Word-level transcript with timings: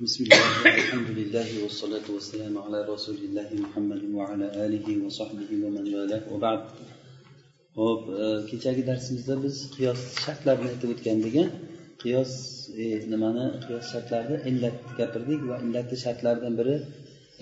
بسم 0.00 0.24
الله 0.24 0.40
الحمد 0.82 1.10
لله 1.18 1.48
والصلاة 1.62 2.06
والسلام 2.14 2.54
على 2.64 2.78
رسول 2.92 3.18
الله 3.26 3.48
محمد 3.64 4.02
وعلى 4.18 4.46
آله 4.66 4.86
وصحبه 5.04 5.50
ومن 5.64 5.84
والاه 5.94 6.24
وبعد 6.34 6.60
ho'p 7.78 8.02
kechagi 8.50 8.82
darsimizda 8.90 9.34
biz 9.44 9.56
qiyos 9.76 10.00
shartlarini 10.24 10.68
aytib 10.72 10.90
o'tgan 10.94 11.18
ekan 11.30 11.48
qiyos 12.02 12.32
e, 12.82 12.84
nimani 13.12 13.44
qiyos 13.64 13.84
shartlarini 13.92 14.38
illat 14.50 14.76
gapirdik 14.98 15.40
va 15.50 15.56
illatni 15.64 15.96
shartlaridan 16.04 16.54
biri 16.60 16.76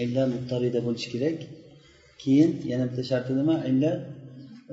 illa 0.05 0.23
muttarida 0.35 0.81
bo'lishi 0.87 1.09
kerak 1.15 1.39
keyin 2.23 2.51
yana 2.71 2.85
bitta 2.91 3.03
sharti 3.11 3.33
nima 3.41 3.57
illa 3.71 3.93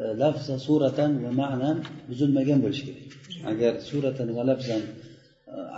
e, 0.02 0.04
lafza 0.22 0.56
suratan 0.68 1.12
va 1.24 1.32
ma'nan 1.42 1.78
buzilmagan 2.10 2.60
bo'lishi 2.66 2.84
kerak 2.88 3.08
agar 3.52 3.74
suratan 3.90 4.28
va 4.38 4.44
lafzan 4.52 4.84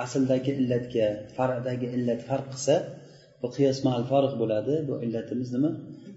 asldagi 0.04 0.52
illatga 0.60 1.06
faradagi 1.36 1.86
illat 1.96 2.20
farq 2.28 2.46
qilsa 2.54 2.74
bu 3.40 3.48
qiyos 3.56 3.78
mal 3.88 4.02
farq 4.12 4.32
bo'ladi 4.42 4.74
bu 4.88 4.94
illatimiz 5.04 5.48
nima? 5.56 5.70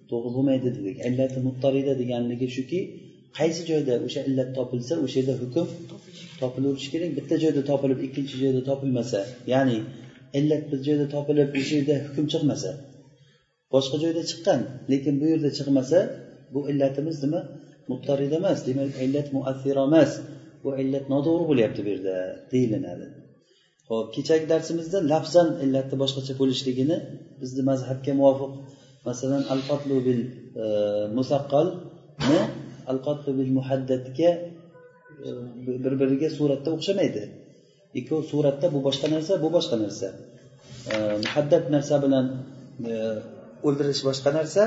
To'g'ri 0.10 0.30
bo'lmaydi 0.36 0.70
dedik. 0.78 0.96
Illati 1.10 1.40
muttarida 1.48 1.94
deganligi 2.02 2.48
shuki 2.58 2.80
qaysi 3.38 3.62
joyda 3.70 3.94
o'sha 4.06 4.22
illat 4.30 4.50
topilsa 4.58 4.94
o'sha 5.06 5.18
yerda 5.20 5.36
hukm 5.42 5.66
topilaverishi 6.42 6.90
kerak. 6.94 7.10
Bitta 7.18 7.36
joyda 7.44 7.62
topilib 7.72 8.00
ikkinchi 8.08 8.36
joyda 8.44 8.62
topilmasa 8.70 9.20
ya'ni 9.54 9.78
illat 10.40 10.64
bir 10.72 10.80
joyda 10.88 11.06
topilib 11.16 11.50
o'sha 11.60 11.74
yerda 11.80 11.96
hukm 12.06 12.26
chiqmasa 12.34 12.70
boshqa 13.74 13.96
joyda 14.04 14.22
chiqqan 14.30 14.60
lekin 14.92 15.14
bu 15.22 15.26
yerda 15.34 15.50
chiqmasa 15.58 16.00
bu 16.54 16.60
illatimiz 16.72 17.18
nima? 17.26 17.42
Muttarida 17.92 18.36
emas 18.42 18.60
demak 18.68 18.90
illat 19.06 19.28
muassira 19.36 19.84
emas 19.90 20.12
bu 20.64 20.70
illat 20.82 21.06
noto'g'ri 21.14 21.44
bo'lyapti 21.50 21.80
bu 21.86 21.90
yerda 21.94 22.16
deyilinadi 22.52 23.06
ho'p 23.90 24.08
kechagi 24.16 24.46
darsimizda 24.54 24.98
lafzan 25.12 25.48
illatni 25.64 25.96
boshqacha 26.04 26.34
bo'lishligini 26.42 26.98
bizni 27.42 27.62
mazhabga 27.70 28.12
muvofiq. 28.20 28.52
Masalan 29.08 29.44
al 29.54 29.62
qatlu 29.70 29.96
bil 30.08 30.22
e, 30.64 30.66
musaqqalni 31.18 32.40
al 32.92 33.00
qatlu 33.06 33.32
bil 33.40 33.52
muhaddadga 33.58 34.30
e, 35.26 35.30
bir 35.84 35.94
biriga 36.02 36.30
suratda 36.38 36.70
o'xshamaydi. 36.76 37.24
Ikkovi 38.00 38.24
suratda 38.32 38.66
bu 38.76 38.80
boshqa 38.88 39.08
narsa 39.16 39.34
bu 39.44 39.50
boshqa 39.56 39.76
narsa. 39.84 40.08
E, 40.92 40.96
Muhaddad 41.26 41.64
narsa 41.76 41.96
bilan 42.06 42.26
o'ldirish 43.68 44.02
boshqa 44.10 44.30
narsa. 44.40 44.62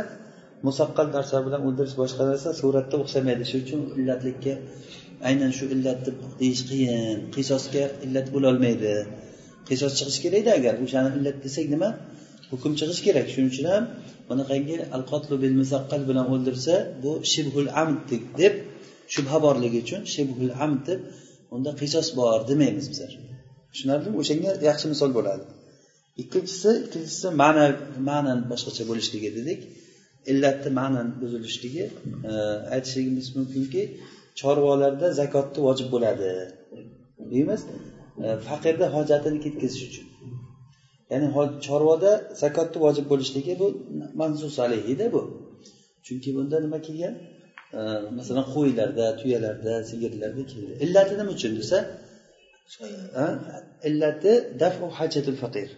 Musaqqal 0.69 1.09
narsa 1.17 1.37
bilan 1.47 1.61
o'ldirish 1.69 1.97
boshqa 2.03 2.23
narsa. 2.31 2.49
Suratda 2.61 2.97
o'xshamaydi. 3.03 3.43
Shuning 3.51 3.65
uchun 3.67 3.81
illatlikka 3.99 4.53
aynan 5.29 5.51
shu 5.59 5.65
illat 5.75 5.99
deb 6.07 6.17
deyish 6.41 6.63
qiyin. 6.71 7.19
Qisosga 7.35 7.85
illat 8.05 8.27
bo'lolmaydi. 8.35 8.95
Qisos 9.69 9.93
chiqishi 9.99 10.21
kerakda 10.25 10.51
agar 10.59 10.75
o'shani 10.85 11.11
illat 11.19 11.37
desak 11.45 11.67
nima? 11.75 11.89
Hukm 12.53 12.73
chiqishi 12.81 13.03
kerak. 13.07 13.27
Shuning 13.33 13.51
uchun 13.53 13.67
ham 13.73 13.85
bunaqangi 14.29 14.77
al 14.97 15.03
qotlu 15.11 15.35
bil 15.43 15.55
musaqqal 15.61 16.03
bilan 16.11 16.27
o'ldirsa 16.35 16.75
bu 17.03 17.13
shibhul 17.33 17.69
amd 17.83 18.11
deb 18.41 18.55
shubha 19.15 19.39
borligi 19.47 19.79
uchun 19.85 20.03
shibhul 20.15 20.53
amd 20.65 20.81
deb 20.89 21.01
unda 21.55 21.71
qisos 21.81 22.09
bor 22.19 22.39
demaymiz 22.51 22.87
bizlar. 22.93 23.13
Tushunarlimi? 23.73 24.15
O'shanga 24.23 24.51
yaxshi 24.69 24.87
misol 24.93 25.11
bo'ladi. 25.19 25.45
Ikkinchisi 26.23 26.71
ikkinchisi 26.87 27.29
ma'na 27.43 27.65
ma'nan 28.11 28.39
boshqacha 28.51 28.83
bo'lishligi 28.91 29.31
dedik. 29.39 29.61
Illatni 30.31 30.71
ma'nan 30.81 31.07
buzilishligi 31.21 31.85
e, 32.31 32.33
aytishligimiz 32.75 33.27
mumkinki 33.37 33.83
chorvalarda 34.41 35.07
zakotni 35.21 35.61
vojib 35.67 35.89
bo'ladi. 35.95 36.31
Deymiz 37.33 37.61
e, 38.25 38.27
faqirni 38.49 38.87
hojatini 38.97 39.39
ketkazish 39.45 39.85
uchun. 39.89 40.07
Ya'ni 41.13 41.29
chorvada 41.67 42.11
zakotni 42.43 42.79
vojib 42.85 43.07
bo'lishligi 43.13 43.53
bu 43.63 43.67
mansus 44.21 44.57
alayhida 44.65 45.07
bu. 45.15 45.23
Chunki 46.07 46.31
bunda 46.37 46.57
nima 46.65 46.79
kelgan? 46.87 47.15
E, 47.79 47.81
masalan 48.19 48.47
qo'ylarda 48.55 49.07
tuyalarda 49.21 49.73
sigirlarda 49.91 50.43
keldi 50.51 50.73
illati 50.85 51.13
nima 51.21 51.31
uchun 51.37 51.53
desa 51.61 51.79
e, 53.23 53.25
illati 53.89 54.33
dafu 54.63 54.85
hajatul 54.99 55.39
faqir. 55.43 55.69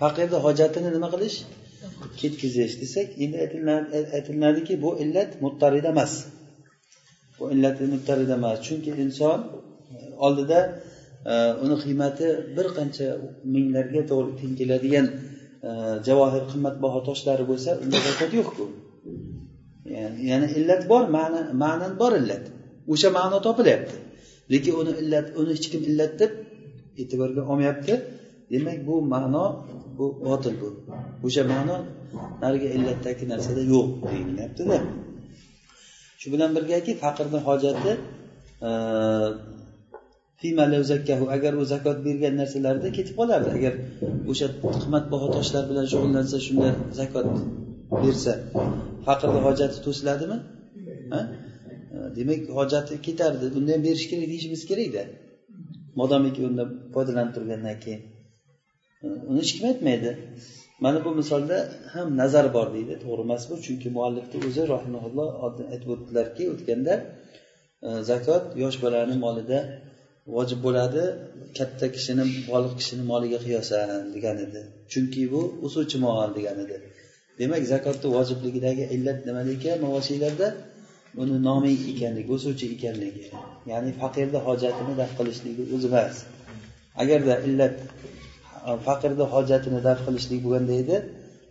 Faqirni 0.00 0.38
hojatini 0.46 0.90
nima 0.96 1.08
qilish? 1.14 1.38
Ketkazish 2.20 2.74
desak 2.82 3.08
endi 3.24 3.36
aytilinadiki 4.16 4.74
bu 4.84 4.90
illat 5.02 5.30
muttarida 5.44 5.88
emas. 5.94 6.12
Emas 7.40 8.58
chunki 8.66 8.90
inson 9.04 9.38
e, 9.94 9.96
oldida 10.26 10.60
e, 11.30 11.32
uni 11.64 11.76
qiymati 11.84 12.26
bir 12.56 12.66
qancha 12.76 13.06
minglarga 13.54 14.02
to'g'ri 14.10 14.32
teng 14.40 14.54
keladigan 14.60 15.06
e, 15.68 15.70
javohir 16.06 16.42
qimmatbaho 16.52 16.98
toshlari 17.08 17.44
bo'lsa 17.50 17.70
unda 17.82 17.98
zakot 18.06 18.30
yo'qku. 18.38 18.64
Ya'ni 20.30 20.46
illat 20.58 20.82
bor 20.92 21.04
ma'na 21.16 21.40
ma'nan 21.62 21.92
bor 22.00 22.12
illat. 22.20 22.44
O'sha 22.92 23.08
ma'no 23.18 23.38
topilyapti. 23.48 23.96
Lekin 24.52 24.72
uni 24.80 24.92
illat 25.02 25.26
uni 25.40 25.50
hech 25.56 25.66
kim 25.72 25.82
illat 25.90 26.12
deb 26.20 26.32
e'tiborga 27.00 27.42
olmayapti. 27.50 27.94
Demak 28.52 28.78
bu 28.88 28.94
ma'no 29.14 29.44
bu 29.98 30.06
botil 30.26 30.54
bu. 30.60 30.68
O'sha 31.26 31.42
ma'no 31.52 31.76
narigi 32.42 32.68
illatdagi 32.76 33.24
narsada 33.32 33.62
yo'q 33.72 33.86
deyilyaptida 34.10 34.78
shu 36.20 36.26
bilan 36.34 36.50
birgaki 36.56 36.92
faqirni 37.02 37.40
hojati 37.48 37.92
e, 38.68 38.70
agar 41.36 41.52
u 41.60 41.64
zakot 41.72 41.98
bergan 42.06 42.34
narsalarida 42.40 42.88
ketib 42.98 43.14
qolardi. 43.20 43.48
Agar 43.58 43.74
o'sha 44.30 44.46
qimmatbaho 44.82 45.26
toshlar 45.36 45.64
bilan 45.70 45.86
shug'ullansa 45.92 46.36
shunda 46.46 46.68
zakot 47.00 47.26
bersa 48.02 48.32
faqirni 49.06 49.40
hojati 49.46 49.78
to'siladimi? 49.86 50.38
E, 51.16 51.18
demak 52.18 52.40
hojati 52.58 52.94
ketardi. 53.06 53.44
Bunda 53.54 53.70
ham 53.74 53.82
berish 53.88 54.06
kerak 54.10 54.26
deyishimiz 54.32 54.62
kerakda. 54.70 55.02
Modomiki 56.00 56.40
undan 56.48 56.68
foydalanib 56.94 57.32
turgandan 57.36 57.76
keyin. 57.84 58.02
E, 59.04 59.06
uni 59.30 59.38
hech 59.42 59.52
kim 59.56 59.64
aytmaydi 59.70 60.10
mana 60.84 61.04
bu 61.04 61.10
misolda 61.20 61.56
ham 61.92 62.08
nazar 62.20 62.46
bor 62.56 62.68
deydi 62.74 62.94
to'g'ri 63.04 63.22
emas 63.26 63.42
bu. 63.50 63.54
Chunki 63.66 63.88
muallifni 63.96 64.38
o'zi 64.48 64.62
rahimaulloh 64.74 65.28
aytib 65.72 65.88
o'tdilarki 65.94 66.44
o'tganda 66.52 66.94
e, 67.86 67.88
zakot 68.10 68.44
yosh 68.62 68.76
bolani 68.84 69.14
molida 69.24 69.58
vojib 70.36 70.60
bo'ladi 70.66 71.02
katta 71.58 71.86
kishini 71.96 72.24
boliq 72.50 72.72
kishini 72.80 73.04
moliga 73.12 73.38
qiyosan 73.46 74.02
degan 74.14 74.36
edi. 74.46 74.60
Chunki 74.92 75.22
bu 75.32 75.40
o'suvchi 75.66 75.96
mol 76.06 76.30
degan 76.38 76.58
edi. 76.64 76.76
Demak 77.40 77.62
zakotni 77.72 78.08
vojibligidagi 78.16 78.84
illat 78.94 79.18
nimada 79.28 79.50
ekan? 79.56 79.76
Mavosiylarda 79.86 80.46
uni 81.22 81.36
nomi 81.48 81.72
ekanligi 81.92 82.30
o'suvchi 82.36 82.66
ekanligi. 82.76 83.24
Ya'ni 83.70 83.90
faqirni 84.00 84.38
hojatini 84.48 84.92
daf 85.00 85.10
qilishligi 85.18 85.62
o'zi 85.74 85.88
emas 85.92 86.14
agarda 87.02 87.34
illat 87.48 87.76
faqirni 88.86 89.24
hojatini 89.34 89.80
daf 89.88 89.98
qilishlik 90.06 90.40
bo'lganda 90.44 90.74
edi. 90.82 90.96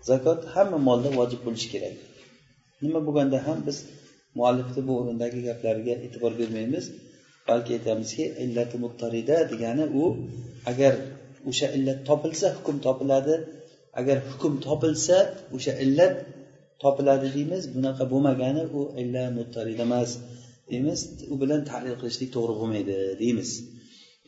Zakot 0.09 0.39
hamma 0.53 0.79
molda 0.87 1.09
vojib 1.19 1.41
bo'lishi 1.45 1.67
kerak. 1.73 1.95
Nima 2.83 2.99
bo'lganda 3.07 3.37
ham 3.47 3.59
biz 3.67 3.77
muallifni 4.37 4.81
bu 4.87 4.93
o'rindagi 4.99 5.39
gaplariga 5.49 5.95
e'tibor 6.05 6.33
bermaymiz. 6.41 6.85
Balki 7.49 7.71
aytamizki 7.77 8.25
illati 8.43 8.75
muttarida 8.83 9.35
degani 9.51 9.85
u 10.01 10.03
agar 10.71 10.93
o'sha 11.49 11.67
illat 11.77 11.99
topilsa 12.09 12.47
hukm 12.57 12.75
topiladi. 12.87 13.35
Agar 13.99 14.17
hukm 14.29 14.53
topilsa 14.67 15.17
o'sha 15.55 15.73
illat 15.85 16.13
topiladi 16.83 17.27
deymiz. 17.35 17.63
Bunaqa 17.75 18.03
bo'lmagani 18.13 18.63
u 18.79 18.81
illa 19.01 19.23
muttarida 19.37 19.83
emas 19.89 20.09
deymiz. 20.69 20.99
U 21.33 21.35
bilan 21.41 21.61
tahlil 21.69 21.95
qilishlik 22.01 22.29
to'g'ri 22.35 22.53
bo'lmaydi 22.59 22.95
deymiz. 23.23 23.49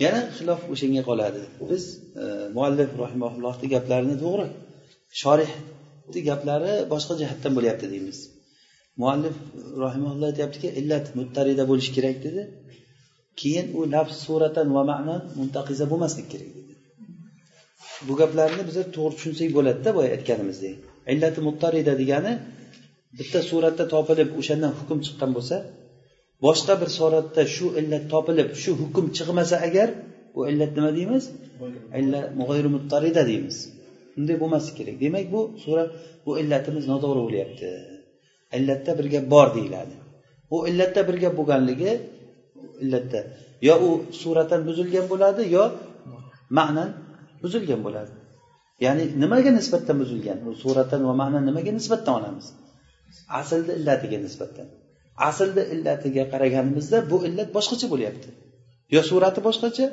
Yana 0.04 0.22
xilof 0.38 0.62
o'shanga 0.74 1.02
qoladi. 1.10 1.42
Biz 1.70 1.84
e, 2.24 2.26
muallif 2.56 2.90
rahimaullohni 3.04 3.68
gaplarini 3.76 4.16
to'g'ri 4.24 4.46
shorihni 5.22 6.22
gaplari 6.30 6.74
boshqa 6.94 7.14
jihatdan 7.22 7.52
bo'lyapti 7.58 7.86
deymiz. 7.94 8.18
Muallif 9.02 9.36
rahimaulloh 9.86 10.28
aytyaptiki 10.32 10.70
illat 10.80 11.06
muttarida 11.20 11.64
bo'lishi 11.72 11.92
kerak 11.98 12.18
dedi. 12.26 12.42
Keyin 13.40 13.68
u 13.78 13.80
lafz 13.94 14.16
suratan 14.26 14.68
va 14.76 14.84
ma'nan 14.92 15.22
muntaqiza 15.40 15.86
bo'lmaslik 15.92 16.28
kerak 16.34 16.52
dedi. 16.58 16.74
Bu 18.08 18.14
gaplarni 18.22 18.64
biz 18.70 18.78
to'g'ri 18.96 19.14
tushunsak 19.18 19.50
bo'ladida 19.58 19.90
boya 19.98 20.10
aytganimizdek 20.16 20.76
illati 21.14 21.40
muttarida 21.48 21.94
degani 22.02 22.34
bitta 23.20 23.40
suratda 23.50 23.86
topilib 23.94 24.30
o'shandan 24.40 24.72
hukm 24.80 24.98
chiqqan 25.06 25.32
bo'lsa 25.38 25.56
boshqa 26.46 26.74
bir 26.82 26.90
suratda 26.98 27.44
shu 27.56 27.66
illat 27.80 28.04
topilib 28.14 28.50
shu 28.62 28.72
hukm 28.82 29.06
chiqmasa 29.18 29.56
agar 29.68 29.90
bu 30.36 30.40
illat 30.50 30.72
nima 30.78 30.92
deymiz? 30.98 31.24
Muttarida 32.76 33.24
deymiz. 33.32 33.58
Unday 34.18 34.36
bo'lmasligi 34.42 34.76
kerak. 34.80 34.96
Demak 35.04 35.26
bu 35.36 35.42
sura 35.64 35.84
bu 36.26 36.32
illatimiz 36.42 36.84
noto'g'ri 36.92 37.22
bo'lyapti. 37.26 37.70
Illatda 38.58 38.92
bir 39.00 39.08
gap 39.14 39.26
bor 39.34 39.48
deyiladi. 39.58 39.96
Bu 40.52 40.58
illatda 40.70 41.02
bir 41.08 41.16
gap 41.24 41.34
bo'lganligi 41.40 41.92
illatda. 42.84 43.22
Yo 43.68 43.76
u 43.88 43.90
suratan 44.22 44.62
buzilgan 44.68 45.06
bo'ladi 45.12 45.42
yo 45.56 45.64
ma'nan 46.58 46.90
buzilgan 47.44 47.82
bo'ladi. 47.88 48.14
Ya'ni 48.86 49.04
nimaga 49.24 49.52
nisbatan 49.60 49.96
buzilgan? 50.02 50.38
Bu 50.46 50.52
suratan 50.64 51.02
va 51.08 51.14
ma'nan 51.22 51.44
nimaga 51.50 51.72
nisbatan 51.80 52.14
olamiz? 52.20 52.46
Aslni 53.40 53.72
illatiga 53.80 54.18
nisbatan. 54.28 54.68
Aslni 55.30 55.64
illatiga 55.74 56.24
qaraganimizda 56.34 56.98
bu 57.12 57.18
illat 57.28 57.50
boshqacha 57.58 57.88
bo'lyapti. 57.94 58.30
Yo 58.96 59.02
surati 59.10 59.40
boshqacha? 59.48 59.86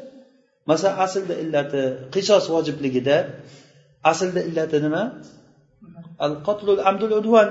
Masalan 0.71 0.97
aslda 1.05 1.35
illati 1.43 1.81
qisos 2.15 2.45
vojibligida 2.55 3.17
aslda 4.11 4.41
illati 4.49 4.77
nima? 4.87 5.03
Al 6.27 6.35
qotlul 6.47 6.81
amdul 6.91 7.13
udvan 7.21 7.49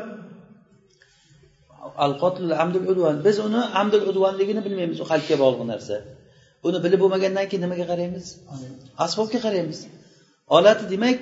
al 2.06 2.14
qotlul 2.24 2.54
amdul 2.64 2.86
udvan 2.92 3.16
biz 3.26 3.38
uni 3.48 3.62
amdul 3.82 4.04
udvanligini 4.12 4.62
bilmaymiz 4.66 4.98
u 5.04 5.06
qalbga 5.12 5.36
bog'liq 5.44 5.66
narsa. 5.74 5.96
Uni 6.68 6.78
bilib 6.86 7.00
bo'lmagandan 7.04 7.46
keyin 7.50 7.64
nimaga 7.66 7.86
qaraymiz? 7.92 8.26
Asbobga 9.06 9.40
qaraymiz. 9.46 9.80
Olati 10.58 10.84
demak 10.94 11.20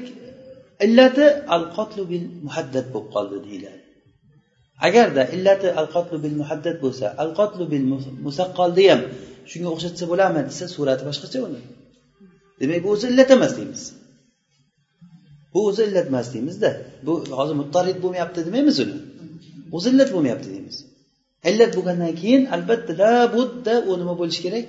illati 0.85 1.25
al 1.55 1.63
qotlu 1.75 2.03
bil 2.11 2.25
muhaddad 2.45 2.85
bo'lib 2.93 3.09
qoldi 3.15 3.37
deyiladi. 3.47 3.82
Agarda 4.87 5.23
illati 5.35 5.67
al 5.79 5.87
qotlu 5.95 6.17
bil 6.23 6.35
muhaddad 6.41 6.77
bo'lsa 6.83 7.05
al 7.23 7.31
qotlu 7.39 7.63
bil 7.73 7.85
musaqqolni 8.25 8.85
ham 8.91 9.01
shunga 9.51 9.69
o'xshatsa 9.75 10.03
bo'ladimi 10.11 10.41
desa 10.49 10.65
surati 10.75 11.03
boshqacha 11.09 11.39
uni. 11.47 11.61
Demak 12.59 12.79
bu 12.85 12.89
o'zi 12.95 13.05
illat 13.11 13.29
emas 13.37 13.53
deymiz. 13.57 13.83
Bu 15.53 15.59
o'zi 15.69 15.81
illat 15.87 16.07
emas 16.11 16.27
deymizda. 16.33 16.69
Bu 17.05 17.13
hozir 17.39 17.55
muttarid 17.61 17.97
bo'lmayapti 18.03 18.39
demaymiz 18.47 18.77
uni. 18.83 18.97
O'zi 19.75 19.87
illat 19.93 20.09
bo'lmayapti 20.15 20.47
deymiz. 20.53 20.77
Illat 21.49 21.71
bo'lgandan 21.77 22.13
keyin 22.21 22.43
albatta 22.55 22.93
labudda 23.01 23.73
u 23.89 23.91
nima 24.01 24.13
bo'lishi 24.21 24.41
kerak? 24.45 24.65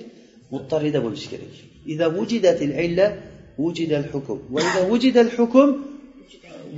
Muttarida 0.53 0.99
bo'lishi 1.05 1.27
kerak. 1.33 1.53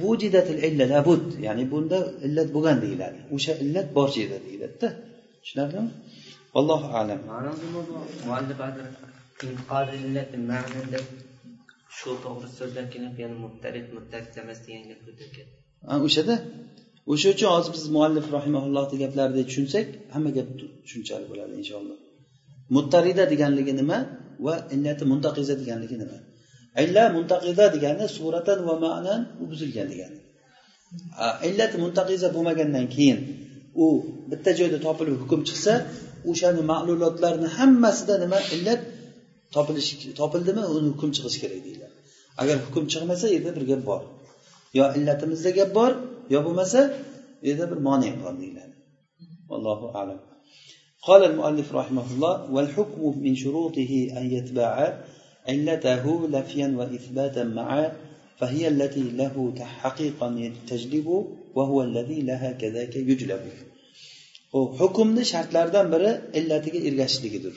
vujidatil 0.01 0.59
illa 0.67 0.85
labud. 0.93 1.23
Ya'ni 1.47 1.63
bunda 1.73 1.97
illat 2.27 2.49
bo'lgan 2.55 2.77
deyiladi. 2.85 3.19
O'sha 3.35 3.53
illat 3.63 3.87
bor 3.97 4.07
joyda 4.15 4.37
deyiladida. 4.45 4.87
Tushunarlimi? 5.43 5.91
Allohu 6.59 6.87
alam. 7.01 7.19
Shu 11.97 12.11
to'g'ri 12.25 12.47
so'zdan 12.59 12.87
kelib 12.93 13.15
ya'ni 13.23 13.37
mubtari 13.45 13.79
mubtari 13.97 14.25
emas 14.43 14.59
degan 14.65 14.83
gap 14.89 14.99
o'shada? 16.07 16.35
O'sha 17.11 17.27
uchun 17.35 17.49
hozir 17.55 17.71
biz 17.77 17.85
muallif 17.95 18.25
rahimaullohni 18.37 18.97
gaplarida 19.03 19.41
tushunsak 19.49 19.85
hamma 20.15 20.29
gap 20.37 20.47
tushunchali 20.59 21.25
bo'ladi 21.31 21.53
inshaalloh. 21.61 21.97
Muttarida 22.75 23.23
deganligi 23.33 23.73
nima 23.81 23.97
va 24.45 24.55
illati 24.75 25.03
muntaqiza 25.11 25.53
deganligi 25.61 25.97
nima? 26.03 26.17
illa 26.84 27.04
muntaqiza 27.16 27.64
degani 27.74 28.04
suratan 28.16 28.58
va 28.68 28.74
ma'nan 28.86 29.20
u 29.42 29.44
buzilgan 29.50 29.86
degani 29.92 30.18
illati 31.48 31.76
muntaqiza 31.84 32.28
bo'lmagandan 32.36 32.86
keyin 32.94 33.18
u 33.84 33.86
bitta 34.30 34.50
joyda 34.58 34.78
topilib 34.86 35.16
hukm 35.22 35.40
chiqsa 35.48 35.72
o'shani 36.30 36.62
ma'lulotlarni 36.72 37.48
hammasida 37.58 38.14
nima 38.24 38.38
illat 38.54 38.80
topilishi 39.54 39.94
topildimi 40.20 40.62
uni 40.76 40.88
hukm 40.94 41.10
chiqishi 41.16 41.38
kerak 41.42 41.60
deyiladi 41.66 41.94
agar 42.42 42.56
hukm 42.66 42.84
chiqmasa 42.92 43.26
yerda 43.34 43.50
bir 43.56 43.64
gap 43.70 43.82
bor 43.90 44.02
yo 44.78 44.84
illatimizda 44.98 45.50
gap 45.58 45.70
bor 45.78 45.90
yo 46.34 46.38
bo'lmasa 46.46 46.80
u 47.42 47.44
yerda 47.48 47.64
bir 47.72 47.78
mone 47.88 48.10
bor 48.22 48.34
deyiladi 48.42 48.74
allohu 49.56 49.86
alam 50.02 50.20
قال 51.08 51.22
المؤلف 51.30 51.68
رحمه 51.80 52.06
الله 52.12 52.34
والحكم 52.54 53.02
من 53.24 53.34
شروطه 53.42 53.92
أن 54.18 54.24
يتبع 54.36 54.72
علته 55.48 56.04
لفيا 56.34 56.68
وإثباتا 56.78 57.44
معا 57.44 57.92
فهي 58.38 58.68
التي 58.68 59.02
له 59.20 59.54
حقيقا 59.60 60.52
تجلب 60.70 61.08
وهو 61.54 61.82
الذي 61.82 62.22
لها 62.22 62.52
كذاك 62.52 62.96
يجلب 62.96 63.44
hukmni 64.52 65.24
shartlaridan 65.32 65.86
biri 65.92 66.10
illatiga 66.38 66.78
ergashishligidir 66.88 67.54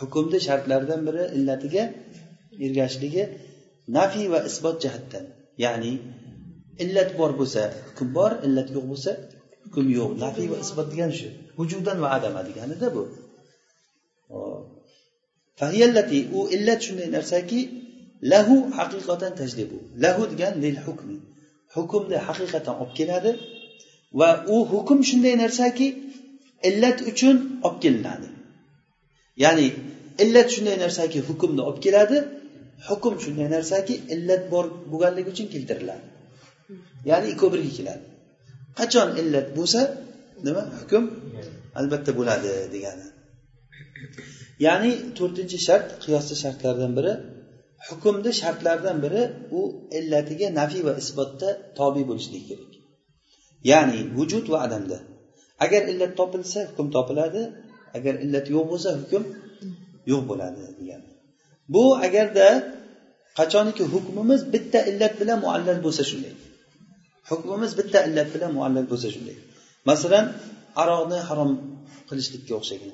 hukmni 0.00 0.38
shartlaridan 0.48 1.00
biri 1.08 1.22
illatiga 1.36 1.82
ergashishligi 2.66 3.22
nafiy 3.96 4.26
va 4.32 4.40
isbot 4.50 4.76
jihatdan 4.84 5.24
ya'ni 5.64 5.92
illat 6.84 7.10
bor 7.18 7.30
bo'lsa 7.40 7.62
hukm 7.88 8.08
bor 8.18 8.32
illat 8.46 8.68
yo'q 8.74 8.86
bo'lsa 8.92 9.12
hukm 9.64 9.86
yo'q 9.98 10.10
nafiy 10.24 10.46
va 10.52 10.56
isbot 10.64 10.86
degani 10.92 11.14
shu 11.20 11.28
vujudan 11.58 11.96
va 12.04 12.08
adama 12.16 12.40
deganida 12.48 12.88
bu 12.96 13.02
Fahiyallati 15.59 16.19
u 16.37 16.39
illat 16.55 16.79
shunday 16.87 17.09
narsaki 17.17 17.59
lahu 18.31 18.55
haqiqatan 18.77 19.31
tajlibu. 19.39 19.77
Lahu 20.03 20.21
degan 20.31 20.53
lil 20.63 20.77
hukmi 20.85 21.17
hukmni 21.75 22.17
haqiqatan 22.27 22.75
olib 22.81 22.93
keladi 22.99 23.31
va 24.19 24.29
u 24.55 24.57
hukm 24.71 24.99
shunday 25.09 25.35
narsaki 25.43 25.87
illat 26.69 26.97
uchun 27.11 27.35
olib 27.67 27.77
kelinadi. 27.83 28.27
Ya'ni 29.43 29.67
illat 30.23 30.47
shunday 30.55 30.77
narsaki 30.85 31.19
hukmni 31.27 31.61
olib 31.67 31.79
keladi 31.85 32.17
hukm 32.89 33.13
shunday 33.23 33.47
narsaki 33.55 33.95
illat 34.13 34.43
bor 34.53 34.65
bo'lganligi 34.91 35.29
uchun 35.33 35.47
keltiriladi. 35.53 36.05
Ya'ni 37.09 37.27
ikkovi 37.33 37.51
birga 37.53 37.71
keladi. 37.79 38.03
Qachon 38.79 39.09
illat 39.21 39.47
bo'lsa 39.57 39.81
nima? 40.45 40.63
Hukm? 40.79 41.03
Albatta 41.79 42.11
bo'ladi 42.19 42.51
degani. 42.73 43.05
Ya'ni 44.65 44.91
to'rtinchi 45.17 45.57
shart 45.67 45.87
qiyosli 46.03 46.35
shartlardan 46.43 46.91
biri. 46.97 47.13
Hukmni 47.87 48.31
shartlaridan 48.41 48.97
biri 49.05 49.21
u 49.57 49.61
illatiga 49.99 50.47
nafiy 50.59 50.81
va 50.87 50.93
isbotda 51.01 51.49
tobe 51.77 52.01
bo'lishligi 52.09 52.45
kerak. 52.49 52.71
Ya'ni 53.71 53.99
vujud 54.17 54.45
va 54.53 54.57
adamda. 54.67 54.97
Agar 55.65 55.81
illat 55.91 56.11
topilsa 56.19 56.59
hukm 56.69 56.87
topiladi. 56.95 57.41
Agar 57.97 58.13
illat 58.25 58.45
yo'q 58.55 58.65
bo'lsa 58.71 58.89
hukm 58.99 59.23
yo'q 60.11 60.23
bo'ladi 60.29 60.61
degan. 60.79 61.01
Bu 61.73 61.83
agarda 62.07 62.47
qachoniki 63.39 63.83
hukmimiz 63.93 64.41
bitta 64.53 64.79
illat 64.89 65.13
bilan 65.21 65.37
muallal 65.45 65.79
bo'lsa 65.85 66.03
shunday. 66.11 66.33
Hukmimiz 67.31 67.71
bitta 67.79 67.99
illat 68.07 68.29
bilan 68.35 68.51
muallal 68.57 68.85
bo'lsa 68.91 69.07
shunday. 69.15 69.37
Masalan 69.89 70.25
aroqni 70.81 71.19
harom 71.29 71.51
qilishlikka 72.09 72.53
o'xshagan 72.59 72.93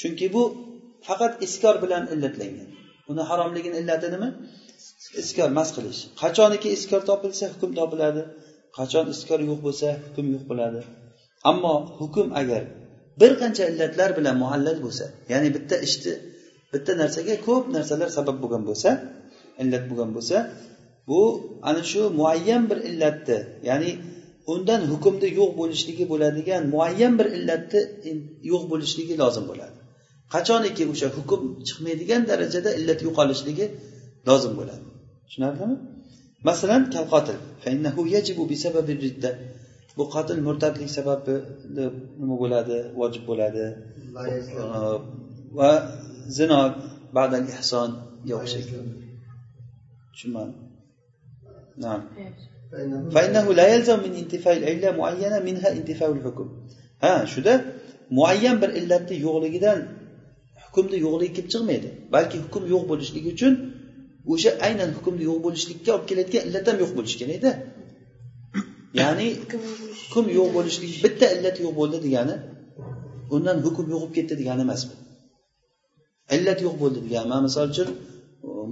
chunki 0.00 0.26
bu 0.34 0.42
faqat 1.06 1.32
iskor 1.46 1.76
bilan 1.84 2.04
illatlangan. 2.14 2.68
Uni 3.10 3.22
haromligini 3.30 3.76
illati 3.82 4.08
nima 4.14 4.28
iskor 5.22 5.50
mast 5.58 5.72
qilish. 5.76 6.00
Qachoniki 6.22 6.68
iskor 6.76 7.02
topilsa 7.10 7.44
hukm 7.52 7.70
topiladi 7.78 8.22
qachon 8.78 9.06
iskor 9.14 9.40
yo'q 9.48 9.60
bo'lsa 9.66 9.88
hukm 10.06 10.26
yo'q 10.34 10.44
bo'ladi. 10.50 10.80
Ammo 11.50 11.74
hukm 12.00 12.26
agar 12.40 12.62
bir 13.20 13.32
qancha 13.40 13.64
illatlar 13.70 14.10
bilan 14.18 14.36
muallal 14.42 14.78
bo'lsa 14.84 15.04
ya'ni 15.32 15.48
bitta 15.56 15.76
ishni 15.86 16.12
bitta 16.72 16.92
narsaga 17.02 17.34
ko'p 17.48 17.64
narsalar 17.76 18.08
sabab 18.18 18.36
bo'lgan 18.42 18.62
bo'lsa 18.68 18.90
illat 19.62 19.84
bo'lgan 19.90 20.10
bo'lsa 20.16 20.36
bu 21.08 21.20
ana 21.68 21.82
shu 21.90 22.02
muayyan 22.20 22.62
bir 22.70 22.78
illatni 22.90 23.38
ya'ni 23.68 23.90
undan 24.52 24.80
hukmni 24.90 25.28
yo'q 25.40 25.50
bo'lishligi 25.60 26.04
bo'ladigan 26.12 26.62
muayyan 26.74 27.12
bir 27.18 27.26
illatni 27.38 27.80
yo'q 28.52 28.62
bo'lishligi 28.72 29.14
lozim 29.22 29.44
bo'ladi. 29.50 29.76
qachoniki 30.34 30.84
o'sha 30.92 31.08
hukm 31.16 31.40
chiqmaydigan 31.66 32.22
darajada 32.30 32.70
illat 32.78 33.00
yo'qolishligi 33.06 33.66
lozim 34.28 34.52
bo'ladi. 34.60 34.84
Tushunarlimi? 35.26 35.76
Masalan 36.48 36.82
kal 36.94 37.06
qotil. 37.14 37.38
Bu 39.98 40.04
qotil 40.14 40.38
murtadlik 40.46 40.90
sababi 40.98 41.34
nima 42.20 42.36
bo'ladi? 42.42 42.76
Vojib 43.00 43.24
bo'ladi. 43.30 43.64
Va 45.58 45.70
zino 46.38 46.60
badal 47.16 47.44
ehson 47.56 47.90
tushunmadim 50.12 50.56
ha 57.04 57.12
shuda 57.32 57.54
muayyan 58.18 58.56
bir 58.62 58.70
illatni 58.80 59.16
yo'qligidan 59.26 59.78
hukmni 60.74 60.96
yo'qligi 61.06 61.32
kelib 61.36 61.48
chiqmaydi. 61.54 61.88
Balki 62.14 62.36
hukm 62.44 62.62
yo'q 62.72 62.82
bo'lishligi 62.90 63.28
uchun 63.36 63.52
o'sha 64.32 64.50
aynan 64.66 64.90
hukmni 64.96 65.24
yo'q 65.30 65.38
bo'lishlikka 65.46 65.90
olib 65.96 66.06
kelayotgan 66.10 66.42
illat 66.48 66.64
ham 66.70 66.76
yo'q 66.82 66.92
bo'lishi 66.98 67.16
kerakda 67.22 67.50
ya'ni 69.00 69.26
hukm 70.10 70.26
yo'q 70.38 70.48
bo'lishligi 70.56 70.96
bitta 71.04 71.26
illat 71.36 71.56
yo'q 71.64 71.74
bo'ldi 71.80 71.98
degani 72.06 72.34
undan 73.34 73.56
hukm 73.66 73.86
yo'q 73.92 74.00
bo'lib 74.02 74.14
ketdi 74.18 74.34
degani 74.40 74.62
emas 74.66 74.82
bu. 74.88 74.94
Illat 76.36 76.58
yo'q 76.66 76.74
bo'ldi 76.82 76.98
degani 77.06 77.28
man 77.32 77.40
misol 77.46 77.66
uchun 77.74 77.88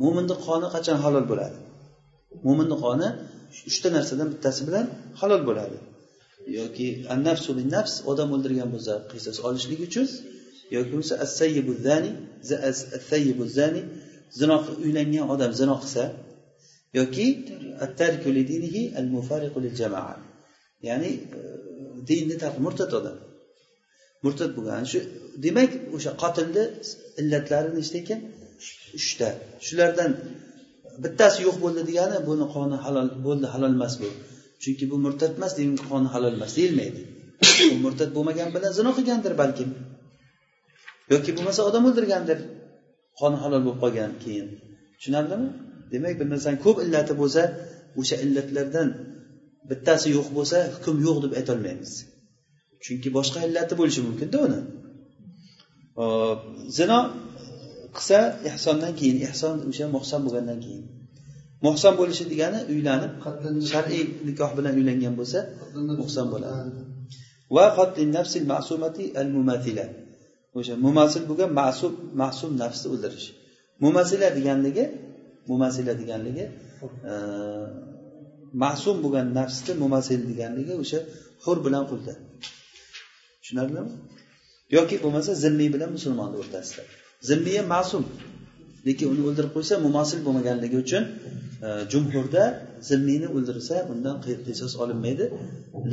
mo'minni 0.03 0.37
qoni 0.47 0.67
qachon 0.75 0.97
halol 1.05 1.25
bo'ladi? 1.31 1.59
Mo'minni 2.47 2.77
qoni 2.85 3.09
uchta 3.71 3.89
narsadan 3.97 4.29
bittasi 4.33 4.61
bilan 4.69 4.87
halol 5.21 5.43
bo'ladi. 5.49 5.77
Yoki 6.59 6.89
bin 7.59 7.69
nafs 7.77 7.95
odam 8.11 8.29
o'ldirgan 8.35 8.69
bo'lsa 8.75 8.93
qisos 9.13 9.37
olishlik 9.47 9.81
uchun 9.89 10.07
yoki 10.75 10.89
bo'lmasa 10.93 11.15
assayyibu 12.99 13.45
zani 13.59 13.83
zino 14.39 14.57
uylangan 14.85 15.27
odam 15.35 15.51
zino 15.61 15.75
qilsa 15.83 16.05
yoki 16.99 17.27
ya'ni 20.89 21.11
e, 21.39 21.41
dinni 22.09 22.37
tark 22.43 22.57
murtad 22.67 22.93
odam. 23.01 23.17
Murtad 24.25 24.51
bo'lgan. 24.57 24.85
Shu 24.93 24.99
demak 25.45 25.71
o'sha 25.97 26.13
qotilni 26.23 26.65
illatlari 27.21 27.71
nechta 27.79 27.97
ekan? 28.03 28.21
Uchta. 28.99 29.29
Shulardan 29.67 30.11
bittasi 31.05 31.39
yo'q 31.47 31.57
bo'ldi 31.65 31.83
degani 31.91 32.19
buni 32.29 32.47
qoni 32.55 32.77
halol 32.85 33.09
bo'ldi 33.27 33.47
halol 33.55 33.73
emas 33.79 33.95
bu. 34.03 34.09
Chunki 34.63 34.85
bu 34.93 34.97
murtad 35.07 35.33
emas 35.39 35.53
qoni 35.91 36.09
halol 36.15 36.35
emas 36.39 36.53
deyilmaydi. 36.59 37.01
U 37.75 37.77
murtad 37.85 38.11
bo'lmagan 38.17 38.49
bilan 38.55 38.73
zino 38.79 38.91
qilgandir 38.99 39.33
balkim. 39.43 39.71
Yoki 41.13 41.31
bo'lmasa 41.37 41.61
odam 41.69 41.83
o'ldirgandir. 41.89 42.39
Qoni 43.21 43.37
halol 43.43 43.61
bo'lib 43.67 43.79
qolgan 43.85 44.13
keyin. 44.25 44.49
Tushunarlimi? 44.97 45.49
Demak 45.93 46.15
bir 46.21 46.27
narsani 46.33 46.59
ko'p 46.67 46.77
illati 46.85 47.13
bo'lsa 47.21 47.43
o'sha 48.01 48.17
illatlardan 48.25 48.89
bittasi 49.71 50.09
yo'q 50.17 50.29
bo'lsa 50.37 50.59
hukm 50.75 50.97
yo'q 51.07 51.19
deb 51.25 51.33
aytolmaymiz. 51.41 51.93
Chunki 52.85 53.09
boshqa 53.19 53.39
illati 53.49 53.75
bo'lishi 53.81 54.01
mumkinda 54.09 54.39
uni. 54.47 54.61
Hop 55.99 56.41
zino 56.79 56.99
qilsa 57.97 58.19
ehsondan 58.51 58.93
keyin 58.99 59.19
ehson 59.29 59.57
o'sha 59.71 59.87
muhson 59.97 60.21
bo'lgandan 60.27 60.59
keyin. 60.65 60.85
Muhson 61.67 61.95
bo'lishi 62.01 62.25
degani 62.33 62.61
uylanib 62.73 63.13
shar'iy 63.73 64.05
nikoh 64.29 64.51
bilan 64.59 64.73
uylangan 64.79 65.15
bo'lsa 65.21 65.39
muhson 66.01 66.27
bo'ladi. 66.33 66.81
Va 67.57 67.65
o'sha 70.59 70.75
mumasil 70.87 71.23
bo'lgan 71.31 71.51
ma'sum 71.61 71.93
ma'sum 72.23 72.51
nafsni 72.63 72.89
o'ldirish. 72.95 73.29
Mumasila 73.85 74.29
deganligi 74.39 74.85
mumasila 75.51 75.93
deganligi 76.01 76.45
e, 77.11 77.13
ma'sum 78.63 78.97
bo'lgan 79.05 79.27
nafsni 79.39 79.73
mumasil 79.83 80.21
deganligi 80.31 80.75
o'sha 80.83 80.99
hur 81.45 81.57
bilan 81.67 81.85
qulda 81.91 82.13
tushunarlimi? 83.41 83.93
Yoki 84.77 84.97
bo'lmasa 85.05 85.31
zimmiy 85.45 85.69
bilan 85.75 85.91
musulmonni 85.97 86.37
o'rtasida. 86.43 86.83
Zimmiy 87.29 87.57
ham 87.61 87.67
ma'sum 87.77 88.03
lekin 88.88 89.08
uni 89.14 89.22
o'ldirib 89.28 89.52
qo'ysa 89.56 89.74
mumasil 89.88 90.20
bo'lmaganligi 90.26 90.78
uchun 90.84 91.04
e, 91.66 91.70
jumhurda 91.92 92.44
zimmiyni 92.90 93.28
o'ldirsa 93.36 93.76
undan 93.94 94.16
qisos 94.48 94.74
olinmaydi 94.84 95.26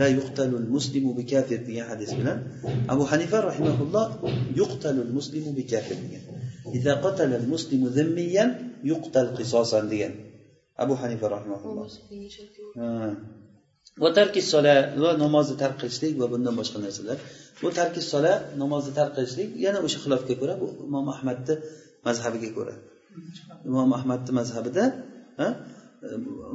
la 0.00 0.08
yuqtalul 0.18 0.66
muslimu 0.76 1.10
bi 1.18 1.24
kafir 1.32 1.58
degan 1.68 1.86
hadis 1.92 2.10
bilan 2.18 2.38
abu 2.94 3.04
hanifa 3.12 3.38
rahimaulloh 3.50 4.06
yuqtalul 4.60 5.10
muslimu 5.18 5.50
bi 5.58 5.64
kafir 5.72 5.98
degan 6.04 6.24
إذا 6.78 6.92
قتل 7.04 7.30
المسلم 7.40 7.82
ذميا 7.86 8.44
يقتل 8.84 9.26
قصاصا 9.36 9.80
degan 9.92 10.12
abu 10.82 10.94
hanifa 11.02 11.26
rahimaulloh 11.34 11.86
va 14.02 14.10
tarki 14.18 14.40
sola 14.52 14.74
va 15.02 15.10
namozni 15.24 15.56
tark 15.62 15.76
qilishlik 15.82 16.12
va 16.20 16.26
bundan 16.32 16.54
boshqa 16.60 16.78
narsalar 16.86 17.18
bu 17.62 17.68
tarki 17.78 18.00
sola 18.12 18.32
namozni 18.62 18.92
tark 18.98 19.12
qilishlik 19.16 19.48
yana 19.64 19.78
o'sha 19.86 19.98
xilofga 20.04 20.34
ko'ra 20.40 20.54
bu 20.62 20.66
imom 20.88 21.06
ahmadni 21.14 21.54
mazhabiga 22.07 22.49
ko'ra. 22.57 22.75
Imom 23.69 23.89
ahmadni 23.97 24.31
mazhabida 24.39 24.83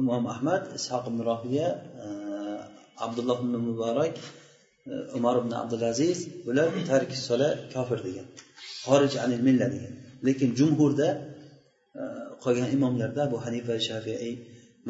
imom 0.01 0.25
ahmad 0.33 0.63
ishoq 0.77 1.03
ibn 1.11 1.19
rohiya 1.31 1.67
e, 2.03 2.05
abdulloh 3.05 3.37
ibn 3.45 3.53
muborak 3.67 4.15
e, 4.89 4.93
umar 5.17 5.35
ibn 5.41 5.51
abdulaziz 5.61 6.19
bular 6.45 6.67
tarki 6.91 7.17
sola 7.27 7.49
kofir 7.73 7.99
degan. 8.07 8.27
Xorij 8.85 9.13
anil 9.25 9.41
milla 9.47 9.67
degan. 9.75 9.93
Lekin 10.27 10.49
jumhurda 10.59 11.07
e, 11.99 12.03
qolgan 12.43 12.69
imomlarda 12.75 13.21
abu 13.27 13.37
hanifa 13.45 13.75
shafiiy 13.87 14.35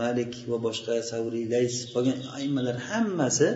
malik 0.02 0.34
va 0.50 0.58
boshqa 0.66 0.96
savriy 1.12 1.46
lays 1.54 1.76
qolgan 1.94 2.20
aimmalar 2.38 2.78
hammasi 2.88 3.50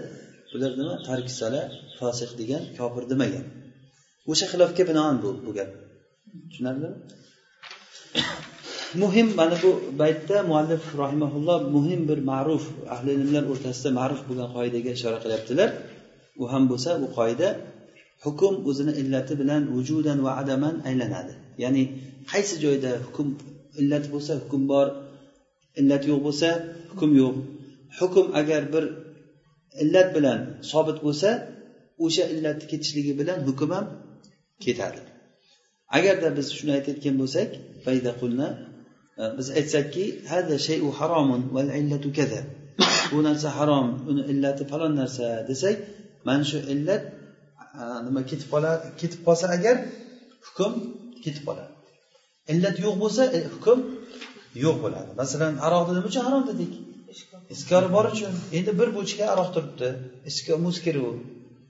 bular 0.51 0.72
nima? 0.79 0.96
Tarki 1.10 1.34
sala 1.41 1.62
fosiq 2.00 2.32
degan 2.41 2.63
kofir 2.77 3.03
demagan. 3.12 3.46
O'sha 4.32 4.46
xilofga 4.51 4.84
binoan 4.89 5.15
bu 5.24 5.29
bu 5.46 5.51
gap. 5.60 5.70
Tushunarlimi 6.50 6.98
muhim 9.03 9.27
mana 9.39 9.55
bu 9.63 9.71
baytda 10.01 10.43
muallif 10.43 10.83
rahimaulloh 11.01 11.59
muhim 11.75 12.01
bir 12.09 12.19
ma'ruf 12.31 12.63
ahli 12.95 13.12
ilmlar 13.19 13.43
o'rtasida 13.51 13.89
ma'ruf 14.00 14.21
bo'lgan 14.29 14.50
qoidaga 14.55 14.89
ishora 14.98 15.17
qilyaptilar. 15.24 15.69
U 16.41 16.43
ham 16.51 16.63
bo'lsa 16.71 16.89
bu 17.01 17.07
qoida 17.17 17.48
hukm 18.25 18.53
o'zini 18.69 18.93
illati 19.01 19.33
bilan 19.41 19.62
vujudan 19.75 20.17
va 20.25 20.31
adaman 20.41 20.75
aylanadi. 20.89 21.33
Ya'ni 21.63 21.83
qaysi 22.31 22.55
joyda 22.65 22.91
hukm 23.05 23.27
illat 23.81 24.05
bo'lsa 24.13 24.31
hukm 24.41 24.62
bor 24.71 24.88
illat 25.79 26.03
yo'q 26.09 26.19
bo'lsa 26.27 26.50
hukm 26.91 27.12
yo'q. 27.21 27.36
Hukm 28.00 28.25
agar 28.41 28.62
bir 28.74 28.83
illat 29.83 30.09
bilan 30.15 30.39
sobit 30.71 30.98
bo'lsa 31.05 31.29
o'sha 32.05 32.24
illatni 32.33 32.65
ketishligi 32.71 33.13
bilan 33.19 33.39
hukm 33.48 33.69
ham 33.75 33.86
ketadi. 34.65 35.01
Agarda 35.98 36.29
biz 36.38 36.48
shuni 36.58 36.72
aytayotgan 36.77 37.15
bo'lsak 37.22 37.50
e, 39.22 39.24
biz 39.38 39.48
aytsakki 39.60 40.05
hada 40.31 40.55
shayu 40.67 40.89
haromun 41.00 41.41
val 41.55 41.69
illatu 41.79 42.10
kaza 42.17 42.41
bu 43.12 43.19
narsa 43.27 43.50
harom 43.58 43.88
uni 44.10 44.22
illati 44.31 44.63
falon 44.72 44.93
narsa 45.01 45.27
desak 45.50 45.75
mana 46.27 46.43
shu 46.51 46.58
illat 46.74 47.03
e, 47.79 47.84
nima 48.05 48.22
ketib 48.29 48.48
qoladi 48.53 48.86
ketib 49.01 49.22
qolsa 49.27 49.46
agar 49.58 49.75
hukm 50.48 50.74
ketib 51.24 51.43
qoladi. 51.48 51.72
Illat 52.51 52.75
yo'q 52.86 52.96
bo'lsa 53.03 53.22
e, 53.38 53.39
hukm 53.53 53.79
yo'q 54.63 54.77
bo'ladi. 54.84 55.12
Masalan 55.22 55.53
aroqni 55.65 55.93
nima 55.98 56.08
uchun 56.12 56.24
harom 56.27 56.43
dedik. 56.51 56.74
Iskori 57.55 57.89
bor 57.96 58.05
uchun. 58.13 58.34
Endi 58.58 58.72
bir 58.79 58.89
bochka 58.98 59.24
aroq 59.34 59.50
turibdi. 59.55 59.88
Muskiru 60.65 61.08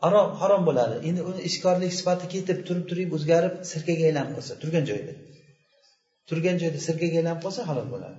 aroq 0.08 0.30
harom 0.42 0.62
bo'ladi. 0.70 0.96
Endi 1.08 1.22
uni 1.30 1.42
iskorlik 1.50 1.92
sifati 2.00 2.26
ketib 2.36 2.60
turib 2.68 2.86
turib 2.90 3.10
o'zgarib 3.18 3.54
sirkaga 3.72 4.04
aylanib 4.10 4.32
qolsa 4.38 4.54
turgan 4.62 4.84
joyda. 4.90 5.14
Turgan 6.30 6.58
joyda 6.62 6.80
sirkaga 6.88 7.16
aylanib 7.22 7.42
qolsa 7.46 7.62
halol 7.70 7.88
bo'ladi. 7.94 8.18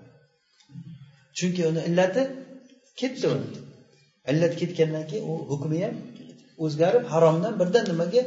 Chunki 1.39 1.63
uni 1.71 1.81
illati 1.89 2.23
ketdi 3.01 3.27
uni. 3.35 3.49
Illat 4.31 4.55
ketgandan 4.61 5.05
keyin 5.11 5.25
u 5.33 5.35
hukmi 5.51 5.79
ham 5.85 5.95
o'zgarib 6.65 7.05
haromdan 7.13 7.53
birdan 7.61 7.85
nimaga? 7.93 8.23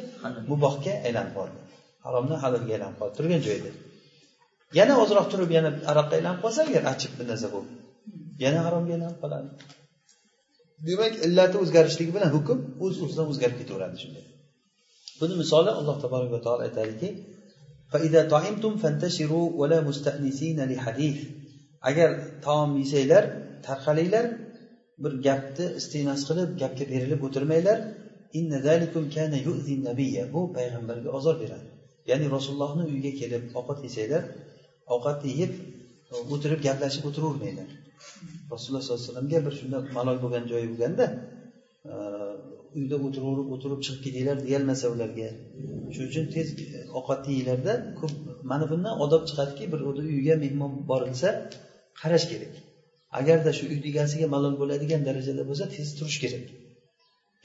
Mubohga 0.51 0.93
aylanib 1.07 1.33
qoldi. 1.37 1.59
Haromdan 2.05 2.37
halolga 2.43 2.71
aylanib 2.75 2.97
qoldi 3.01 3.13
turgan 3.19 3.41
joyda. 3.47 3.71
Yana 4.79 4.93
ozroq 5.03 5.27
turib 5.33 5.49
yana 5.57 5.69
aroqqa 5.91 6.13
aylanib 6.19 6.39
qolsa 6.45 6.59
agar 6.67 6.83
achib 6.93 7.11
bir 7.17 7.25
narsa 7.31 7.47
bo'lib 7.55 7.71
yana 8.43 8.59
haromga 8.65 8.91
aylanib 8.95 9.17
qoladi 9.23 9.49
demak 10.89 11.13
illati 11.25 11.55
o'zgarishligi 11.63 12.11
bilan 12.17 12.31
hukm 12.35 12.57
o'z 12.85 12.95
o'zidan 13.05 13.25
o'zgarib 13.31 13.57
ketaveradi 13.61 13.97
shunday 14.03 14.25
buni 15.19 15.33
misoli 15.41 15.71
alloh 15.79 15.95
taboraka 16.03 16.37
taolo 16.45 16.61
aytadiki 16.67 17.09
agar 21.89 22.09
taom 22.45 22.69
yesanglar 22.81 23.23
tarqalinglar 23.67 24.25
bir 25.03 25.13
gapni 25.27 25.65
istinos 25.79 26.21
qilib 26.29 26.49
gapga 26.61 26.85
berilib 26.93 27.21
o'tirmanglar. 27.27 27.77
Bu 30.33 30.41
payg'ambarga 30.57 31.09
ozor 31.17 31.35
beradi. 31.43 31.67
Ya'ni 32.09 32.27
rasulullohni 32.35 32.83
uyiga 32.91 33.11
kelib 33.21 33.43
ovqat 33.59 33.79
yesanglar 33.87 34.23
ovqatni 34.95 35.31
yeb 35.41 35.51
o'tirib 36.33 36.59
gaplashib 36.67 37.03
o'tiravermanglar. 37.09 37.69
Rasululloh 38.53 38.81
sollallohu 38.83 39.01
alayhi 39.01 39.09
vasallamga 39.09 39.39
bir 39.45 39.53
shunda 39.59 39.77
malol 39.97 40.17
bo'lgan 40.23 40.43
joyi 40.51 40.67
bo'lganda 40.71 41.05
e, 41.91 41.95
uyda 42.79 42.95
o'tiraverib 43.05 43.47
o'tirib 43.55 43.79
chiqib 43.85 44.01
ketinglar 44.05 44.37
deyolmasa 44.47 44.85
ularga. 44.93 45.27
Shuning 45.93 46.09
uchun 46.11 46.25
tez 46.35 46.47
ovqatni 46.99 47.31
yeyglarda 47.37 47.73
ko'p 47.99 48.13
mana 48.51 48.65
bundan 48.71 48.93
odob 49.05 49.23
chiqadiki 49.29 49.65
bir 49.73 49.79
uyga 49.89 50.35
mehmon 50.43 50.71
borilsa 50.91 51.29
qarash 52.01 52.25
kerak. 52.31 52.53
Agarda 53.19 53.51
shu 53.57 53.63
uyni 53.71 53.87
egasiga 53.91 54.27
malol 54.35 54.55
bo'ladigan 54.61 55.01
darajada 55.07 55.43
bo'lsa 55.49 55.65
tez 55.75 55.87
turish 55.99 56.19
kerak. 56.23 56.45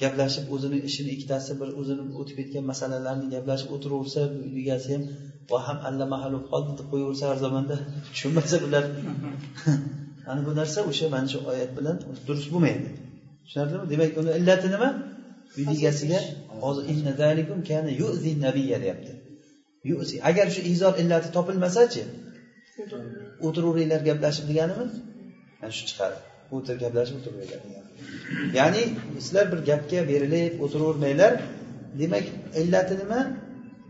Gaplashib 0.02 0.44
o'zini 0.54 0.78
ishini 0.88 1.10
ikkitasi 1.16 1.52
bir 1.60 1.68
o'zini 1.80 2.04
o'tib 2.20 2.36
ketgan 2.40 2.64
masalalarni 2.72 3.26
gaplashib 3.34 3.70
o'tiraversa 3.76 4.20
egasi 4.62 4.88
ham 4.94 5.04
va 5.50 5.58
ham 5.66 5.78
allamahal 5.88 6.32
bo'lib 6.34 6.50
qoldi 6.52 6.72
deb 6.80 6.86
qo'yaversa 6.92 7.24
har 7.30 7.38
zamonda 7.46 7.76
tushunmasa 8.12 8.56
bular. 8.64 8.84
ana 10.30 10.40
bu 10.46 10.52
narsa? 10.60 10.78
O'sha 10.90 11.06
mana 11.14 11.28
shu 11.32 11.38
oyat 11.52 11.70
bilan 11.78 11.96
durust 12.26 12.48
bo'lmaydi. 12.54 12.88
Tushunarlimi? 13.44 13.84
Demak 13.92 14.10
uni 14.20 14.30
illati 14.40 14.68
nima? 14.74 14.88
Uyni 15.56 15.72
egasiga 15.78 16.20
deyapti. 18.84 19.12
Agar 20.30 20.46
shu 20.54 20.60
izor 20.74 20.92
illati 21.02 21.28
topilmasachi 21.36 22.02
o'tiraveringlar 23.46 24.00
gaplashib 24.08 24.44
deganimi? 24.50 24.86
Mana 25.60 25.72
shu 25.78 25.84
chiqadi. 25.90 26.16
O'tirib 26.54 26.80
gaplashib 26.84 27.14
o'tiraveringlar 27.18 27.68
ya'ni 28.58 28.82
sizlar 29.20 29.44
bir 29.52 29.60
gapga 29.70 30.00
berilib 30.10 30.52
o'tiravermanglar. 30.64 31.32
Demak 32.00 32.24
illati 32.62 32.94
nima? 33.02 33.20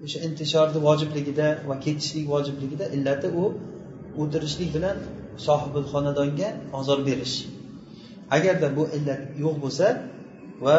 O'sha 0.04 0.18
intishorni 0.28 0.78
vojibligida 0.88 1.46
va 1.68 1.76
ketishlik 1.86 2.26
vojibligida 2.34 2.86
illati 2.96 3.28
u 3.40 3.44
o'tirishlik 4.22 4.70
bilan 4.76 4.96
sohibul 5.46 5.86
xonadonga 5.92 6.48
ozor 6.78 6.98
berish. 7.08 7.36
Agarda 8.36 8.68
bu 8.76 8.82
illat 8.96 9.22
yo'q 9.44 9.56
bo'lsa 9.64 9.86
va 10.66 10.78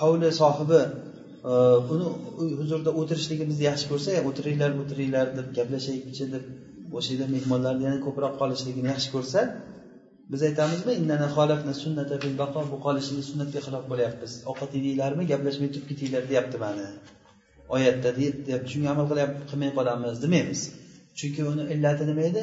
hovli 0.00 0.30
sohibi 0.40 0.80
e, 1.50 1.52
uni 1.92 2.06
huzurida 2.60 2.90
o'tirishligimizni 3.00 3.64
yaxshi 3.70 3.86
ko'rsa 3.92 4.10
o'tiringlar 4.28 4.70
o'tiringlar 4.82 5.26
deb 5.38 5.48
gaplashaylikchi 5.58 6.24
deb 6.34 6.44
o'sha 6.98 7.10
yerda 7.14 7.26
mehmonlarni 7.36 7.84
yana 7.88 7.98
ko'proq 8.06 8.32
qolishligini 8.40 8.88
yaxshi 8.92 9.10
ko'rsa 9.16 9.40
biz 10.32 10.40
aytamizmi 10.48 10.92
bu 12.72 12.76
qolishlik 12.86 13.24
sunnatga 13.30 13.60
xilof 13.66 13.84
bo'lyapmiz. 13.92 14.32
Ovqat 14.50 14.70
yedinglarmi 14.78 15.24
gaplashmay 15.32 15.68
turib 15.74 15.86
ketinglar 15.90 16.22
deyapti 16.30 16.56
mani. 16.64 16.86
Oyatda 17.76 18.10
deyapti 18.18 18.68
shunga 18.72 18.88
amal 18.94 19.06
qilmay 19.50 19.70
qolamiz 19.78 20.16
demaymiz. 20.24 20.60
Chunki 21.18 21.40
uni 21.52 21.62
illati 21.74 22.02
nima 22.10 22.22
edi? 22.30 22.42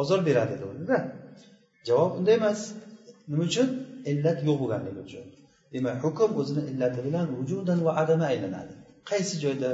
Ozor 0.00 0.20
beradi 0.28 0.54
deganda 0.60 0.98
javob 1.88 2.10
unday 2.18 2.34
emas. 2.40 2.60
Nima 3.30 3.42
uchun? 3.50 3.68
Illat 4.10 4.38
yo'q 4.46 4.56
bo'lganligi 4.62 5.00
uchun. 5.06 5.24
Demak 5.72 5.96
hukm 6.04 6.30
o'zini 6.40 6.62
illati 6.70 7.00
bilan 7.06 7.26
vujudan 7.38 7.78
va 7.86 7.92
adama 8.02 8.24
aylanadi. 8.32 8.72
Qaysi 9.10 9.34
joyda 9.44 9.70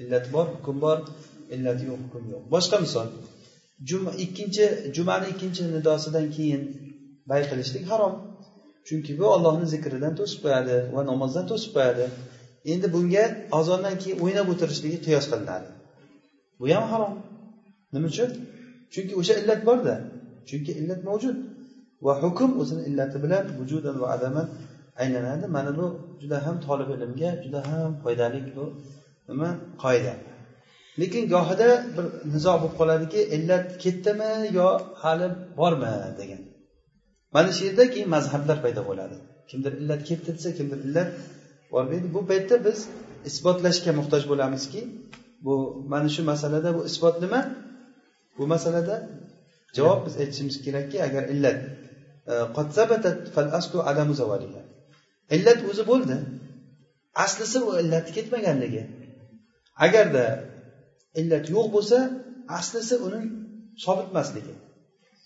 illat 0.00 0.24
bor 0.34 0.46
hukm 0.54 0.76
bor 0.84 0.98
illat 1.54 1.78
yo'q 1.88 1.98
hukm 2.04 2.24
yo'q. 2.32 2.42
Boshqa 2.54 2.76
misol. 2.84 3.08
Juma 3.88 4.12
ikkinchi 4.24 4.64
jumani 4.96 5.26
ikkinchi 5.32 5.62
nidosidan 5.76 6.26
keyin 6.36 6.62
bay 7.30 7.42
qilishlik 7.50 7.84
harom. 7.92 8.14
Chunki 8.86 9.12
bu 9.20 9.24
ollohni 9.34 9.66
zikridan 9.74 10.12
to'sib 10.18 10.38
qo'yadi 10.44 10.76
va 10.94 11.00
namozdan 11.10 11.44
to'sib 11.50 11.70
qo'yadi. 11.76 12.04
Endi 12.72 12.86
bunga 12.94 13.24
azondan 13.58 13.96
keyin 14.02 14.18
o'ynab 14.24 14.46
o'tirishligi 14.52 14.98
qiyos 15.06 15.26
qilinadi. 15.32 15.68
Bu 16.58 16.64
ham 16.74 16.86
harom. 16.92 17.14
Nima 17.94 18.06
uchun? 18.12 18.30
Chunki 18.94 19.14
o'sha 19.20 19.34
illat 19.40 19.60
borda. 19.68 19.94
Chunki 20.48 20.72
illat 20.80 21.00
mavjud. 21.08 21.36
Va 22.06 22.12
hukm 22.22 22.50
o'zini 22.62 22.82
illati 22.88 23.16
bilan 23.24 23.44
vujudan 23.58 23.96
va 24.02 24.06
adaman 24.16 24.46
aylanadi. 25.02 25.46
Mana 25.56 25.70
bu 25.78 25.86
juda 26.20 26.36
ham 26.46 26.56
tolib 26.66 26.88
ilmga 26.94 27.30
juda 27.44 27.60
ham 27.70 27.90
foydali 28.02 28.40
bu 28.58 28.64
nima? 29.28 29.50
Qoida. 29.84 30.14
Lekin 31.00 31.24
gohida 31.34 31.68
bir 31.96 32.06
nizo 32.34 32.52
bo'lib 32.62 32.74
qoladiki 32.80 33.20
illat 33.36 33.66
ketdimi 33.84 34.32
yo 34.58 34.68
hali 35.02 35.26
bormi 35.58 35.94
degan. 36.20 36.42
Mana 37.34 37.50
shu 37.56 37.62
yerda 37.68 37.84
keyin 37.92 38.08
mazhablar 38.16 38.58
paydo 38.64 38.82
bo'ladi. 38.90 39.16
Kimdir 39.50 39.72
illat 39.80 40.02
ketdi 40.08 40.30
desa 40.36 40.50
kimdir 40.58 40.78
illat 40.86 41.08
bormaydi 41.72 42.08
bu 42.16 42.20
paytda 42.30 42.56
biz 42.66 42.78
isbotlashga 43.30 43.92
muhtoj 43.98 44.22
bo'lamizki 44.30 44.80
bu 45.46 45.54
mana 45.92 46.08
shu 46.14 46.22
masalada 46.32 46.68
bu 46.76 46.80
isbot 46.90 47.16
nima? 47.24 47.40
Bu 48.38 48.44
masalada 48.54 48.96
javob 49.76 50.00
biz 50.06 50.14
aytishimiz 50.22 50.56
kerakki 50.64 50.96
agar 51.06 51.22
illat 51.34 51.58
e, 52.30 52.34
illat 55.36 55.58
o'zi 55.70 55.82
bo'ldi 55.90 56.16
aslisi 57.24 57.58
u 57.68 57.70
illati 57.80 58.10
ketmaganligi. 58.16 58.82
Agarda 59.86 60.24
illat 61.20 61.44
yo'q 61.54 61.66
bo'lsa 61.76 61.98
aslisi 62.58 62.94
uni 63.06 63.20
sobitmasligi. 63.84 64.54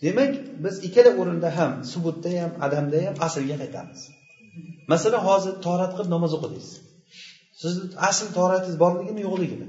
Demak 0.03 0.33
biz 0.65 0.75
ikkala 0.87 1.11
o'rinda 1.21 1.49
ham 1.59 1.73
subutda 1.93 2.31
ham 2.43 2.53
adamda 2.67 2.99
ham 3.07 3.15
aslga 3.27 3.57
qaytamiz. 3.63 4.01
Masalan 4.93 5.23
hozir 5.29 5.55
torat 5.67 5.93
qilib 5.97 6.11
namoz 6.17 6.33
o'qidingiz. 6.37 6.69
Sizni 7.63 7.85
asl 8.09 8.29
toratingiz 8.39 8.77
borligimi 8.85 9.21
yo'qligimi? 9.27 9.67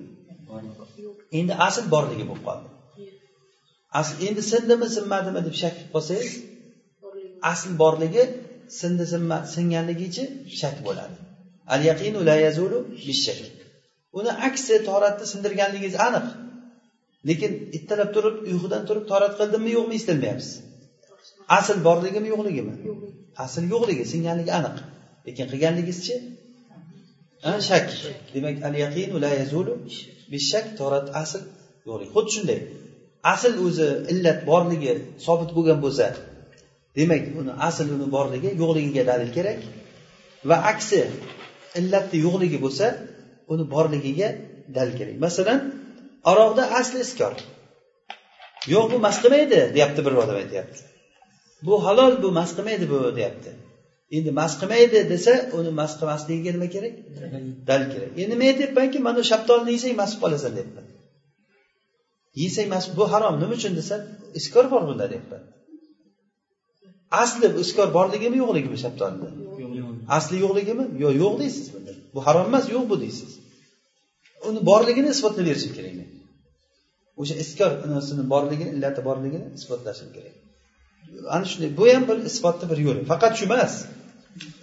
Endi 1.40 1.54
asl 1.68 1.86
borligi 1.94 2.26
bo'lib 2.30 2.46
qoldi 2.50 2.68
asl 4.00 4.14
endi 4.28 4.42
sindimi 4.52 4.88
sinmadimi 4.98 5.42
deb 5.48 5.56
shak 5.62 5.74
qilib 5.78 5.92
qolsangiz 5.96 6.30
asl 7.52 7.72
borligi 7.82 8.24
sindi 8.80 9.06
singanligichi 9.56 10.24
shak 10.60 10.76
bo'ladi. 10.88 11.16
Al 11.74 11.82
yaqinu 11.90 12.20
la 12.30 12.36
yazulu 12.46 12.78
bishak 13.08 13.40
uni 14.18 14.32
aksi 14.48 14.76
toratni 14.90 15.26
sindirganligingiz 15.34 15.96
aniq. 16.08 16.26
Lekin 17.30 17.52
ertalab 17.78 18.10
turib 18.16 18.36
uyqudan 18.52 18.84
turib 18.90 19.06
torat 19.12 19.34
qildimmi 19.40 19.72
yo'qmi 19.78 19.94
eslatmayapsiz 20.00 20.54
asl 21.58 21.78
borligimi 21.88 22.28
yo'qligimi? 22.34 22.74
Asl 23.46 23.64
yo'qligi 23.74 24.06
singanligi 24.14 24.52
aniq. 24.60 24.76
Lekin 25.28 25.46
qilganligingizchi? 25.52 26.16
Shak. 27.70 27.88
Demak 28.34 28.56
al 28.68 28.76
yaqinu 28.84 29.16
la 29.26 29.32
yazulu 29.42 29.74
bishak 30.34 30.66
torat 30.80 31.08
asl 31.24 31.42
yo'qligi. 31.88 32.10
Xuddi 32.16 32.32
shunday. 32.36 32.60
Asl 33.34 33.54
o'zi 33.68 33.88
illat 34.12 34.40
borligi 34.50 34.94
sobit 35.26 35.50
bo'lgan 35.58 35.80
bo'lsa 35.86 36.06
demak 36.98 37.24
uni 37.40 37.52
asl 37.68 37.88
uni 37.96 38.08
borligi 38.16 38.50
yo'qligiga 38.62 39.04
dalil 39.12 39.30
kerak. 39.38 39.60
Va 40.50 40.58
aksi 40.72 41.00
illatni 41.80 42.18
yo'qligi 42.26 42.58
bo'lsa 42.66 42.86
uni 43.54 43.64
borligiga 43.74 44.30
dalil 44.76 44.94
kerak. 45.00 45.16
Masalan 45.26 45.60
aroqda 46.32 46.64
asli 46.80 47.00
iskor 47.08 47.34
yo'q 48.74 48.86
bu 48.92 48.98
mast 49.06 49.20
qilmaydi 49.24 49.60
deyapti 49.76 50.02
bir 50.06 50.14
odam 50.24 50.38
aytyapti. 50.44 50.80
Bu 51.66 51.74
halol 51.86 52.14
bu 52.24 52.30
mast 52.40 52.54
qilmaydi 52.58 52.86
bu 52.94 53.00
deyapti. 53.20 53.52
Endi 54.18 54.32
mast 54.40 54.56
qilmaydi 54.62 55.00
desa 55.14 55.34
uni 55.58 55.72
mast 55.80 55.96
qilmasligiga 56.00 56.52
nima 56.56 56.68
kerak? 56.76 56.94
Dalil 57.70 57.88
kerak. 57.94 58.12
Endi 58.24 58.36
men 58.42 58.48
aytyapmanki 58.54 58.98
mana 59.08 59.22
shaftolini 59.32 59.72
yesang 59.78 59.94
mast 60.02 60.16
bo'lib 60.22 60.24
qolasan 60.24 60.54
deyapman 60.58 60.91
yesang 62.42 62.68
mast 62.74 62.90
bu 62.98 63.04
harom. 63.14 63.36
Nima 63.42 63.54
uchun 63.60 63.74
desa 63.80 63.96
iskor 64.40 64.66
bor 64.74 64.82
bunda 64.90 65.06
deyapman 65.12 65.44
asli 67.24 67.48
iskor 67.64 67.88
borligimi 67.98 68.38
yo'qligimi 68.44 68.78
shaftolida 68.84 69.28
asli 70.18 70.38
yo'qligimi? 70.46 70.86
Yo'q 71.04 71.14
yo'q 71.24 71.34
deysiz 71.44 71.66
bunda. 71.74 71.92
Bu 72.16 72.20
harom 72.28 72.46
emas 72.52 72.66
yo'q 72.76 72.84
bu 72.92 72.96
deysiz. 73.04 73.32
Uni 74.48 74.60
borligini 74.70 75.10
isbotlab 75.16 75.46
berishim 75.50 75.72
kerak. 75.78 75.94
Men 76.00 76.10
o'sha 77.22 77.36
iskor 77.44 77.72
nasini 77.96 78.24
borligini 78.34 78.72
illati 78.76 79.02
borligini 79.10 79.48
isbotlashim 79.58 80.10
kerak. 80.16 80.36
Ana 81.36 81.46
shunday 81.52 81.72
bu 81.80 81.86
ham 81.94 82.04
bir 82.10 82.18
isbotni 82.32 82.66
bir 82.72 82.80
yo'li. 82.88 83.02
Faqat 83.12 83.34
shu 83.40 83.44
emas. 83.50 83.74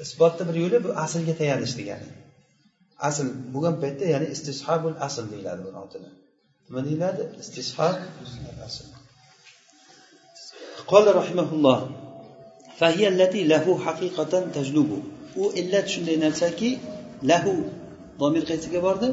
Isbotni 0.04 0.44
bir 0.48 0.56
yo'li 0.62 0.78
bu 0.86 0.90
aslga 1.04 1.34
tayanish 1.40 1.74
degani. 1.80 2.08
Asl 3.08 3.26
bo'lgan 3.54 3.74
paytda 3.82 4.04
ya'ni 4.14 4.26
istishabul 4.34 4.96
asl 5.06 5.24
deyiladi 5.32 5.60
buni 5.66 5.78
otini 5.84 6.08
nima 6.70 6.84
deyiladi? 6.86 7.22
Rahimahulloh. 11.20 11.78
Fahiya 12.80 13.08
allati 13.12 13.48
lahu 13.52 13.70
haqiqatan 13.84 14.44
tajlubu. 14.56 14.98
U 15.42 15.44
illat 15.60 15.86
shunday 15.94 16.16
narsaki 16.24 16.70
lahu 17.30 17.54
domir 18.20 18.42
qaysiga 18.50 18.80
bordi? 18.86 19.08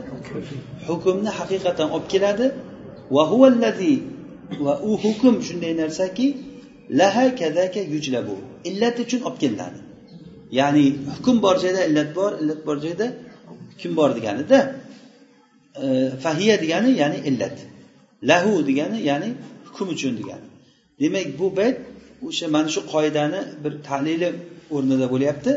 Hukmni 0.87 1.31
haqiqatan 1.39 1.87
olib 1.95 2.07
keladi. 2.13 2.47
Va 3.15 3.23
huvallazi 3.31 3.93
va 4.65 4.73
u 4.89 4.91
hukm 5.05 5.35
shunday 5.47 5.73
narsaki 5.81 6.27
laha 6.99 7.25
kadaka 7.41 7.81
yujlabu. 7.93 8.35
Illat 8.69 8.95
uchun 9.03 9.21
olib 9.27 9.37
kelinadi. 9.43 9.79
Ya'ni 10.59 10.85
hukm 11.15 11.35
bor 11.45 11.55
joyda 11.63 11.81
illat 11.89 12.09
bor 12.17 12.31
illat 12.41 12.61
bor 12.67 12.77
joyda 12.85 13.07
hukm 13.71 13.91
bor 13.99 14.09
deganida 14.17 14.59
E, 15.83 15.87
fahiya 16.23 16.55
degani 16.63 16.91
ya'ni 17.01 17.19
illat. 17.29 17.57
Lahu 18.29 18.51
degani 18.69 18.99
ya'ni 19.09 19.29
hukm 19.67 19.87
uchun 19.95 20.13
degani. 20.19 20.47
Demak 20.99 21.27
bu 21.39 21.47
bayt 21.57 21.77
o'sha 22.27 22.47
mana 22.55 22.69
shu 22.75 22.81
qoidani 22.93 23.41
bir 23.63 23.73
tahlili 23.87 24.29
o'rnida 24.75 25.07
bo'lyapti. 25.13 25.51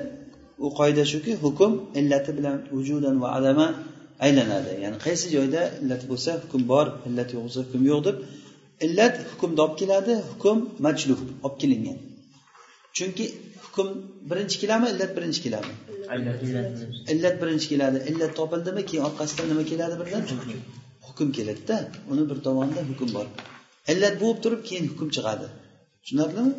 U 0.64 0.68
qoida 0.78 1.02
shuki 1.12 1.33
hukm 1.44 1.72
illati 2.00 2.31
bilan 2.38 2.57
vujudan 2.76 3.16
va 3.22 3.28
adama 3.38 3.66
aylanadi. 4.26 4.72
Ya'ni 4.85 4.98
qaysi 5.07 5.26
joyda 5.37 5.61
illat 5.83 6.02
bo'lsa 6.11 6.31
hukm 6.42 6.62
bor 6.72 6.87
illat 7.09 7.28
yo'q 7.35 7.42
bo'lsa 7.46 7.61
hukm 7.66 7.83
yo'q 7.90 8.00
deb 8.09 8.16
illat 8.87 9.14
hukmni 9.31 9.61
olib 9.64 9.76
keladi 9.83 10.12
hukm 10.31 10.59
majlub 10.87 11.20
olib 11.46 11.57
kelingan. 11.62 11.98
Chunki 12.96 13.24
hukm 13.64 13.88
birinchi 14.31 14.57
keladimi 14.62 14.88
illat 14.94 15.11
birinchi 15.16 15.40
kelami. 15.46 15.74
Illat 17.12 17.37
birinchi 17.42 17.66
keladi. 17.73 17.99
Illat 18.11 18.33
topildimi 18.40 18.83
keyin 18.88 19.03
orqasidan 19.09 19.47
nima 19.51 19.64
keladi 19.71 19.94
birdan? 20.01 20.23
Hukm 21.07 21.29
keladida 21.37 21.77
uni 22.12 22.25
bir 22.31 22.38
tomonida 22.47 22.83
hukm 22.90 23.09
bor. 23.16 23.27
Illat 23.92 24.14
bo'lib 24.23 24.38
turib 24.44 24.62
keyin 24.68 24.85
hukm 24.92 25.09
chiqadi. 25.16 25.47
Tushunarlimi? 26.03 26.53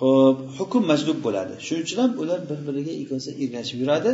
Ho'p 0.00 0.38
hukm 0.58 0.82
majlub 0.92 1.18
bo'ladi. 1.26 1.54
Shuning 1.66 1.84
uchun 1.86 1.98
ham 2.02 2.12
ular 2.22 2.40
bir 2.50 2.60
biriga 2.68 2.92
ikkovsi 3.02 3.30
ergashib 3.42 3.78
yuradi. 3.82 4.12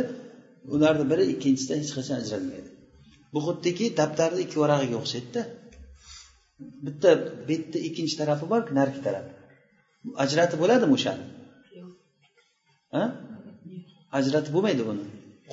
Ularni 0.75 1.05
biri 1.11 1.23
ikkinchisidan 1.33 1.77
hech 1.83 1.93
qachon 1.97 2.15
ajralmaydi. 2.21 2.69
Bu 3.33 3.39
xuddiki 3.47 3.85
daftarni 3.99 4.39
ikki 4.45 4.57
varag'iga 4.63 4.97
o'xshaydida. 5.01 5.41
Bitta 6.85 7.09
betni 7.49 7.79
ikkinchi 7.87 8.15
tarafi 8.21 8.45
bor 8.51 8.61
narigi 8.77 9.01
tarafi 9.07 9.31
ajratib 10.23 10.57
bo'ladimi 10.63 10.93
o'shani? 10.97 11.25
Ha 12.95 13.03
ajratib 14.17 14.51
bo'lmaydi 14.55 14.83
buni. 14.89 15.03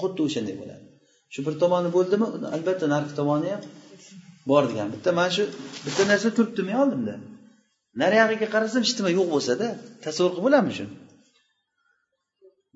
Xuddi 0.01 0.21
o'shanday 0.27 0.57
bo'ladi. 0.61 0.85
Shu 1.33 1.40
bir 1.47 1.55
tomoni 1.62 1.88
bo'ldimi 1.97 2.27
albatta 2.57 2.87
narigi 2.94 3.14
tomoni 3.21 3.49
ham 3.55 3.62
bor 4.51 4.62
degan. 4.71 4.88
Bitta 4.94 5.11
mana 5.18 5.31
shu 5.37 5.44
bitta 5.87 6.03
narsa 6.11 6.29
turibdimi 6.37 6.75
oldimda. 6.83 7.14
Nariyog'iga 8.03 8.49
qarasam 8.55 8.81
hech 8.87 8.94
nima 8.99 9.11
yo'q 9.18 9.27
bo'lsada 9.35 9.66
tasavvur 10.05 10.33
qilib 10.35 10.44
bo'ladimi 10.47 10.75
shuni? 10.79 10.92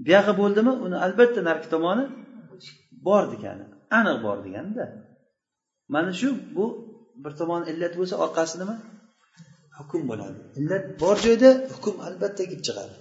Buyog'i 0.07 0.33
bo'ldimi 0.41 0.73
uni 0.87 0.97
albatta 1.07 1.41
narigi 1.49 1.69
tomoni 1.75 2.05
bor 3.07 3.25
degani 3.33 3.65
aniq 3.99 4.17
bor 4.27 4.39
deganda 4.47 4.85
mana 5.95 6.11
shu 6.21 6.29
bu 6.57 6.65
bir 7.23 7.33
tomoni 7.41 7.65
illat 7.73 7.95
bo'lsa 8.01 8.15
orqasi 8.25 8.55
nima? 8.63 8.77
Hukm 9.79 10.03
bo'ladi. 10.11 10.39
Illat 10.61 10.85
bor 11.03 11.17
joyda 11.27 11.51
hukm 11.75 11.95
albatta 12.09 12.43
kelib 12.51 12.63
chiqadi. 12.69 12.95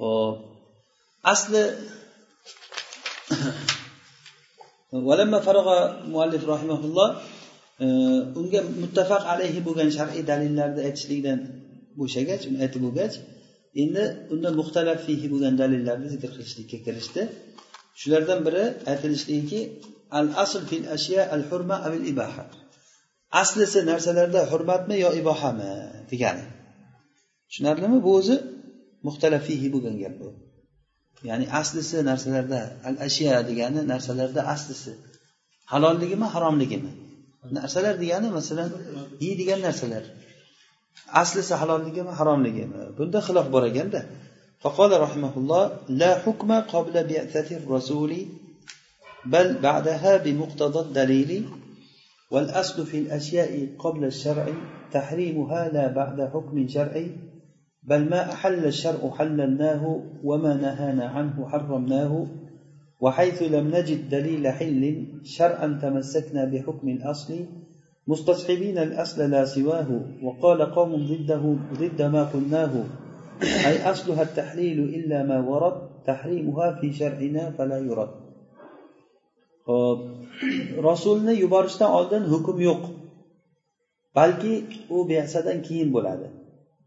Hop 0.00 0.36
asli 1.32 1.62
valamma 5.08 5.38
farog'a 5.46 5.78
muallif 6.12 6.42
rahimahulloh 6.52 7.08
e, 7.84 7.86
unga 8.40 8.60
muttafaq 8.82 9.22
alayhi 9.34 9.60
bo'lgan 9.66 9.90
shar'iy 9.96 10.22
dalillarni 10.30 10.80
aytishlikdan 10.88 11.38
bo'shagach 12.00 12.42
uni 12.48 12.58
aytib 12.64 12.80
bo'lgach 12.86 13.14
endi 13.82 14.04
unda 14.34 14.50
muxtalaf 14.60 14.98
fihi 15.06 15.26
bo'lgan 15.32 15.54
dalillarni 15.62 16.08
zikr 16.14 16.30
qilishlikka 16.36 16.78
kirishdi. 16.86 17.22
Shulardan 18.00 18.40
biri 18.46 18.64
aytilishligiki 18.92 19.60
al 20.18 20.28
asl 20.44 20.62
fil 20.70 20.86
ashya 20.96 21.22
al 21.34 21.42
hurma 21.50 21.76
avil 21.86 22.04
ibaha 22.12 22.44
aslisi 23.42 23.80
narsalarda 23.90 24.40
hurmatmi 24.50 24.96
yo 25.04 25.10
ibohami 25.20 25.72
degani. 26.10 26.44
Tushunarlimi 27.48 27.98
bu 28.06 28.10
o'zi? 28.18 28.36
muxtalaf 29.07 29.41
fihi 29.47 29.67
bo'lgan 29.73 29.95
gap 30.03 30.15
bu 30.21 30.29
ya'ni 31.29 31.45
aslisi 31.61 31.97
narsalarda 32.09 32.61
al 32.89 32.95
ashya 33.07 33.35
degani 33.49 33.81
narsalarda 33.91 34.41
aslisi 34.55 34.91
halolligimi 35.71 36.27
haromligimi 36.33 36.91
narsalar 37.57 37.95
degani 38.03 38.29
masalan 38.37 38.69
yeydigan 39.25 39.59
narsalar 39.67 40.03
aslisi 41.21 41.53
halolligimi 41.61 42.11
haromligimi 42.19 42.79
bunda 42.97 43.19
xilof 43.27 43.47
bor 43.53 43.63
ekanda 43.71 44.01
فقال 44.63 44.91
رحمه 45.05 45.33
الله 45.37 45.63
لا 46.01 46.11
حكم 46.23 46.49
قبل 46.73 46.95
بعثة 47.11 47.49
الرسول 47.57 48.11
بل 49.33 49.47
بعدها 49.67 50.17
بمقتضى 50.17 50.79
الدليل 50.79 51.31
والأصل 52.31 52.85
في 52.85 52.97
الأشياء 52.97 53.51
قبل 53.79 54.05
الشرع 54.05 54.45
تحريمها 54.91 55.69
لا 55.69 55.85
بعد 55.87 56.17
حكم 56.33 56.67
شرعي 56.67 57.07
بل 57.84 58.10
ما 58.10 58.32
أحل 58.32 58.66
الشرع 58.66 59.10
حللناه 59.10 60.00
وما 60.24 60.54
نهانا 60.54 61.04
عنه 61.04 61.48
حرمناه 61.48 62.26
وحيث 63.00 63.42
لم 63.42 63.76
نجد 63.76 64.08
دليل 64.08 64.48
حل 64.48 65.06
شرعا 65.24 65.78
تمسكنا 65.82 66.44
بحكم 66.44 66.88
الأصل 66.88 67.46
مستصحبين 68.06 68.78
الأصل 68.78 69.30
لا 69.30 69.44
سواه 69.44 70.00
وقال 70.22 70.62
قوم 70.62 70.96
ضده 70.96 71.56
ضد 71.80 72.02
ما 72.02 72.22
قلناه 72.22 72.84
أي 73.42 73.90
أصلها 73.90 74.22
التحليل 74.22 74.78
إلا 74.80 75.22
ما 75.22 75.38
ورد 75.40 75.76
تحريمها 76.06 76.72
في 76.80 76.92
شرعنا 76.92 77.50
فلا 77.50 77.78
يرد. 77.78 78.24
hop 79.66 80.00
rasulni 80.88 81.34
yuborishdan 81.42 81.90
oldin 81.98 82.24
hukm 82.32 82.56
yo'q 82.68 82.82
balki 84.16 84.52
u 84.96 84.98
besadan 85.10 85.58
keyin 85.66 85.88
bo'ladi 85.94 86.26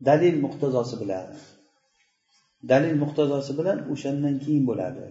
dalil 0.05 0.35
muqtazosi 0.45 0.95
bilan 1.01 1.27
dalil 2.71 2.95
muqtazosi 3.03 3.51
bilan 3.59 3.77
o'shandan 3.93 4.35
keyin 4.43 4.63
bo'ladi. 4.69 5.05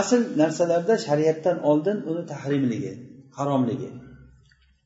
Asl 0.00 0.20
narsalarda 0.40 0.94
shariatdan 1.06 1.56
oldin 1.70 1.98
uni 2.10 2.22
tahrimligi 2.32 2.92
haromligi. 3.38 3.90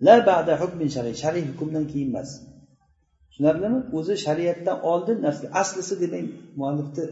La 0.06 0.16
ba'da 0.30 0.52
hukmin 0.62 0.88
shariy 0.96 1.14
shariy 1.22 1.44
hukmdan 1.50 1.84
keyin 1.92 2.08
emas. 2.12 2.30
Tushunarlimi? 3.28 3.78
O'zi 3.98 4.14
shariatdan 4.26 4.76
oldin 4.92 5.16
narsa 5.26 5.44
aslisi 5.60 5.94
demak 6.02 6.26
muallifni 6.58 7.04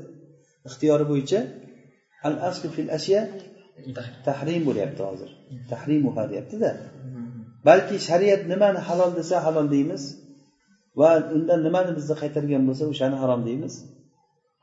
ixtiyori 0.69 1.05
bo'yicha 1.13 1.41
al 2.29 2.37
aslu 2.49 2.69
fil 2.77 2.91
ashya 2.97 3.21
tahrim 4.27 4.63
bo'lyapti 4.69 5.03
hozir. 5.09 5.31
Tahrimuha 5.73 6.23
deyaptida 6.31 6.71
balki 7.69 7.97
shariat 8.09 8.43
nimani 8.53 8.81
halol 8.89 9.11
desa 9.19 9.37
halol 9.47 9.67
deymiz 9.75 10.03
va 11.01 11.09
undan 11.37 11.61
nimani 11.67 11.93
bizni 11.99 12.15
qaytargan 12.23 12.63
bo'lsa 12.69 12.85
o'shani 12.93 13.17
harom 13.23 13.41
deymiz. 13.49 13.75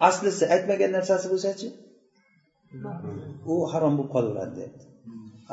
Aslisi 0.09 0.43
aytmagan 0.55 0.91
narsasi 0.97 1.27
bo'lsachi? 1.33 1.67
U 3.51 3.53
harom 3.71 3.93
bo'lib 3.97 4.11
qolaveradi 4.15 4.53
deyapti. 4.59 4.85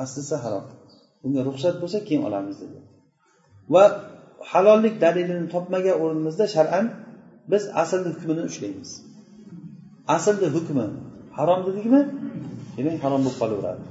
Aslisi 0.02 0.36
harom. 0.44 0.64
Unga 1.24 1.40
ruxsat 1.48 1.76
bo'lsa 1.82 1.98
keyin 2.08 2.22
olamiz 2.28 2.56
dedi. 2.64 2.78
Va 3.74 3.84
halollik 4.52 4.94
dalilini 5.04 5.46
topmagan 5.54 5.96
o'rnimizda 6.02 6.46
shar'an 6.56 6.86
biz 7.52 7.62
aslni 7.82 8.08
hukmini 8.14 8.42
ushlaymiz. 8.50 8.90
Aslni 10.16 10.48
hukmi 10.56 10.86
harom 11.38 11.60
dedikmi? 11.68 12.00
Demak 12.76 12.98
harom 13.04 13.20
bo'lib 13.24 13.38
qolaveradi. 13.42 13.84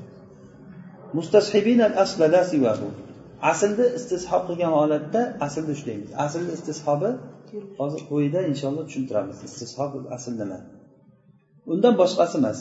Aslni 3.51 3.85
istisho 3.97 4.37
qilgan 4.47 4.71
holatda 4.79 5.21
aslni 5.45 5.71
ushlaymiz 5.77 6.09
aslni 6.25 6.51
istishobi 6.57 7.09
hozir 7.79 8.01
quyida 8.09 8.39
inshaalloh 8.51 8.83
tushuntiramiz. 8.89 9.37
Istishob 9.47 9.91
asl 10.15 10.33
nima? 10.41 10.59
Undan 11.73 11.93
boshqasi 12.01 12.35
emas. 12.41 12.59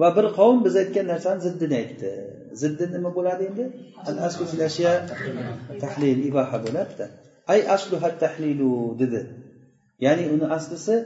Va 0.00 0.08
bir 0.16 0.26
qavm 0.38 0.58
biz 0.66 0.74
aytgan 0.82 1.06
narsani 1.12 1.40
ziddini 1.46 1.76
aytdi. 1.82 2.10
Ziddi 2.62 2.84
nima 2.94 3.10
bo'ladi 3.18 3.42
endi? 3.50 3.64
Al 4.08 4.16
aslu 4.26 4.44
fil 4.50 4.62
ashya 4.68 4.92
tahlil 5.82 6.18
iboha 6.28 6.58
bo'ladida. 6.64 7.06
Ay 7.52 7.60
asluha 7.76 8.10
tahlilu 8.24 8.70
dedi. 9.02 9.20
Ya'ni 10.04 10.24
uni 10.34 10.46
aslisi 10.56 10.96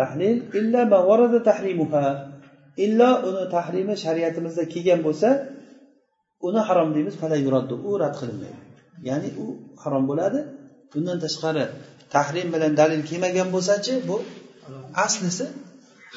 tahlil 0.00 0.36
illa 0.60 0.80
ma 0.92 0.98
varada 1.08 1.38
tahrimuha 1.50 2.06
illo 2.84 3.10
uni 3.28 3.44
tahrimi 3.56 3.94
shariatimizda 4.04 4.64
kelgan 4.72 5.00
bo'lsa 5.06 5.28
uni 6.48 6.60
harom 6.68 6.88
deymiz 6.96 7.14
u 7.90 7.92
rad 8.02 8.14
qilinmaydi. 8.20 8.60
Ya'ni 9.08 9.28
u 9.44 9.46
harom 9.82 10.04
bo'ladi. 10.10 10.40
Bundan 10.92 11.18
tashqari 11.24 11.64
tahrim 12.14 12.48
bilan 12.54 12.72
dalil 12.80 13.00
kelmagan 13.10 13.48
bo'lsachi 13.54 13.92
bu 14.08 14.16
aslisi 15.04 15.46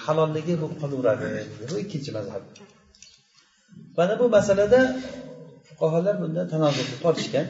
halolligi 0.04 0.54
bo'lib 0.62 0.78
qolaveradi. 0.84 1.28
Bu 1.70 1.76
ikkinchi 1.84 2.12
mazhab. 2.18 2.44
Mana 3.98 4.14
bu 4.22 4.26
masalada 4.38 4.80
fuqarolar 5.68 6.16
bunda 6.24 6.42
tanozulni 6.54 6.98
tortishgan. 7.06 7.48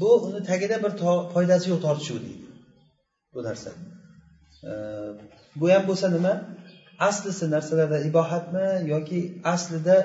Bu 0.00 0.10
uni 0.26 0.40
tagida 0.50 0.76
bir 0.84 0.92
foydasi 1.34 1.66
yo'q 1.72 1.80
tortishuv 1.86 2.18
deydi. 2.26 2.46
Bu 3.34 3.40
narsa. 3.48 3.70
Bu 5.60 5.66
ham 5.74 5.84
bo'lsa 5.90 6.06
nima? 6.16 6.34
Aslisi 7.08 7.44
narsalarda 7.54 7.98
ibohatmi 8.10 8.68
yoki 8.92 9.20
aslida 9.54 9.96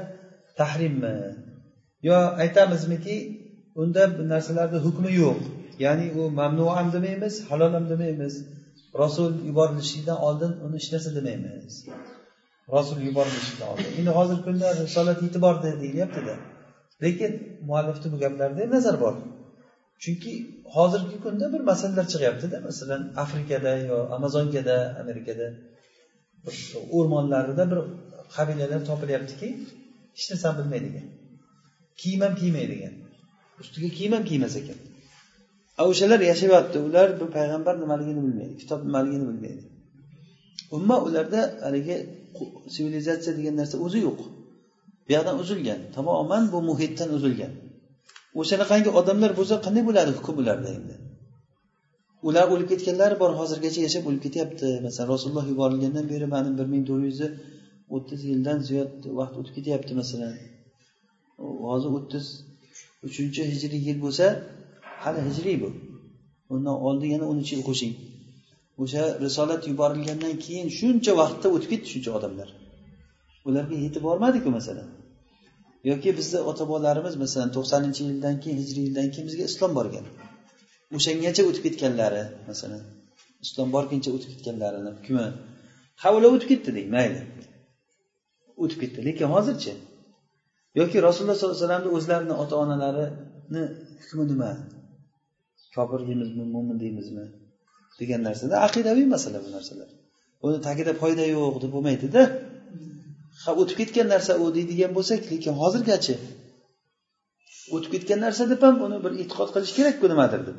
tahrimmi? 0.59 1.15
Yo 2.07 2.15
aytamizmiki 2.43 3.15
unda 3.81 4.03
bu 4.17 4.21
narsalarni 4.33 4.79
hukmi 4.85 5.11
yo'q. 5.21 5.39
Ya'ni 5.85 6.05
u 6.19 6.21
mamnu 6.39 6.65
ham 6.77 6.87
demaymiz 6.95 7.33
halol 7.49 7.71
ham 7.77 7.85
demaymiz. 7.93 8.33
Rasul 9.01 9.31
yuborilishidan 9.47 10.17
oldin 10.27 10.51
uni 10.65 10.75
hech 10.79 10.89
narsa 10.93 11.09
demaymiz. 11.17 11.73
Rasul 12.75 12.99
yuborilishidan 13.07 13.67
oldin. 13.71 13.89
Endi 13.99 14.11
hozirgi 14.17 14.43
kunda 14.47 14.67
risolat 14.81 15.19
e'tiborda 15.25 15.69
deyilyaptida 15.81 16.35
lekin 17.03 17.31
muallifni 17.67 18.07
bu 18.13 18.17
gaplarida 18.23 18.63
nazar 18.75 18.95
bor. 19.03 19.15
Chunki 20.03 20.31
hozirgi 20.75 21.17
kunda 21.25 21.45
bir 21.53 21.61
masalalar 21.71 22.05
chiqyaptida 22.13 22.57
masalan 22.67 23.01
afrikada 23.23 23.71
yo 23.89 23.97
amazonkada 24.15 24.77
amerikada. 25.01 25.47
O'rmonlarida 26.97 27.63
bir 27.71 27.79
qabilalar 28.35 28.81
topilyaptiki 28.89 29.47
hech 30.17 30.25
narsani 30.31 30.55
bilmaydigan. 30.59 31.05
Kiyim 32.01 32.21
ham 32.25 32.33
kiymaydigan 32.41 32.93
ustiga 33.61 33.89
kiyim 33.97 34.13
ham 34.15 34.23
kiymas 34.29 34.55
ekan. 34.61 34.79
A 35.81 35.83
o'shalar 35.89 36.19
yashayapti. 36.31 36.77
Ular 36.87 37.07
bu 37.19 37.25
payg'ambar 37.37 37.75
nimaligini 37.83 38.21
bilmaydi 38.25 38.55
kitob 38.61 38.79
nimaligini 38.87 39.25
bilmaydi. 39.29 39.63
Umuman 40.75 40.99
ularda 41.07 41.41
haligi 41.65 41.95
sivilizatsiya 42.75 43.33
degan 43.37 43.55
narsa 43.61 43.75
o'zi 43.85 43.99
yo'q. 44.07 44.19
Bu 45.05 45.09
yoqdan 45.15 45.35
uzilgan 45.43 45.79
tamoman 45.95 46.43
bu 46.53 46.59
muhitdan 46.69 47.09
uzilgan. 47.17 47.53
O'shanaqangi 48.41 48.89
odamlar 48.99 49.31
bo'lsa 49.39 49.55
qanday 49.65 49.83
bo'ladi 49.89 50.11
hukm 50.17 50.35
ularda 50.43 50.69
endi? 50.77 50.95
Ular 52.27 52.45
o'lib 52.53 52.67
ketganlari 52.71 53.15
bor 53.23 53.31
hozirgacha 53.39 53.81
yashab 53.87 54.03
o'lib 54.09 54.21
ketyapti. 54.25 54.67
Masalan 54.85 55.07
rasululloh 55.13 55.45
yuborilgandan 55.51 56.05
beri 56.13 56.27
mana 56.35 56.49
bir 56.59 56.67
ming 56.73 56.83
to'rt 56.89 57.03
yuz 57.09 57.19
o'ttiz 57.95 58.19
yildan 58.31 58.57
ziyod 58.67 58.91
vaqt 59.19 59.35
o'tib 59.39 59.53
ketyapti 59.57 59.93
masalan. 60.01 60.33
Hozir 61.37 61.89
o'ttiz 61.97 62.25
uchinchi 63.07 63.41
hijriy 63.51 63.81
yil 63.87 63.97
bo'lsa 64.05 64.25
hali 65.03 65.19
hijriy 65.27 65.57
bu. 65.63 65.69
Undan 66.53 66.75
oldin 66.87 67.09
yana 67.15 67.25
o'n 67.31 67.37
uch 67.43 67.51
yil 67.53 67.63
qo'shing. 67.69 67.93
O'sha 68.83 69.03
risolat 69.25 69.61
yuborilgandan 69.71 70.35
keyin 70.45 70.67
shuncha 70.79 71.11
vaqtda 71.21 71.47
o'tib 71.55 71.69
ketdi 71.73 71.87
shuncha 71.93 72.11
odamlar. 72.17 72.49
Ularga 73.47 73.75
yetib 73.85 74.03
bormadiku 74.07 74.49
masalan. 74.57 74.87
Yoki 75.89 76.09
bizni 76.19 76.39
ota 76.49 76.63
bobolarimiz 76.69 77.15
masalan 77.23 77.49
to'qsoninchi 77.55 78.01
yildan 78.09 78.35
keyin 78.43 78.57
hijriy 78.63 78.83
yildan 78.87 79.07
keyin 79.13 79.25
bizga 79.29 79.43
islom 79.51 79.71
borgan. 79.77 80.05
O'shangacha 80.97 81.41
o'tib 81.49 81.63
ketganlari 81.67 82.23
masalan 82.49 82.83
islom 83.45 83.69
borguncha 83.75 84.09
o'tib 84.15 84.29
ketganlarini 84.33 84.91
hukmi 84.97 85.25
ha 86.01 86.07
ular 86.17 86.29
o'tib 86.35 86.49
ketdi 86.53 86.69
deng 86.77 86.89
mayli. 86.95 87.21
O'tib 88.63 88.77
ketdi 88.83 88.99
lekin 89.07 89.27
hozirchi 89.35 89.73
yoki 90.79 90.97
rasululloh 91.07 91.37
sollallohu 91.37 91.55
alayhi 91.55 91.65
vasallamni 91.65 91.89
o'zlarini 91.97 92.35
ota 92.43 92.55
onalarini 92.63 93.63
hukmi 94.01 94.23
nima? 94.31 94.51
Kofir 95.75 95.99
deymizmi 96.07 96.43
mo'min 96.55 96.77
deymizmi? 96.83 97.25
degan 97.99 98.21
narsada 98.27 98.55
aqidaviy 98.67 99.07
masala 99.15 99.37
bu 99.45 99.49
narsalar. 99.55 99.89
Buni 100.41 100.57
tagida 100.67 100.91
foyda 101.01 101.23
yo'q 101.35 101.55
deb 101.63 101.71
bo'lmaydida 101.75 102.21
ha 103.43 103.51
o'tib 103.61 103.75
ketgan 103.81 104.07
narsa 104.13 104.31
u 104.43 104.45
deydigan 104.57 104.91
bo'lsak 104.97 105.21
lekin 105.33 105.53
hozirgachi 105.61 106.15
o'tib 107.75 107.91
ketgan 107.95 108.19
narsa 108.25 108.43
deb 108.51 108.61
ham 108.65 108.75
uni 108.85 108.97
bir 109.05 109.11
e'tiqod 109.21 109.49
qilish 109.55 109.73
kerakku 109.77 110.05
nimadir 110.13 110.41
deb. 110.49 110.57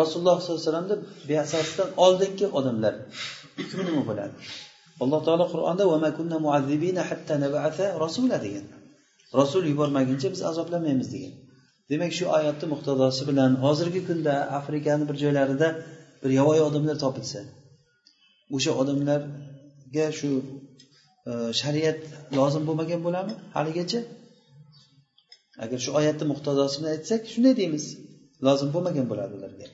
Rasululloh 0.00 0.36
sollallohu 0.42 0.60
alayhi 0.60 0.68
vasallamni 0.68 0.96
beasatdan 1.30 1.88
oldingi 2.04 2.46
odamlar 2.58 2.94
hukmi 3.58 3.82
nima 3.88 4.02
bo'ladi? 4.10 4.34
Alloh 5.02 5.20
taolo 5.26 5.44
qur'onda 5.54 5.84
degan. 8.46 8.66
Rasul 9.40 9.62
yubormaguncha 9.72 10.28
biz 10.34 10.40
azoblamaymiz 10.50 11.08
degan. 11.14 11.34
Demak 11.90 12.12
shu 12.18 12.24
oyatni 12.36 12.66
muqtadosi 12.74 13.22
bilan 13.30 13.52
hozirgi 13.64 14.00
kunda 14.08 14.34
afrikani 14.58 15.04
bir 15.08 15.16
joylarida 15.22 15.68
bir 16.22 16.30
yovvoyi 16.38 16.62
odamlar 16.68 16.96
topilsa 17.04 17.40
o'sha 18.56 18.72
odamlarga 18.82 20.06
shu 20.18 20.30
e, 21.30 21.32
shariat 21.60 22.00
lozim 22.38 22.62
bo'lmagan 22.68 23.00
bo'ladimi 23.06 23.34
haligacha? 23.56 24.00
Agar 25.64 25.78
shu 25.84 25.90
oyatni 26.00 26.24
muqtadosini 26.32 26.86
aytsak 26.94 27.20
shunday 27.32 27.54
deymiz 27.60 27.84
lozim 28.46 28.68
bo'lmagan 28.74 29.06
bo'ladi 29.12 29.32
ularga. 29.38 29.66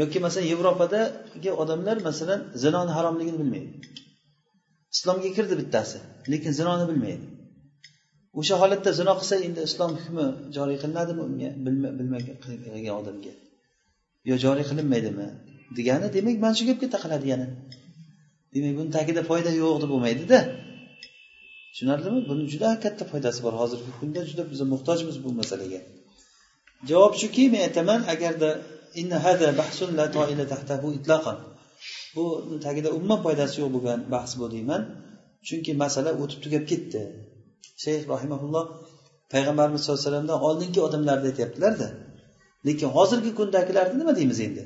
Yoki 0.00 0.18
masalan 0.24 0.46
yevropadagi 0.52 1.50
odamlar 1.62 1.96
masalan 2.08 2.40
zinoni 2.62 2.92
haromligini 2.96 3.38
bilmaydi. 3.42 3.72
Islomga 4.94 5.30
kirdi 5.36 5.54
bittasi 5.60 5.98
lekin 6.32 6.52
zinoni 6.58 6.84
bilmaydi. 6.90 7.26
O'sha 8.40 8.54
holatda 8.62 8.90
zino 9.00 9.12
qilsa 9.20 9.36
endi 9.46 9.60
islom 9.68 9.92
hukmi 9.98 10.26
joriy 10.56 10.78
qilinadimi 10.82 11.22
unga? 11.28 11.50
Bilmagan 11.98 12.36
qilgan 12.44 12.94
odamga. 13.00 13.32
Yo 14.28 14.34
joriy 14.44 14.64
qilinmaydimi? 14.70 15.26
Degani 15.76 16.06
demak 16.16 16.36
mana 16.44 16.54
shu 16.58 16.64
gapga 16.70 16.86
taqaladi 16.94 17.26
yana 17.32 17.46
demak 18.54 18.72
buni 18.78 18.90
tagida 18.96 19.22
foyda 19.30 19.50
yo'q 19.62 19.76
deb 19.82 19.90
bo'lmaydida. 19.94 20.38
Tushunarlimi? 21.72 22.20
Buni 22.30 22.42
juda 22.52 22.68
katta 22.84 23.04
foydasi 23.10 23.40
bor. 23.46 23.54
Hozirgi 23.62 23.92
kunda 24.00 24.20
juda 24.30 24.42
biz 24.50 24.60
muhtojmiz 24.72 25.16
bu 25.24 25.30
masalaga. 25.40 25.80
Javob 26.90 27.14
shuki 27.20 27.44
men 27.52 27.60
aytaman 27.66 28.00
agarda 28.14 28.50
bu 32.14 32.24
tagida 32.64 32.88
umuman 32.96 33.20
foydasi 33.26 33.56
yo'q 33.62 33.70
bo'lgan 33.76 34.00
bahs 34.14 34.32
bu 34.40 34.46
deyman. 34.54 34.82
Chunki 35.48 35.72
masala 35.82 36.10
o'tib 36.22 36.38
tugab 36.44 36.64
ketdi. 36.70 37.00
Shayx 37.82 38.02
rahimaulloh 38.12 38.64
payg'ambarimiz 39.32 39.80
sallallohu 39.82 40.00
alayhi 40.00 40.08
vasallamdan 40.08 40.38
oldingi 40.48 40.80
odamlarni 40.86 41.26
aytyaptilarda 41.30 41.88
lekin 42.66 42.88
hozirgi 42.96 43.30
kundagilarni 43.38 43.96
nima 44.00 44.12
deymiz 44.18 44.40
endi? 44.46 44.62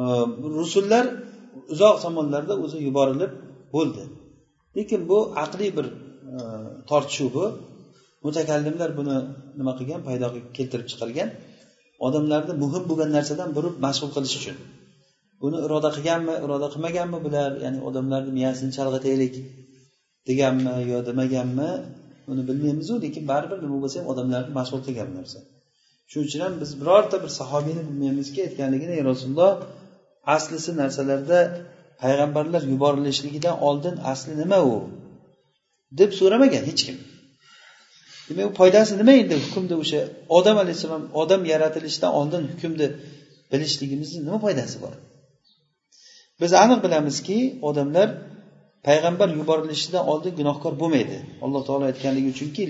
Ehm, 0.00 0.30
rusullar 0.60 1.04
uzoq 1.72 1.96
zamonlarda 2.04 2.54
o'zi 2.64 2.78
yuborilib 2.88 3.32
bo'ldi. 3.74 4.02
Lekin 4.76 5.00
bu 5.10 5.18
aqliy 5.44 5.70
bir 5.78 5.86
ehm, 6.36 6.66
tortishuv 6.90 7.28
bu. 7.36 7.44
Mutakallimlar 8.24 8.90
buni 8.98 9.16
nima 9.58 9.72
qilgan? 9.78 10.00
Paydo 10.08 10.26
keltirib 10.56 10.86
chiqargan. 10.90 11.28
Odamlarni 12.06 12.52
muhim 12.62 12.84
bo'lgan 12.90 13.10
narsadan 13.16 13.50
burib 13.56 13.74
mashg'ul 13.84 14.10
qilish 14.16 14.36
uchun. 14.40 14.56
Buni 15.42 15.58
iroda 15.66 15.90
qilganmi 15.96 16.34
iroda 16.44 16.66
qilmaganmi 16.74 17.18
bular? 17.26 17.50
Ya'ni 17.64 17.78
odamlarni 17.88 18.30
miyasini 18.38 18.70
chalg'itaylik 18.76 19.34
deganmi 20.28 20.74
yo 20.92 20.98
demaganmi 21.08 21.70
uni 22.30 22.42
bilmaymizu 22.48 22.94
lekin 23.04 23.24
baribir 23.32 23.58
nima 23.64 23.76
bo'lsa 23.82 23.96
ham 24.00 24.06
odamlarni 24.12 24.52
mashg'ul 24.58 24.82
qilgan 24.86 25.10
narsa. 25.18 25.38
Shuning 26.10 26.26
uchun 26.28 26.40
ham 26.46 26.54
biz 26.62 26.70
birorta 26.80 27.16
bir 27.24 27.30
sahobiyni 27.40 27.82
bilmaymizki 27.88 28.40
aytganligini 28.46 28.92
ey 28.98 29.02
rasululloh 29.10 29.52
aslisi 30.36 30.70
narsalarda 30.80 31.38
payg'ambarlar 32.02 32.62
yuborilishligidan 32.72 33.56
oldin 33.68 33.94
asli 34.12 34.32
nima 34.42 34.58
u? 34.72 34.76
deb 36.00 36.10
so'ramagan 36.20 36.64
hech 36.70 36.82
kim. 36.86 36.96
Demak 38.28 38.46
u 38.50 38.54
foydasi 38.60 38.92
nima 39.00 39.12
endi 39.22 39.34
hukmni 39.44 39.74
o'sha 39.82 40.00
odam 40.38 40.56
alayhissalom 40.62 41.04
odam 41.22 41.42
yaratilishidan 41.52 42.12
oldin 42.20 42.42
hukmni 42.52 42.86
bilishligimizni 43.52 44.18
nima 44.26 44.38
foydasi 44.44 44.76
bor? 44.84 44.94
Biz 46.40 46.52
aniq 46.62 46.80
bilamizki 46.86 47.38
odamlar 47.68 48.08
payg'ambar 48.88 49.28
yuborilishidan 49.38 50.04
oldin 50.12 50.32
gunohkor 50.40 50.72
bo'lmaydi. 50.82 51.16
Alloh 51.44 51.62
taolo 51.68 51.84
aytganligi 51.90 52.28
uchunki 52.34 52.62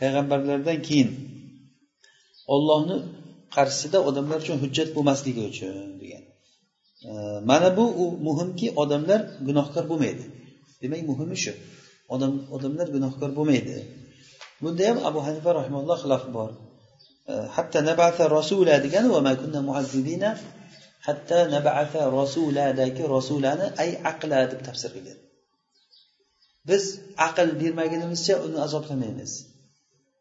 payg'ambarlardan 0.00 0.78
keyin 0.88 1.10
ollohni 2.54 2.96
qarshisida 3.56 3.98
odamlar 4.08 4.38
uchun 4.44 4.56
hujjat 4.64 4.88
bo'lmasligi 4.96 5.42
uchun 5.50 5.74
degan. 6.02 6.24
Mana 7.50 7.68
bu 7.78 7.84
u 8.02 8.04
muhimki 8.26 8.66
odamlar 8.82 9.20
gunohkor 9.48 9.84
bo'lmaydi. 9.90 10.24
Demak 10.82 11.02
muhimi 11.10 11.36
shu. 11.44 11.52
Odam 12.14 12.32
odamlar 12.56 12.86
gunohkor 12.96 13.30
bo'lmaydi. 13.38 13.74
Bunda 14.62 14.82
ham 14.88 14.98
abu 15.08 15.18
hanifa 15.26 15.50
rahimalloh 15.58 15.96
xilof 16.04 16.24
bor. 16.36 16.50
E, 17.32 17.34
hatta 17.56 17.78
nabasa 17.88 18.24
rasula 18.38 18.74
degani 18.84 19.08
hatta 21.06 21.38
nabasa 21.54 22.00
rasuladagi 22.18 23.04
rasulani 23.16 23.66
ay 23.82 23.90
aqla 24.10 24.38
deb 24.52 24.60
tafsir 24.68 24.90
qilgan. 24.96 25.18
Biz 26.68 26.84
aql 27.28 27.48
bermagunimizcha 27.60 28.34
uni 28.46 28.58
azoblamaymiz. 28.66 29.32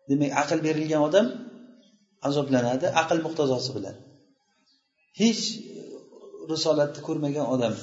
Demak 0.10 0.32
aql 0.42 0.60
berilgan 0.68 1.02
odam 1.08 1.28
azoblanadi 2.30 2.88
aql 3.02 3.18
muqtazosi 3.26 3.72
bilan. 3.78 3.96
Hech 5.22 5.44
risolatni 6.52 7.02
ko'rmagan 7.08 7.46
odam 7.56 7.74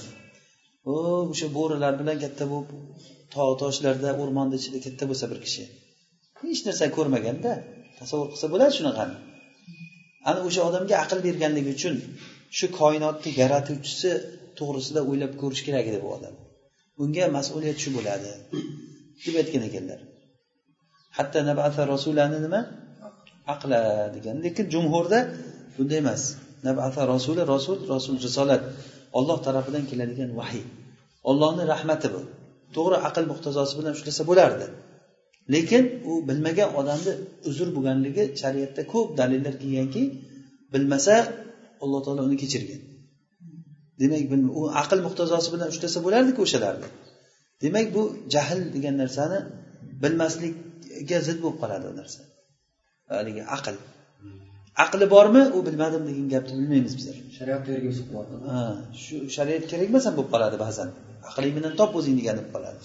u 0.92 0.94
o'sha 1.32 1.48
bo'rilar 1.58 1.92
bilan 2.00 2.16
katta 2.24 2.44
bo'lib 2.52 2.68
tog' 3.34 3.54
toshlarda 3.62 4.10
o'rmonni 4.22 4.56
ichida 4.60 4.78
katta 4.86 5.04
bo'lsa 5.10 5.24
bir 5.32 5.38
kishi. 5.44 5.62
Hech 6.42 6.60
narsa 6.66 6.84
ko'rmaganda 6.96 7.52
tasavvur 8.00 8.28
qilsa 8.32 8.46
bo'ladi 8.52 8.72
shunaqani 8.78 9.16
ana 10.28 10.40
o'sha 10.48 10.60
odamga 10.68 10.96
aql 11.04 11.18
berganligi 11.26 11.70
uchun 11.76 11.94
shu 12.58 12.66
koinotni 12.80 13.30
yaratuvchisi 13.42 14.10
to'g'risida 14.58 15.00
o'ylab 15.10 15.32
ko'rish 15.42 15.62
kerak 15.66 15.84
edi 15.90 15.98
bu 16.04 16.08
odam. 16.16 16.34
Unga 17.02 17.26
mas'uliyat 17.36 17.78
shu 17.82 17.90
bo'ladi. 17.96 18.30
Deb 19.24 19.34
aytgan 19.40 19.62
ekanlar. 19.68 20.00
Hatto 21.16 21.38
nabata 21.50 21.82
rasulani 21.94 22.38
nima? 22.44 22.60
Aqla 23.54 23.80
degan. 24.16 24.36
Lekin 24.46 24.66
jumhurda 24.74 25.18
bunday 25.76 25.98
emas. 26.04 26.22
Nabata 26.68 27.00
rasuli 27.14 27.42
rasul 27.54 27.78
rasul 27.94 28.16
risolat. 28.26 28.62
Olloh 29.18 29.38
tarafidan 29.46 29.84
keladigan 29.90 30.30
vahiy. 30.40 30.64
Ollohni 31.30 31.64
rahmati 31.72 32.08
bu. 32.14 32.20
To'g'ri 32.76 32.96
aql 33.08 33.24
muqtazosi 33.32 33.74
bilan 33.78 33.92
ushlasa 33.98 34.22
bo'lardi. 34.30 34.66
Lekin 35.54 35.84
u 36.10 36.12
bilmagan 36.28 36.68
odamni 36.80 37.12
uzr 37.50 37.68
bo'lganligi 37.76 38.24
shariatda 38.42 38.82
ko'p 38.92 39.08
dalillar 39.20 39.54
kelganki 39.62 40.02
bilmasa 40.72 41.14
alloh 41.84 42.00
taolo 42.04 42.22
uni 42.28 42.36
kechirgan. 42.42 42.80
Demak 44.00 44.22
u 44.60 44.62
aql 44.82 44.98
muqtazosi 45.06 45.48
bilan 45.54 45.68
ushlasa 45.72 45.98
bo'lardiku 46.06 46.40
o'shalarni. 46.46 46.88
Demak 47.62 47.86
bu 47.96 48.02
jahl 48.34 48.60
degan 48.76 48.94
narsani 49.02 49.38
bilmaslikka 50.02 51.18
zid 51.26 51.38
bo'lib 51.42 51.58
qoladi 51.62 51.86
u 51.92 51.94
narsa. 52.00 52.20
Haligi 53.12 53.42
aql. 53.56 53.74
Aqli 54.84 55.06
bormi 55.14 55.42
u 55.56 55.58
bilmadim 55.66 56.02
degan 56.08 56.26
gapni 56.34 56.54
bilmaymiz 56.60 56.92
bizlar. 56.98 57.16
Shariat 57.38 57.62
kerak 57.66 57.84
ha 58.50 58.60
shu 59.02 59.16
shariat 59.36 59.64
kerak 59.70 59.86
emas 59.92 60.04
ham 60.08 60.14
bo'lib 60.18 60.30
qoladi 60.34 60.56
ba'zan? 60.64 60.88
Aqling 61.30 61.52
bilan 61.58 61.72
top 61.80 61.92
o'zing 61.98 62.14
degani 62.20 62.40
bo'lib 62.40 62.52
qoladi. 62.56 62.78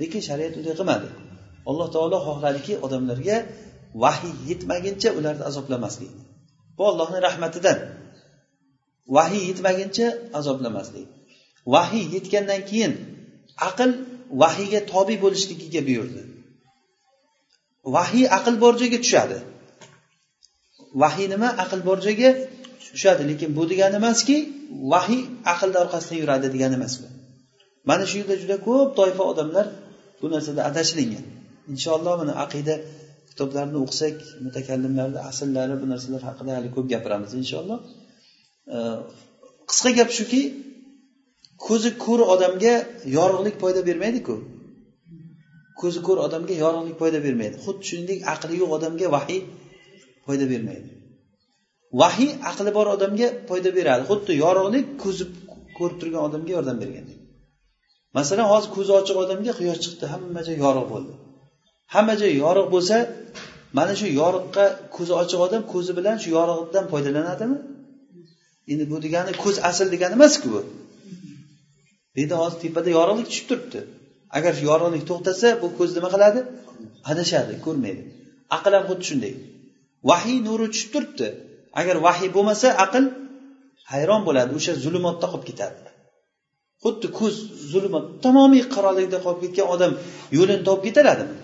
Lekin 0.00 0.20
shariat 0.28 0.52
unday 0.58 0.74
qilmadi 0.80 1.08
alloh 1.70 1.88
taolo 1.94 2.18
xohladiki 2.26 2.74
odamlarga 2.86 3.36
vahiy 4.04 4.34
yetmaguncha 4.50 5.10
ularni 5.18 5.44
azoblamaslik. 5.50 6.12
Bu 6.76 6.82
ollohni 6.90 7.18
rahmatidan. 7.28 7.78
Vahiy 9.16 9.42
yetmaguncha 9.50 10.06
azoblamaslik. 10.38 11.06
Vahiy 11.74 12.04
yetgandan 12.14 12.62
keyin 12.70 12.92
aql 13.68 13.90
vahiyga 14.42 14.80
tobe 14.92 15.14
bo'lishligiga 15.24 15.80
buyurdi. 15.88 16.22
Vahiy 17.94 18.24
aql 18.38 18.54
bor 18.62 18.74
joyga 18.80 18.98
tushadi. 19.04 19.38
Vahiy 21.02 21.26
nima? 21.34 21.48
Aql 21.64 21.80
bor 21.88 21.98
joyga 22.06 22.30
tushadi. 22.94 23.22
Lekin 23.30 23.50
bu 23.56 23.62
degani 23.70 23.96
emaski 24.02 24.36
vahiy 24.92 25.22
aqlni 25.52 25.76
orqasidan 25.84 26.18
yuradi 26.22 26.46
degani 26.54 26.74
emas 26.80 26.94
bu 27.02 27.08
mana 27.88 28.04
shu 28.10 28.16
yerda 28.20 28.36
juda 28.42 28.56
ko'p 28.66 28.88
toifa 28.98 29.24
odamlar 29.32 29.66
bu 30.20 30.26
narsada 30.34 30.60
adashlingan 30.70 31.24
inshaalloh 31.72 32.14
mana 32.20 32.32
aqida 32.44 32.74
kitoblarini 33.30 33.78
o'qisak 33.84 34.16
mutakallimlarni 34.46 35.20
asllari 35.30 35.74
bu 35.82 35.86
narsalar 35.92 36.22
haqida 36.28 36.50
hali 36.56 36.68
ko'p 36.76 36.86
gapiramiz 36.92 37.32
inshaalloh 37.42 37.78
qisqa 39.70 39.90
gap 39.98 40.10
shuki 40.18 40.42
ko'zi 41.66 41.90
ko'r 42.04 42.20
odamga 42.34 42.74
yorug'lik 43.16 43.56
foyda 43.62 43.80
bermaydiku. 43.88 44.34
Ko'zi 45.80 46.00
ko'r 46.06 46.18
odamga 46.26 46.54
yorug'lik 46.64 46.96
foyda 47.02 47.18
bermaydi. 47.26 47.56
Xuddi 47.64 47.82
shuningdek 47.88 48.20
aqli 48.34 48.54
yo'q 48.62 48.70
odamga 48.78 49.06
vahiy 49.16 49.40
foyda 50.26 50.46
bermaydi. 50.52 50.88
Vahiy 52.02 52.30
aqli 52.50 52.70
bor 52.78 52.86
odamga 52.96 53.28
foyda 53.48 53.70
beradi. 53.78 54.02
Xuddi 54.10 54.32
yorug'lik 54.44 54.86
ko'zi 55.02 55.24
ko'rib 55.78 55.96
turgan 56.00 56.22
odamga 56.28 56.52
yordam 56.56 56.76
bergandek. 56.82 57.18
Masalan 58.18 58.46
hozir 58.52 58.70
ko'zi 58.76 58.92
ochiq 59.00 59.16
odamga 59.24 59.52
quyosh 59.60 59.80
chiqdi 59.84 60.04
hamma 60.12 60.40
joy 60.48 60.56
yorug' 60.64 60.88
bo'ldi. 60.94 61.14
Hamma 61.94 62.14
joy 62.20 62.32
yorug' 62.44 62.70
bo'lsa 62.74 62.96
mana 63.78 63.92
shu 64.00 64.06
yorug'qa 64.20 64.64
ko'zi 64.96 65.12
ochiq 65.22 65.40
odam 65.46 65.62
ko'zi 65.72 65.92
bilan 65.98 66.16
shu 66.22 66.28
yorug'dan 66.38 66.84
foydalanadimi? 66.92 67.56
Endi 68.72 68.84
bu 68.90 68.96
degani 69.04 69.32
ko'z 69.44 69.56
asl 69.70 69.86
degani 69.94 70.14
emasku 70.18 70.46
bu. 70.54 70.60
Bu 72.12 72.16
yerda 72.22 72.36
hozir 72.42 72.58
tepada 72.64 72.88
yorug'lik 72.98 73.26
tushib 73.30 73.46
turibdi. 73.50 73.80
Agar 74.36 74.52
shu 74.58 74.64
yorug'lik 74.70 75.04
to'xtasa 75.10 75.48
bu 75.62 75.68
ko'z 75.78 75.90
nima 75.96 76.08
qiladi? 76.14 76.40
Adashadi 77.10 77.54
ko'rmaydi. 77.66 78.02
Aql 78.56 78.72
ham 78.76 78.84
xuddi 78.90 79.04
shunday. 79.10 79.34
Vahiy 80.10 80.38
nuri 80.46 80.66
tushib 80.72 80.90
turibdi. 80.94 81.28
Agar 81.80 81.96
vahiy 82.06 82.28
bo'lmasa 82.36 82.66
aql 82.84 83.04
hayron 83.92 84.20
bo'ladi 84.28 84.50
o'sha 84.58 84.72
zulmatda 84.84 85.26
qolib 85.32 85.44
ketadi. 85.50 85.78
Xuddi 86.84 87.06
ko'z 87.18 87.34
zulmat 87.72 88.04
tamomiy 88.24 88.62
qorong'ulikda 88.74 89.18
qolib 89.24 89.40
ketgan 89.44 89.66
odam 89.74 89.92
yo'lini 90.36 90.62
topib 90.68 90.84
ketaveradimi 90.88 91.34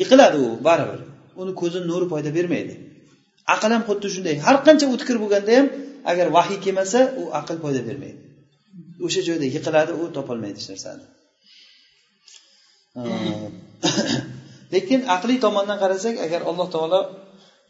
yiqiladi 0.00 0.38
u 0.46 0.48
baribir. 0.68 1.00
Uni 1.40 1.52
ko'zini 1.60 1.86
nuri 1.90 2.06
foyda 2.12 2.30
bermaydi. 2.38 2.74
Aql 3.54 3.70
ham 3.74 3.82
xuddi 3.88 4.08
shunday. 4.14 4.36
Har 4.46 4.56
qancha 4.66 4.86
o'tkir 4.94 5.16
bo'lganda 5.22 5.52
ham 5.58 5.66
agar 6.10 6.26
vahiy 6.36 6.58
kelmasa 6.64 7.00
u 7.20 7.22
aql 7.40 7.56
foyda 7.64 7.80
bermaydi. 7.88 8.20
O'sha 9.06 9.20
joyda 9.28 9.46
yiqiladi 9.54 9.92
u 10.02 10.04
topolmaydi 10.16 10.58
hech 10.60 10.68
narsani. 10.72 11.04
Lekin 14.74 15.00
aqliy 15.16 15.38
tomondan 15.44 15.78
qarasak 15.82 16.14
agar 16.26 16.40
alloh 16.50 16.68
taolo 16.74 17.00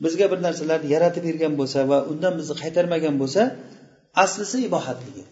bizga 0.05 0.27
bir 0.33 0.39
narsalarni 0.47 0.89
yaratib 0.95 1.23
bergan 1.29 1.53
bo'lsa 1.61 1.81
va 1.91 1.99
undan 2.13 2.35
bizni 2.39 2.55
qaytarmagan 2.63 3.15
bo'lsa 3.23 3.43
aslisi 4.25 4.59
ibohatligi. 4.69 5.25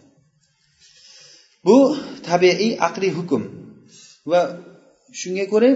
Bu 1.66 1.77
tabiiy 2.29 2.72
aqliy 2.88 3.12
hukm 3.18 3.42
va 4.31 4.40
shunga 5.21 5.45
ko'ra 5.53 5.69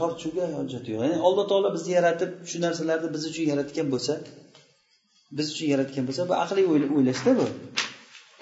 tortishuvga 0.00 0.44
hojati 0.58 0.88
yo'q. 0.92 1.00
Ya'ni 1.04 1.16
alloh 1.26 1.44
taolo 1.50 1.68
bizni 1.76 1.92
yaratib 1.98 2.30
shu 2.50 2.56
narsalarni 2.66 3.08
biz 3.14 3.22
uchun 3.30 3.44
yaratgan 3.52 3.86
bo'lsa 3.94 4.12
biz 5.36 5.46
uchun 5.52 5.68
yaratgan 5.74 6.04
bo'lsa 6.08 6.22
bu 6.30 6.34
aqliy 6.44 6.64
o'ylashda 6.96 7.30
bu. 7.38 7.46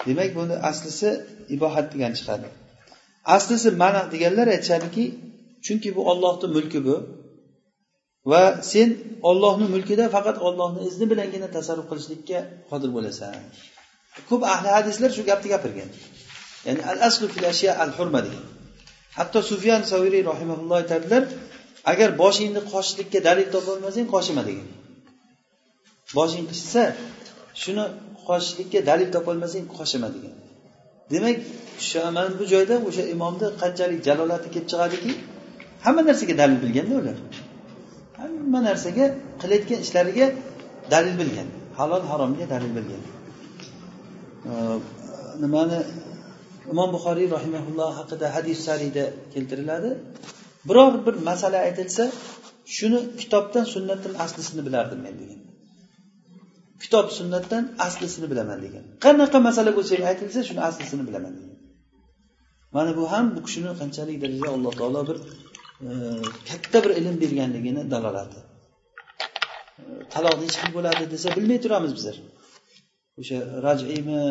Demak 0.07 0.31
buni 0.39 0.55
aslisi 0.69 1.09
ibohat 1.55 1.87
degan 1.93 2.11
chiqadi. 2.17 2.47
Aslisi 3.35 3.69
mana 3.83 4.01
deganlar 4.13 4.47
aytishadiki 4.55 5.03
chunki 5.65 5.89
bu 5.97 6.01
ollohni 6.11 6.47
mulki 6.55 6.79
bu 6.87 6.95
va 8.31 8.41
sen 8.71 8.89
ollohni 9.29 9.67
mulkida 9.73 10.05
faqat 10.15 10.37
ollohni 10.47 10.81
izni 10.89 11.05
bilangina 11.11 11.47
tasarruf 11.57 11.87
qilishlikka 11.91 12.39
qodir 12.71 12.89
bo'lasan. 12.97 13.35
Ko'p 14.29 14.41
ahli 14.53 14.69
hadislar 14.77 15.09
shu 15.17 15.23
gapni 15.29 15.47
gapirgan. 15.53 15.89
Ya'ni 16.67 16.81
al 16.91 16.99
aslu 17.07 17.25
fil 17.33 17.45
ashya 17.53 17.71
al 17.83 17.91
hurma 17.97 18.19
degan. 18.27 18.45
Hatto 19.17 19.39
sufyan 19.51 19.81
saviriy 19.91 20.23
rahimaulloh 20.31 20.75
aytadilar 20.81 21.23
agar 21.91 22.09
boshingni 22.23 22.61
qochishlikka 22.71 23.19
dalil 23.27 23.47
topolmasang 23.55 24.07
qochima 24.15 24.41
degan. 24.49 24.67
Boshing 26.17 26.45
qichsa 26.51 26.83
shuni 27.61 27.83
qochishlikka 28.27 28.79
dalil 28.89 29.09
topolmasang 29.15 29.65
qochima 29.77 30.09
degan. 30.15 30.35
Demak 31.11 31.37
mana 32.15 32.29
bu 32.39 32.45
joyda 32.53 32.75
o'sha 32.87 33.03
imomni 33.15 33.47
qanchalik 33.61 33.99
jalolati 34.07 34.47
kelib 34.53 34.67
chiqadiki 34.71 35.11
hamma 35.85 36.01
narsaga 36.09 36.33
dalil 36.41 36.57
bilganda 36.63 36.95
ular. 37.01 37.17
Hamma 38.19 38.59
narsaga 38.69 39.05
qilayotgan 39.41 39.79
ishlariga 39.85 40.25
dalil 40.93 41.13
bilgan 41.21 41.47
halol 41.79 42.03
haromga 42.11 42.45
dalil 42.53 42.71
bilgan. 42.77 43.01
Nimani 45.43 45.79
imom 46.71 46.89
buxoriy 46.95 47.27
rahimaulloh 47.35 47.89
haqida 47.99 48.27
hadis 48.35 48.57
sariyda 48.67 49.03
keltiriladi. 49.33 49.89
Biror 50.69 50.93
bir 51.05 51.15
masala 51.29 51.57
aytilsa 51.67 52.03
shuni 52.75 52.99
kitobdan 53.21 53.65
sunnatdan 53.73 54.13
aslisini 54.25 54.61
bilardim 54.67 54.99
men 55.05 55.15
degan. 55.21 55.39
Kitob 56.83 57.07
sunnatdan 57.17 57.63
aslisini 57.87 58.27
bilaman 58.31 58.59
degan. 58.65 58.83
Qanaqa 59.05 59.37
masala 59.47 59.71
bo'lsa 59.77 59.93
ham 59.97 60.05
aytilsa 60.11 60.39
shuni 60.49 60.61
aslisini 60.69 61.03
bilaman 61.09 61.33
degan. 61.39 61.57
Mana 62.75 62.91
bu 62.97 63.03
ham 63.13 63.25
bu 63.35 63.39
kishini 63.47 63.71
qanchalik 63.81 64.17
darajada 64.23 64.49
alloh 64.57 64.73
taolo 64.79 65.01
bir 65.09 65.17
e, 65.87 65.89
katta 66.49 66.77
bir 66.83 66.91
ilm 66.99 67.15
berganligini 67.23 67.81
dalolati 67.93 68.39
e, 69.81 69.83
taloq 70.13 70.35
nechi 70.43 70.67
bo'ladi 70.75 71.03
desa 71.13 71.27
bilmay 71.37 71.59
turamiz 71.65 71.91
bizlar. 71.97 72.17
O'sha 73.19 73.39
rajiymi 73.67 74.21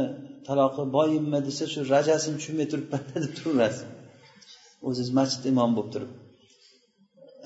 taloqi 0.47 0.83
boyimmi 0.97 1.39
desa 1.49 1.65
shu 1.73 1.81
rajasini 1.95 2.37
tushunmay 2.41 2.67
turibman 2.73 3.03
deb 3.25 3.33
turaverasiz. 3.39 3.85
O'ziz 4.89 5.09
masjid 5.19 5.43
imom 5.53 5.71
bo'lib 5.77 5.91
turib. 5.95 6.11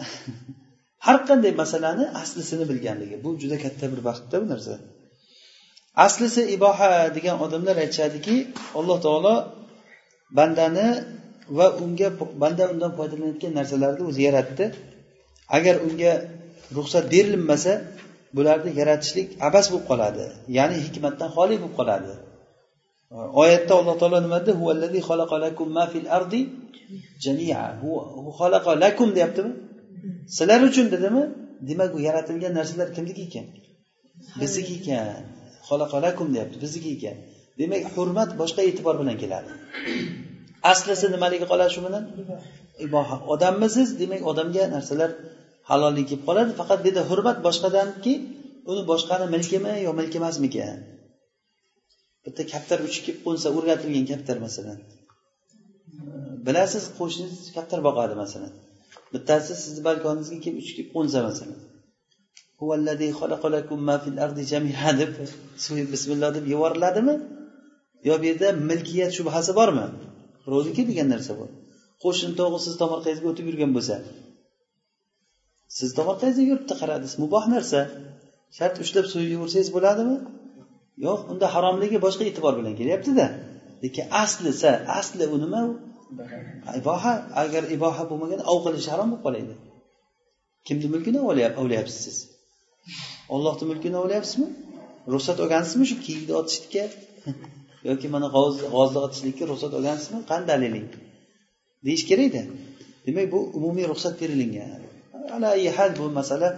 Har 1.06 1.18
qanday 1.28 1.52
masalani 1.62 2.04
aslisini 2.22 2.64
bilganligi 2.70 3.16
bu 3.24 3.30
juda 3.42 3.56
katta 3.64 3.84
bir 3.92 4.00
baxtda 4.08 4.36
bu 4.42 4.46
narsa. 4.52 4.74
Aslisi 6.06 6.42
iboha 6.56 6.90
degan 7.16 7.36
odamlar 7.44 7.76
aytishadiki 7.84 8.36
alloh 8.78 8.98
taolo 9.06 9.34
bandani 10.38 10.86
va 11.58 11.66
unga 11.84 12.08
banda 12.42 12.64
undan 12.72 12.92
foydalanayotgan 12.98 13.52
narsalarni 13.58 14.02
o'zi 14.10 14.20
yaratdi. 14.28 14.64
Agar 15.56 15.74
unga 15.86 16.12
ruxsat 16.76 17.04
berilmasa 17.14 17.72
bularni 18.36 18.70
yaratishlik 18.80 19.28
abas 19.48 19.66
bo'lib 19.72 19.86
qoladi 19.90 20.24
ya'ni 20.58 20.76
hikmatdan 20.86 21.30
xoli 21.36 21.56
bo'lib 21.62 21.74
qoladi. 21.80 22.12
Oyatda 23.42 23.72
alloh 23.80 23.96
taolo 24.02 24.18
nima 24.26 24.38
deyapti 24.46 24.52
deyaptimi? 29.16 29.52
Sizlar 30.36 30.60
uchun 30.68 30.86
dedimi? 30.94 31.22
Demak 31.68 31.90
u 31.96 31.98
yaratilgan 32.08 32.52
narsalar 32.58 32.88
kimniki 32.96 33.22
ekan? 33.28 33.46
Bizniki 34.40 34.74
ekan. 34.80 35.22
Xalaqalakum 35.68 36.28
deyapti 36.34 36.56
bizniki 36.64 36.90
ekan. 36.96 37.16
Demak 37.60 37.82
hurmat 37.94 38.30
boshqa 38.40 38.60
e'tibor 38.68 38.94
bilan 39.00 39.16
keladi. 39.22 39.50
Aslisi 40.72 41.06
nimaligi 41.14 41.46
qoladi 41.52 41.70
shu 41.74 41.80
bilan? 41.86 42.04
Iboha. 42.86 43.16
Odammisiz 43.32 43.88
demak 44.00 44.22
odamga 44.30 44.64
narsalar 44.74 45.10
halollik 45.70 46.06
kelib 46.10 46.24
qoladi 46.28 46.52
faqat 46.60 46.78
bu 46.82 46.86
yerda 46.88 47.02
hurmat 47.10 47.38
boshqadanki 47.46 48.12
uni 48.70 48.82
boshqani 48.90 49.26
milkimi 49.34 49.72
yo 49.86 49.90
milk 50.00 50.14
emasmikan? 50.20 50.78
Bitta 52.24 52.42
kaptar 52.52 52.78
uchib 52.88 53.02
kelib 53.06 53.20
qo'nsa 53.26 53.48
o'rgatilgan 53.56 54.04
kaptar 54.12 54.36
masalan. 54.46 54.78
Bilasiz 56.46 56.84
qo'shningiz 56.98 57.46
kaptar 57.56 57.80
boqadi 57.88 58.14
masalan. 58.22 58.52
Bittasi 59.14 59.52
sizni 59.62 59.82
balkoningizga 59.88 60.38
kelib 60.44 60.58
uchib 60.62 60.74
kelib 60.78 60.90
qo'nsa 60.96 61.18
masalan. 61.28 61.60
Deb 65.00 65.12
bismillah 65.94 66.30
deb 66.36 66.44
yuboriladimi 66.52 67.14
yo 68.08 68.14
bu 68.20 68.24
yerda 68.30 68.48
milkiyat 68.70 69.12
shubhasi 69.18 69.52
bormi? 69.60 69.86
Ro'ziki 70.52 70.82
degan 70.90 71.08
narsa 71.14 71.32
bor. 71.40 71.50
Qo'shni 72.04 72.32
tog'i 72.40 72.58
siz 72.66 72.74
tomorqangizga 72.82 73.26
o'tib 73.32 73.46
yurgan 73.50 73.72
bo'lsa. 73.76 73.96
Siz 75.78 75.88
tomorqangizga 75.98 76.44
yuribdi 76.50 76.74
qaradiz 76.80 77.12
muboh 77.22 77.44
narsa. 77.54 77.80
Shart 78.56 78.76
ushlab 78.84 79.06
so'yib 79.12 79.30
yuborsangiz 79.34 79.70
bo'ladimi? 79.76 80.16
Yo'q 81.06 81.20
unda 81.32 81.46
haromligi 81.54 81.98
boshqa 82.06 82.22
e'tibor 82.30 82.54
bilan 82.58 82.74
kelyaptida. 82.80 83.26
Lekin 83.82 84.04
aslisa 84.22 84.70
asli 84.98 85.24
u 85.34 85.36
nima 85.44 85.60
iboha. 86.80 87.12
Agar 87.42 87.62
iboha 87.76 88.02
bo'lmagan 88.10 88.40
ov 88.52 88.58
qilish 88.64 88.88
harom 88.92 89.08
bo'lib 89.12 89.24
qoladi 89.26 89.54
kimni 90.66 90.88
mulkini 90.94 91.20
ovlayapsiz 91.60 92.00
siz? 92.06 92.18
Ollohni 93.34 93.64
mulkini 93.70 93.96
ovlayapsizmi 94.02 94.48
ruxsat 95.14 95.38
olgansizmi 95.44 95.84
shu 95.90 95.96
kiyikni 96.04 96.34
otishlikka? 96.40 96.84
Yoki 97.88 98.08
mana 98.14 98.28
g'ozni 98.36 98.98
otishlikka 99.06 99.44
ruxsat 99.50 99.72
olgansizmi? 99.78 100.18
Qani 100.30 100.44
daliling 100.50 100.90
deyish 101.86 102.04
kerakda. 102.10 102.42
Demak 103.06 103.26
bu 103.32 103.38
umumiy 103.58 103.86
ruxsat 103.92 104.14
berilingan 104.22 104.89
ala 105.36 105.50
hal 105.76 105.90
bu 105.98 106.04
masala 106.18 106.48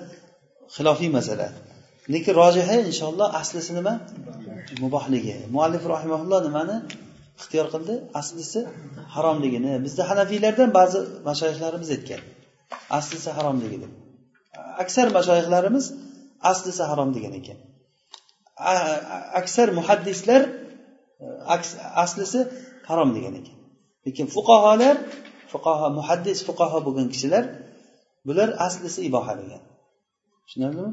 xilofiy 0.77 1.11
masala. 1.19 1.49
Lekin 2.13 2.35
rojihi 2.43 2.77
inshaalloh 2.91 3.29
aslisi 3.41 3.73
nima? 3.79 3.95
Mubohligi. 4.83 5.35
Muallif 5.55 5.83
rahimaulloh 5.95 6.41
nimani 6.49 6.77
ixtiyor 7.39 7.67
qildi? 7.75 7.95
Aslisi 8.21 8.61
haromligini. 9.15 9.73
Bizda 9.85 10.03
hanafiylardan 10.11 10.71
ba'zi 10.79 10.99
mashoyihlarimiz 11.29 11.89
aytgan 11.97 12.21
aslisi 12.99 13.31
haromligi 13.37 13.79
deb. 13.83 13.93
Aksar 14.83 15.07
mashoyihlarimiz 15.17 15.87
aslisi 16.51 16.83
harom 16.91 17.11
degan 17.17 17.35
ekan 17.41 17.59
aksar 19.41 19.69
muhaddislar 19.79 20.43
e, 21.21 21.27
aslisi 22.05 22.41
harom 22.89 23.11
degan 23.17 23.35
ekan. 23.41 23.57
Lekin 24.07 24.27
fuqarolar 24.35 24.97
fuqaho 25.53 25.87
muhaddis 25.99 26.39
fuqaho 26.49 26.79
bo'lgan 26.87 27.09
kishilar 27.15 27.45
bular 28.27 28.49
aslisi 28.67 29.01
iboha 29.09 29.35
degan 29.41 29.63
tushunarlimi? 30.47 30.93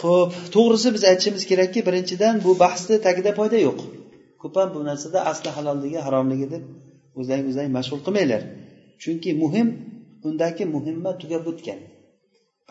Ho'p 0.00 0.32
to'g'risi 0.54 0.88
biz 0.94 1.02
aytishimiz 1.10 1.44
kerakki 1.50 1.80
birinchidan 1.88 2.34
bu 2.46 2.52
bahsni 2.64 2.96
tagida 3.06 3.30
foyda 3.38 3.58
yo'q. 3.66 3.78
Ko'pam 4.42 4.68
bu 4.74 4.80
narsada 4.90 5.18
asli 5.30 5.50
halolligi 5.56 5.98
haromligi 6.06 6.46
deb 6.54 6.62
o'zlaring 7.18 7.46
o'zlaring 7.50 7.72
mashg'ul 7.78 8.00
qilmanglar. 8.06 8.42
Chunki 9.02 9.30
muhim 9.42 9.68
undagi 10.28 10.64
muhimma 10.74 11.10
tugab 11.22 11.44
o'tgan. 11.52 11.78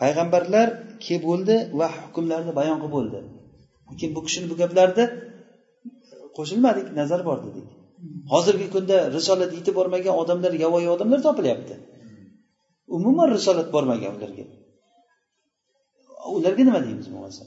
Payg'ambarlar 0.00 0.68
kelib 1.04 1.22
bo'ldi 1.30 1.54
va 1.80 1.88
hukmlarni 2.04 2.52
bayon 2.60 2.78
qilib 2.82 2.94
bo'ldi. 2.96 3.18
Lekin 3.90 4.10
bu 4.16 4.20
kishini 4.26 4.46
bu 4.52 4.56
gaplarida 4.62 5.04
qo'shilmadik 6.36 6.86
nazar 7.00 7.20
bor 7.28 7.38
dedik. 7.46 7.66
Hozirgi 8.32 8.66
kunda 8.74 8.96
risolat 9.16 9.50
yetib 9.58 9.74
bormagan 9.78 10.14
odamlar 10.22 10.52
yovvoyi 10.64 10.88
odamlar 10.94 11.20
topilyapti. 11.28 11.74
Umuman 12.96 13.28
risolat 13.36 13.68
bormagan 13.74 14.12
ularga. 14.18 14.44
Ularga 16.36 16.62
nima 16.68 16.80
deymiz 16.86 17.08
bo'lmasa 17.14 17.42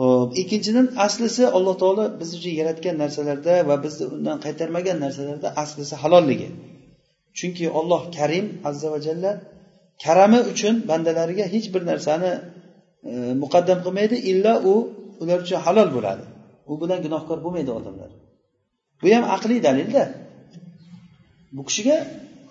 ho'p 0.00 0.30
ikkinchidan 0.42 0.86
aslisi 1.06 1.44
alloh 1.56 1.74
taolo 1.82 2.04
biz 2.20 2.30
uchun 2.38 2.52
yaratgan 2.60 2.96
narsalarda 3.02 3.54
va 3.68 3.76
bizni 3.84 4.04
undan 4.14 4.36
qaytarmagan 4.44 4.96
narsalarda 5.04 5.48
aslisi 5.62 5.94
halolligi. 6.02 6.48
Chunki 7.38 7.64
olloh 7.78 8.02
karim 8.16 8.46
azza 8.68 8.88
va 8.94 8.98
jalla 9.06 9.30
karami 10.04 10.40
uchun 10.52 10.74
bandalariga 10.90 11.44
hech 11.54 11.66
bir 11.74 11.82
narsani 11.90 12.30
e, 13.10 13.12
muqaddam 13.42 13.78
qilmaydi 13.84 14.16
illo 14.30 14.54
u 14.70 14.74
ular 15.22 15.38
uchun 15.44 15.58
halol 15.66 15.88
bo'ladi. 15.96 16.24
U 16.70 16.72
bilan 16.82 16.98
gunohkor 17.04 17.38
bo'lmaydi 17.44 17.70
odamlar. 17.78 18.10
Bu 19.00 19.06
ham 19.14 19.24
aqliy 19.36 19.60
dalilda. 19.68 20.02
Bu 21.56 21.62
kishiga 21.68 21.96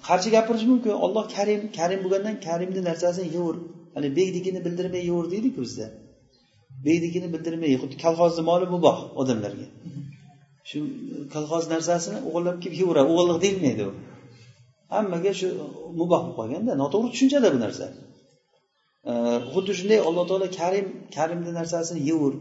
qarshi 0.07 0.29
gapirish 0.35 0.65
mumkin. 0.71 0.93
Olloh 1.05 1.25
karim 1.35 1.61
karim 1.77 1.99
bo'lgandan 2.03 2.35
karimni 2.47 2.81
narsasini 2.89 3.27
yeyver 3.35 3.55
hali 3.95 4.07
begnikini 4.19 4.59
bildirmay 4.65 5.03
yeyver 5.09 5.25
deydiku 5.33 5.59
bizda. 5.65 5.87
Begnikini 6.87 7.27
bildirmay 7.33 7.71
xuddi 7.81 7.95
kolxozni 8.03 8.43
moli 8.49 8.65
muboh 8.75 8.97
odamlarga. 9.21 9.67
Shu 10.69 10.77
kolxoz 11.33 11.63
narsasini 11.73 12.19
o'g'irlab 12.27 12.57
kelib 12.63 12.75
yeyveradi 12.81 13.09
o'g'irlik 13.13 13.39
deyilmaydi 13.45 13.83
u. 13.89 13.91
Hammaga 14.93 15.31
shu 15.39 15.47
muboh 15.99 16.21
bo'lib 16.23 16.35
qolganda 16.39 16.71
noto'g'ri 16.81 17.09
tushunchada 17.13 17.47
bu 17.55 17.59
narsa. 17.65 17.85
Xuddi 19.53 19.71
shunday 19.79 19.99
alloh 20.07 20.23
taolo 20.29 20.47
karim 20.59 20.87
karimni 21.17 21.51
narsasini 21.59 22.01
yeyver 22.09 22.33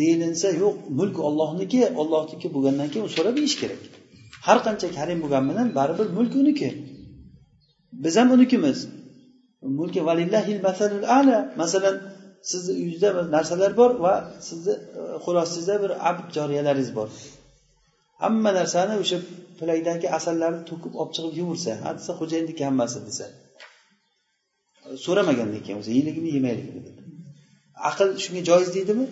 deyilinsa 0.00 0.48
yo'q 0.62 0.76
mulk 0.98 1.16
ollohniki 1.28 1.80
ollohniki 2.02 2.48
bo'lgandan 2.54 2.88
keyin 2.92 3.04
u 3.08 3.10
so'rab 3.16 3.36
yeyish 3.40 3.56
kerak. 3.62 3.82
Har 4.46 4.58
qancha 4.66 4.88
karim 4.98 5.18
bo'lgani 5.22 5.46
bilan 5.50 5.68
baribir 5.78 6.06
mulk 6.16 6.32
uniki. 6.42 6.70
Biz 8.04 8.14
ham 8.20 8.28
unikimiz. 8.36 8.78
Mulki 9.78 10.00
valillahil 10.08 10.60
masalul 10.68 11.04
ala. 11.18 11.38
Masalan 11.62 11.96
sizni 12.50 12.72
uyingizda 12.78 13.08
bir 13.16 13.24
narsalar 13.36 13.72
bor 13.80 13.90
va 14.04 14.14
sizni 14.48 14.74
e, 14.98 15.02
xulosangizda 15.24 15.74
bir 15.82 15.90
abd 16.10 16.26
joriyalaringiz 16.36 16.90
bor. 16.98 17.08
Hamma 18.22 18.50
narsani 18.58 18.94
o'sha 19.02 19.18
pilakdagi 19.58 20.06
asallarni 20.18 20.62
to'kib 20.70 20.92
olib 21.00 21.12
chiqib 21.16 21.34
yuvorsa 21.40 21.72
ha 21.82 21.90
desa 21.98 22.12
xo'jayinniki 22.20 22.62
hammasi 22.68 22.98
desa. 23.08 23.26
So'ramagandan 25.04 25.60
keyin 25.64 25.78
o'zi 25.82 25.90
yeyligimi 25.96 26.30
yemayligini 26.36 26.82
deb 26.88 26.96
aql 27.88 28.08
shunga 28.24 28.42
joiz 28.50 28.68
deydimi? 28.76 29.06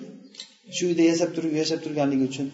Shu 0.76 0.82
uyda 0.90 1.04
yasab 1.10 1.30
turib 1.36 1.52
yashab 1.60 1.80
turganligi 1.84 2.24
uchun 2.30 2.48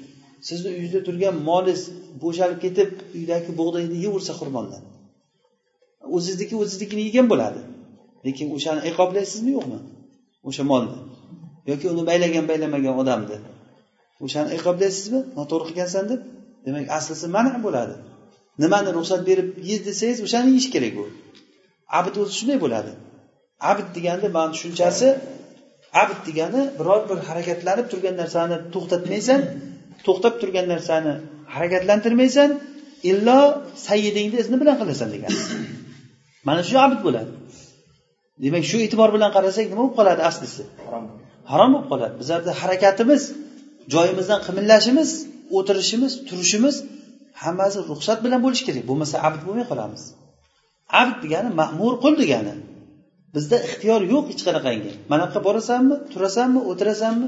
sizni 0.49 0.69
uyingizda 0.73 1.01
turgan 1.09 1.35
molingiz 1.49 1.81
bo'shalib 2.23 2.59
ketib 2.65 2.91
uydagi 3.19 3.51
bug'doyni 3.61 3.97
yeyversa 4.05 4.33
xurmondan 4.41 4.83
o'zizniki 6.17 6.55
o'ziznikini 6.63 7.03
yegan 7.09 7.27
bo'ladi. 7.33 7.61
Lekin 8.27 8.47
o'shani 8.57 8.81
iqoblaysizmi 8.91 9.51
yo'qmi? 9.57 9.79
O'sha 10.49 10.65
molni. 10.71 10.97
Yoki 11.71 11.87
uni 11.93 12.03
baylagan 12.11 12.45
baylamagan 12.51 12.95
odamni. 13.03 13.37
O'shani 14.25 14.51
iqoblaysizmi? 14.59 15.21
Noto'g'ri 15.39 15.65
qilgansan 15.69 16.05
deb? 16.13 16.21
Demak 16.67 16.87
aslisi 16.99 17.27
mana 17.37 17.53
bo'ladi. 17.67 17.95
Nimani 18.63 18.91
ruxsat 18.99 19.23
berib 19.29 19.49
ye 19.69 19.77
desangiz 19.89 20.19
o'shani 20.27 20.49
yeyish 20.55 20.69
kerak 20.75 20.95
u. 21.03 21.05
Abid 21.99 22.15
o'zi 22.23 22.33
shunday 22.39 22.59
bo'ladi. 22.65 22.93
Abid 23.71 23.89
deganda 23.97 24.29
mani 24.37 24.51
tushunchasi 24.55 25.09
abid 26.03 26.21
degani 26.29 26.63
biror 26.79 27.01
bir 27.09 27.19
harakatlanib 27.29 27.87
turgan 27.93 28.15
narsani 28.23 28.57
to'xtatmaysan 28.75 29.41
to'xtab 30.07 30.35
turgan 30.41 30.67
narsani 30.75 31.13
harakatlantirmaysan 31.55 32.51
illo 33.11 33.41
sayyidingni 33.89 34.37
izni 34.43 34.57
bilan 34.63 34.77
qilasan 34.81 35.09
degani 35.15 35.39
mana 36.49 36.63
shu 36.69 36.77
abd 36.87 37.01
bo'ladi. 37.07 37.31
Demak 38.45 38.65
shu 38.71 38.77
e'tibor 38.85 39.09
bilan 39.17 39.31
qarasak 39.37 39.65
nima 39.71 39.81
bo'lib 39.83 39.95
qoladi 39.99 40.23
aslisi? 40.31 40.63
Harom. 41.53 41.71
Bo'lib 41.75 41.89
qoladi. 41.93 42.15
Bizlarni 42.21 42.53
harakatimiz 42.63 43.23
joyimizdan 43.95 44.41
qimillashimiz 44.47 45.11
o'tirishimiz 45.57 46.13
turishimiz 46.29 46.77
hammasi 47.43 47.79
ruxsat 47.91 48.19
bilan 48.25 48.41
bo'lishi 48.45 48.65
kerak. 48.69 48.85
Bo'lmasa 48.91 49.17
abd 49.27 49.41
bo'lmay 49.47 49.67
qolamiz. 49.73 50.03
Abd 51.03 51.17
degani 51.25 51.51
ma'mur 51.61 51.93
qul 52.03 52.15
degani. 52.23 52.55
Bizda 53.35 53.57
ixtiyor 53.67 54.01
yo'q 54.13 54.25
hech 54.31 54.43
qanaqangi. 54.49 54.93
Mana 55.11 55.23
bu 55.25 55.27
yoqqa 55.27 55.41
borasanmi 55.49 55.95
turasanmi 56.13 56.61
o'tirasanmi 56.71 57.27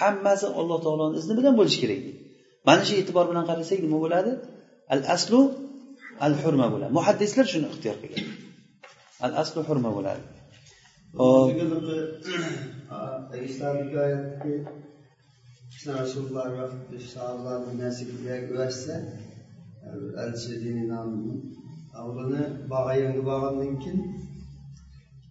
hammasi 0.00 0.46
alloh 0.60 0.78
taoloni 0.86 1.14
izni 1.20 1.34
bilan 1.38 1.54
bo'lishi 1.60 1.78
kerak. 1.82 2.02
Mana 2.68 2.82
shu 2.88 2.94
e'tibor 3.00 3.24
bilan 3.30 3.44
qarasak 3.50 3.78
nima 3.86 3.98
bo'ladi? 4.04 4.32
Al 4.94 5.02
aslu 5.14 5.40
al 6.26 6.34
hurma 6.42 6.66
bo'ladi. 6.74 6.92
Muhaddislar 6.98 7.46
shuni 7.52 7.66
ixtiyor 7.72 7.96
qilgan. 8.02 8.26
Al 9.26 9.32
aslu 9.42 9.60
hurma 9.68 9.90
bo'ladi. 9.98 10.22
Islomdagi 13.48 13.94
oyatki 14.04 14.54
rasululloh 16.00 16.46
va 16.58 16.66
sahobalarni 17.14 17.72
nasibiga 17.84 18.34
o'rashsa 18.52 18.94
elchi 20.24 20.52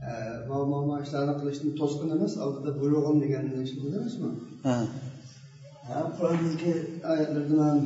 keyin 0.06 0.68
muammo 0.70 0.96
ishlarni 1.04 1.34
qilishni 1.40 1.70
to'sqin 1.80 2.10
emas 2.16 2.34
oldida 2.44 2.70
bulug'im 2.82 3.18
degan 3.24 3.44
shuni 3.70 3.88
emasmi 4.00 4.30
qur'ondagi 6.18 6.72
oyatlarda 7.12 7.56
ham 7.64 7.80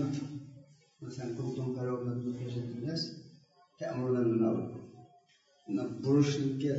masalan 1.03 1.31
burishlikka 6.03 6.71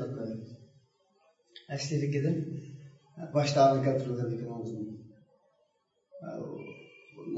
asliligida 1.74 2.30
boshlarni 3.34 3.78
keltirilgan 3.86 4.28
ekan 4.36 4.50
o'zini 4.58 4.84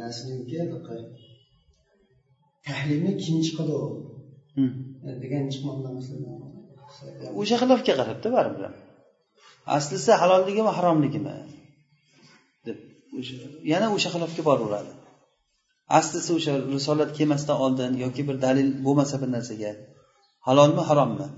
narsaniki 0.01 0.59
tahlilni 2.67 3.13
kim 3.23 3.37
chiqadi 3.47 3.77
degan 5.23 5.45
chiqmoqda 5.53 5.89
o'sha 7.41 7.57
xilofga 7.63 7.93
qarabda 8.01 8.29
baribir 8.37 8.65
aslisi 9.77 10.11
halolligimi 10.21 10.73
haromligimi 10.79 11.37
deb 12.67 12.79
yana 13.73 13.87
o'sha 13.97 14.09
xilofga 14.15 14.43
boraveradi 14.49 14.93
aslisi 15.99 16.31
o'sha 16.39 16.53
risolat 16.77 17.11
kelmasdan 17.19 17.57
oldin 17.65 17.93
yoki 18.05 18.23
bir 18.29 18.37
dalil 18.47 18.69
bo'lmasa 18.87 19.15
bir 19.23 19.31
narsaga 19.37 19.73
halolmi 20.49 20.83
harommi 20.91 21.29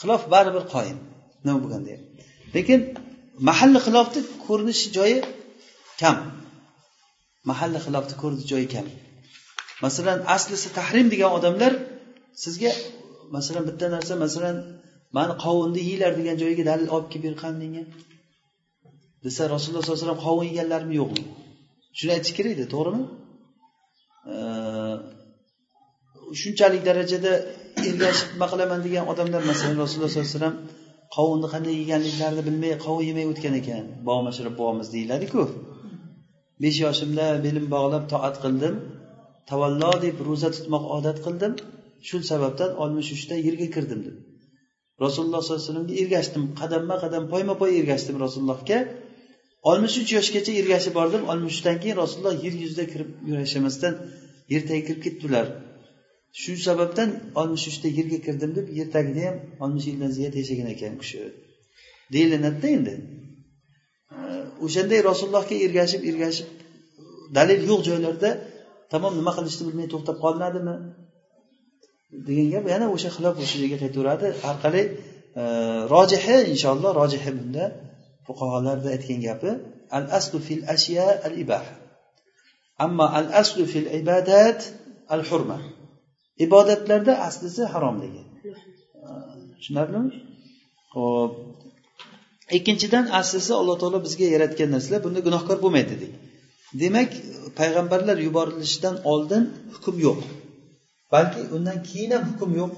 xilof 0.00 0.22
baribir 0.34 0.64
qoyim. 0.74 0.98
Nima 1.44 1.58
bo'lganda 1.64 1.90
ham 1.94 2.02
lekin 2.56 2.80
mahalli 3.48 3.78
xilofni 3.86 4.20
ko'rinish 4.46 4.82
joyi 4.96 5.18
kam. 6.02 6.16
Mahalli 7.50 7.78
xilofni 7.86 8.14
ko'rinish 8.22 8.46
joyi 8.52 8.66
kam. 8.74 8.86
Masalan 9.84 10.18
aslisi 10.36 10.68
tahrim 10.78 11.06
degan 11.14 11.30
odamlar 11.38 11.72
sizga 12.42 12.70
masalan 13.36 13.64
bitta 13.68 13.86
narsa 13.96 14.14
masalan 14.24 14.56
mani 15.16 15.34
qovunni 15.44 15.80
yeyglar 15.88 16.12
degan 16.20 16.36
joyiga 16.42 16.64
dalil 16.70 16.88
olib 16.94 17.08
kelib 17.12 17.24
ber 17.28 17.36
qani 17.42 17.56
menga. 17.62 17.82
Desa 19.24 19.42
rasululloh 19.54 19.82
sollallohu 19.84 19.98
alayhi 19.98 20.06
vasallam 20.06 20.24
qovun 20.26 20.44
yeganlarmi 20.50 20.94
yo'qmi 21.00 21.22
shuni 21.98 22.12
aytish 22.16 22.34
kerak 22.36 22.52
edi 22.56 22.64
to'g'rimi? 22.74 23.02
Shunchalik 26.40 26.82
darajada 26.88 27.32
ergashib 27.88 28.28
nima 28.34 28.46
qilaman 28.52 28.80
degan 28.86 29.04
odamlar 29.12 29.42
masalan 29.50 29.76
rasululloh 29.84 30.10
sollallohu 30.12 30.28
alayhi 30.28 30.38
vasallam 30.38 30.56
qovunni 31.16 31.48
qanday 31.54 31.74
yeganliklarini 31.82 32.42
bilmay 32.48 32.72
qovun 32.84 33.04
yemay 33.10 33.26
o'tgan 33.32 33.54
ekan. 33.60 33.84
Bobom 34.06 34.26
ashrab 34.30 34.54
bobomiz 34.60 34.88
deyiladiku. 34.94 35.42
Besh 36.62 36.78
yoshimda 36.86 37.26
belim 37.44 37.66
bog'lab 37.74 38.04
toat 38.12 38.36
qildim. 38.44 38.74
Tavallo 39.50 39.92
deb 40.04 40.16
ro'za 40.28 40.48
tutmoq 40.56 40.84
odat 40.96 41.18
qildim. 41.26 41.52
Shu 42.06 42.16
sababdan 42.30 42.70
oltmish 42.82 43.10
uchda 43.16 43.34
yerga 43.46 43.68
kirdim 43.76 44.00
dedi 44.06 44.20
rasululloh 45.04 45.42
sollallohu 45.42 45.54
alayhi 45.54 45.68
vasallamga 45.68 45.94
ergashdim. 46.02 46.42
Qadamma 46.60 46.96
qadam 47.04 47.24
poyma 47.32 47.54
poy 47.60 47.70
ergashdim 47.80 48.16
rasulullohga. 48.24 48.78
oltmish 49.70 49.96
uch 50.02 50.10
yoshgacha 50.16 50.52
ergashib 50.60 50.94
bordim. 51.00 51.22
oltmish 51.30 51.56
uchdan 51.58 51.76
keyin 51.82 51.96
rasululloh 52.02 52.34
yer 52.44 52.54
yuzida 52.62 52.84
kirib 52.92 53.10
yashamasdan 53.42 53.94
yer 54.52 54.62
tagiga 54.68 54.84
kirib 54.88 55.02
ketdilar. 55.06 55.46
Shu 56.40 56.52
sababdan 56.68 57.08
oltmish 57.40 57.66
uchda 57.70 57.88
yerga 57.98 58.18
kirdim 58.26 58.50
deb 58.58 58.66
yer 58.78 58.88
tagida 58.96 59.20
ham 59.28 59.36
oltmish 59.62 59.86
yildan 59.90 60.10
ziyod 60.16 60.34
yashagan 60.40 60.68
ekan 60.74 60.92
u 60.96 60.98
kishi. 61.02 61.18
Deyilinadida 62.14 62.68
endi. 62.76 62.94
O'shanday 64.64 65.00
rasulullohga 65.10 65.56
ergashib 65.66 66.02
ergashib 66.10 66.48
dalil 67.36 67.60
yo'q 67.70 67.80
joylarda 67.88 68.30
tamom 68.92 69.12
nima 69.20 69.32
qilishni 69.38 69.62
bilmay 69.68 69.86
to'xtab 69.92 70.16
qolinadimi? 70.24 70.74
Degan 72.26 72.48
gap 72.54 72.64
yana 72.74 72.86
o'sha 72.94 73.10
xilof 73.16 73.34
o'sha 73.42 73.56
joyga 73.62 73.78
qaytaveradi. 73.82 74.26
Orqali 74.50 74.82
e, 75.40 75.42
rojihi 75.94 76.36
inshaalloh 76.52 76.90
rojihi 77.00 77.30
bunda 77.38 77.64
fuqarolarni 78.26 78.88
aytgan 78.96 79.20
gapi. 79.28 79.50
Al 79.96 80.06
aslu 80.18 80.38
fil 80.46 80.62
ashya 80.74 81.06
al 81.26 81.34
ibaha 81.44 81.72
ammo 82.84 83.06
al 83.18 83.28
aslu 83.42 83.64
fil 83.72 83.88
ibadat 84.00 84.60
al 85.14 85.22
hurma 85.28 85.58
ibodatlarda 86.44 87.12
aslisi 87.28 87.62
haromligi. 87.72 88.22
E, 89.06 89.08
tushunarlimi? 89.58 90.10
Ho'p 90.94 91.32
ikkinchidan 92.56 93.04
aslisi 93.20 93.52
alloh 93.60 93.76
taolo 93.82 93.98
bizga 94.06 94.26
yaratgan 94.34 94.68
narsalar 94.74 95.00
bunda 95.06 95.20
gunohkor 95.26 95.56
bo'lmaydi 95.64 95.90
dedik. 95.94 96.12
Demak 96.82 97.10
payg'ambarlar 97.58 98.16
yuborilishidan 98.26 98.96
oldin 99.12 99.42
hukm 99.74 99.96
yo'q. 100.06 100.20
Balki 101.12 101.40
undan 101.56 101.78
keyin 101.88 102.10
ham 102.14 102.24
hukm 102.30 102.50
yo'q. 102.60 102.74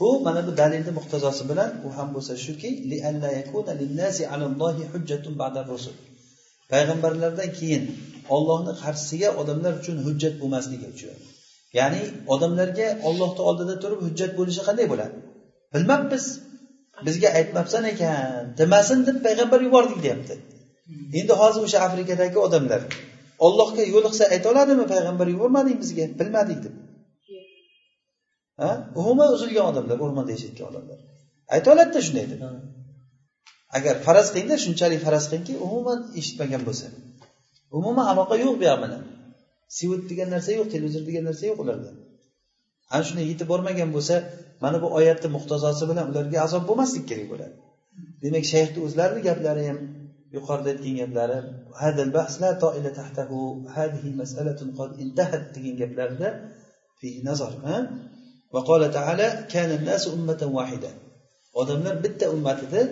Bu 0.00 0.08
mana 0.26 0.40
bu 0.46 0.52
dalilni 0.60 0.92
muqtazosi 0.98 1.42
bilan 1.50 1.70
u 1.86 1.88
ham 1.96 2.08
bo'lsa 2.14 2.32
shuki 2.44 2.70
payg'ambarlardan 6.72 7.50
keyin 7.58 7.84
ollohni 8.34 8.72
qarshisiga 8.82 9.28
odamlar 9.40 9.72
uchun 9.80 9.96
hujjat 10.06 10.34
bo'lmasligi 10.40 10.86
uchun. 10.94 11.16
Ya'ni 11.78 12.02
odamlarga 12.34 12.88
ollohni 13.08 13.42
oldida 13.48 13.74
turib 13.82 14.00
hujjat 14.06 14.32
bo'lishi 14.38 14.62
qanday 14.68 14.86
bo'ladi? 14.92 15.16
Bilmabmiz. 15.74 16.24
Bizga 17.06 17.28
aytmabsan 17.38 17.84
ekan 17.92 18.48
demasin 18.60 18.98
deb 19.08 19.16
payg'ambar 19.26 19.60
yubordik 19.66 19.98
deyapti. 20.06 20.34
Endi 21.20 21.32
hozir 21.40 21.60
o'sha 21.66 21.78
afrikadagi 21.86 22.38
odamlar 22.46 22.80
ollohga 23.46 23.84
yo'liqsa 23.94 24.24
ayta 24.34 24.46
oladimi 24.52 24.84
payg'ambar 24.92 25.26
yubormading 25.34 25.78
bizga 25.82 26.04
bilmadik 26.20 26.58
deb? 26.64 26.74
Umuman 29.00 29.28
uzilgan 29.36 29.66
odamlar 29.70 29.98
o'rmonda 30.04 30.30
yashayotgan 30.36 30.66
odamlar. 30.70 30.98
Ayta 31.54 31.68
oladida 31.74 32.00
shunday 32.06 32.26
deb. 32.32 32.40
Agar 33.78 33.94
faraz 34.06 34.26
qilingda 34.32 34.56
shunchalik 34.64 35.00
faraz 35.06 35.24
qilingki 35.30 35.54
umuman 35.66 35.98
eshitmagan 36.20 36.62
bo'lsa. 36.68 36.86
Umuman 37.78 38.06
aloqa 38.12 38.34
yo'q 38.44 38.54
buyog'i 38.60 38.80
bilan 38.84 39.02
svet 39.78 40.02
degan 40.10 40.28
narsa 40.34 40.50
yo'q 40.58 40.68
televizor 40.74 41.02
degan 41.08 41.24
narsa 41.28 41.44
yo'q 41.50 41.58
ularda. 41.64 41.90
Ana 42.94 43.02
shunday 43.08 43.26
yetib 43.32 43.46
bormagan 43.52 43.90
bo'lsa 43.96 44.14
mana 44.64 44.76
bu 44.82 44.88
oyatni 44.98 45.28
muqtazosi 45.36 45.84
bilan 45.90 46.06
ularga 46.10 46.38
azob 46.46 46.64
bo'lmaslik 46.70 47.04
kerak 47.10 47.26
bo'ladi. 47.32 47.54
Demak 48.24 48.44
shayxni 48.52 48.78
o'zlarini 48.86 49.20
gaplari 49.28 49.62
ham 49.68 49.78
yuqorida 50.36 50.70
aytgan 50.74 50.96
gaplari 51.02 51.38
degan 55.56 55.74
gaplarida 55.82 56.28
nazar 57.28 57.52
odamlar 61.60 61.94
bitta 62.04 62.26
ummat 62.34 62.58
edi 62.66 62.82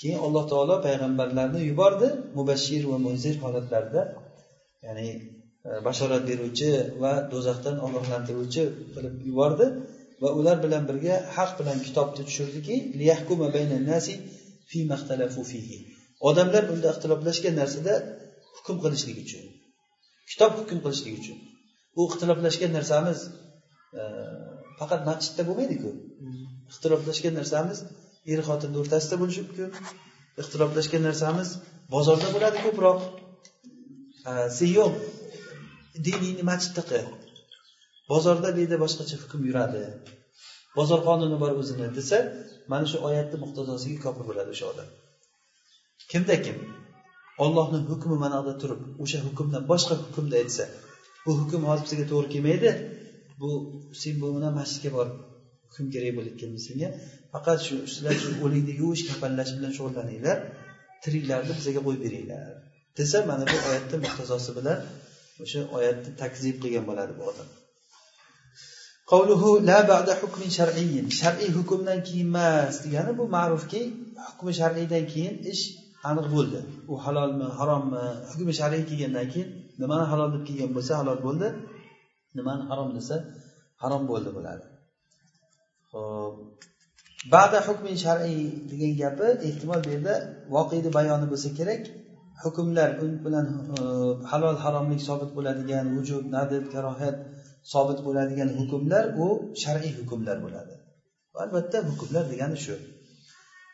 keyin 0.00 0.18
alloh 0.26 0.44
taolo 0.52 0.76
payg'ambarlarni 0.86 1.60
yubordi 1.70 2.08
mubashshir 2.38 2.82
va 2.90 2.98
munzir 3.06 3.34
holatlarida. 3.44 4.02
Ya'ni 4.86 5.08
e, 5.68 5.70
bashorat 5.86 6.22
beruvchi 6.30 6.70
va 7.02 7.12
do'zaxdan 7.32 7.76
ogohlantiruvchi 7.86 8.62
qilib 8.94 9.14
yubordi 9.28 9.66
va 10.22 10.30
ular 10.38 10.56
bilan 10.64 10.82
birga 10.90 11.14
haq 11.36 11.50
bilan 11.60 11.78
kitobni 11.86 12.22
tushirdiki 12.28 12.76
odamlar 16.28 16.64
unda 16.74 16.88
ixtiloflashgan 16.94 17.54
narsada 17.60 17.94
hukm 18.56 18.76
qilishlik 18.84 19.16
uchun 19.24 19.44
kitob 20.30 20.52
hukm 20.60 20.78
qilishlik 20.84 21.14
uchun. 21.20 21.38
Bu 21.94 22.02
ixtiloflashgan 22.10 22.70
narsamiz 22.78 23.18
e, 24.00 24.02
faqat 24.80 25.02
masjidda 25.10 25.42
bo'lmaydiku. 25.48 25.90
Ixtiloflashgan 26.70 27.34
narsamiz 27.40 27.78
er 28.32 28.40
xotinni 28.48 28.78
o'rtasida 28.82 29.16
bo'lishi 29.22 29.42
mumkin. 29.46 29.70
Ixtiloflashgan 30.42 31.02
narsamiz 31.08 31.48
bozorda 31.94 32.28
bo'ladi 32.34 32.58
ko'proq 32.66 32.98
sen 34.58 34.70
yo'q 34.78 34.92
diningni 36.06 36.44
masjidda 36.50 36.82
qil 36.90 37.06
bozorda 38.12 38.48
deydi 38.58 38.76
boshqacha 38.84 39.16
hukm 39.22 39.40
yuradi. 39.48 39.82
Bozor 40.78 41.00
qonuni 41.08 41.36
bor 41.42 41.52
o'zini 41.62 41.88
desa 41.98 42.18
mana 42.72 42.86
shu 42.90 42.98
oyatni 43.08 43.36
muhtazosiga 43.44 43.98
kofir 44.04 44.24
bo'ladi 44.28 44.50
o'sha 44.54 44.66
odam. 44.72 44.88
Kimda 46.10 46.36
kim? 46.44 46.56
Ollohni 47.44 47.78
hukmi 47.90 48.16
manoda 48.24 48.52
turib 48.62 48.80
o'sha 49.04 49.18
hukmdan 49.26 49.62
boshqa 49.72 49.94
hukmni 50.04 50.34
aytsa 50.42 50.64
bu 51.24 51.30
hukm 51.40 51.62
hozir 51.68 51.84
bizga 51.86 52.04
to'g'ri 52.12 52.28
kelmaydi 52.34 52.70
bu 53.42 53.50
sen 54.02 54.14
bu 54.22 54.28
bilan 54.36 54.52
masjidga 54.60 54.90
borib 54.98 55.16
hukm 55.68 55.86
kerak 55.94 56.12
bo'layotgan 56.18 56.50
senga 56.66 56.88
faqat 57.32 57.58
shu 57.66 57.76
sizlar 57.92 58.14
shu 58.22 58.30
o'likni 58.44 58.72
yuvish 58.82 59.02
kafanlash 59.08 59.50
bilan 59.56 59.72
shug'ullaninglar 59.76 60.38
tiriklarni 61.04 61.52
bizga 61.58 61.80
qo'yib 61.86 62.02
beringlar. 62.06 62.42
Desa 62.98 63.18
mana 63.30 63.44
bu 63.52 63.56
oyatni 63.68 63.96
muhtazosi 64.04 64.50
bilan 64.58 64.78
o'sha 65.44 65.60
oyatni 65.76 66.10
takzib 66.22 66.56
qilgan 66.62 66.84
bo'ladi 66.90 67.12
bu 67.18 67.22
odam. 67.30 67.48
Qavluhu 69.10 69.48
la 69.68 69.78
ba'da 69.92 70.12
hukmin 70.22 70.50
shar'iyyin. 70.58 71.06
Shar'iy 71.20 71.50
hukmdan 71.58 71.98
keyin 72.08 72.28
emas 72.32 72.74
degani 72.84 73.12
bu 73.20 73.24
ma'rufki 73.36 73.80
hukmi 74.28 74.52
shar'iydan 74.60 75.04
keyin 75.12 75.34
ish 75.52 75.62
aniq 76.10 76.26
bo'ldi. 76.34 76.60
U 76.92 76.94
halolmi 77.04 77.46
harommi? 77.58 78.04
Hukmi 78.30 78.52
shar'iy 78.60 78.84
kelgandan 78.90 79.26
keyin 79.32 79.48
nimani 79.80 80.04
halol 80.12 80.30
deb 80.34 80.42
kelgan 80.48 80.70
bo'lsa 80.76 80.92
halol 81.00 81.20
bo'ldi. 81.26 81.48
nimani 82.37 82.63
harom 82.69 82.89
desa 82.97 83.15
harom 83.81 84.03
bo'ldi 84.11 84.29
bo'ladi 84.37 84.65
ho'p 85.91 86.35
ba'da 87.35 87.59
hukmin 87.67 87.95
shar'iy 88.05 88.41
degan 88.71 88.93
gapi 89.01 89.27
ehtimol 89.47 89.79
bu 89.85 89.89
yerda 89.95 90.13
voqeni 90.55 90.89
bayoni 90.97 91.25
bo'lsa 91.31 91.49
kerak 91.59 91.83
hukmlar 92.43 92.89
u 93.03 93.05
bilan 93.25 93.47
e, 93.77 93.81
halol 94.31 94.57
haromlik 94.63 95.01
sobit 95.09 95.31
bo'ladigan 95.37 95.85
vujud 95.95 96.23
nadib 96.35 96.63
karohat 96.73 97.17
sobit 97.73 97.99
bo'ladigan 98.07 98.49
hukmlar 98.57 99.03
u 99.23 99.25
shar'iy 99.63 99.93
hukmlar 99.99 100.37
bo'ladi 100.45 100.73
albatta 101.43 101.77
hukmlar 101.89 102.23
degani 102.33 102.59
shu 102.65 102.75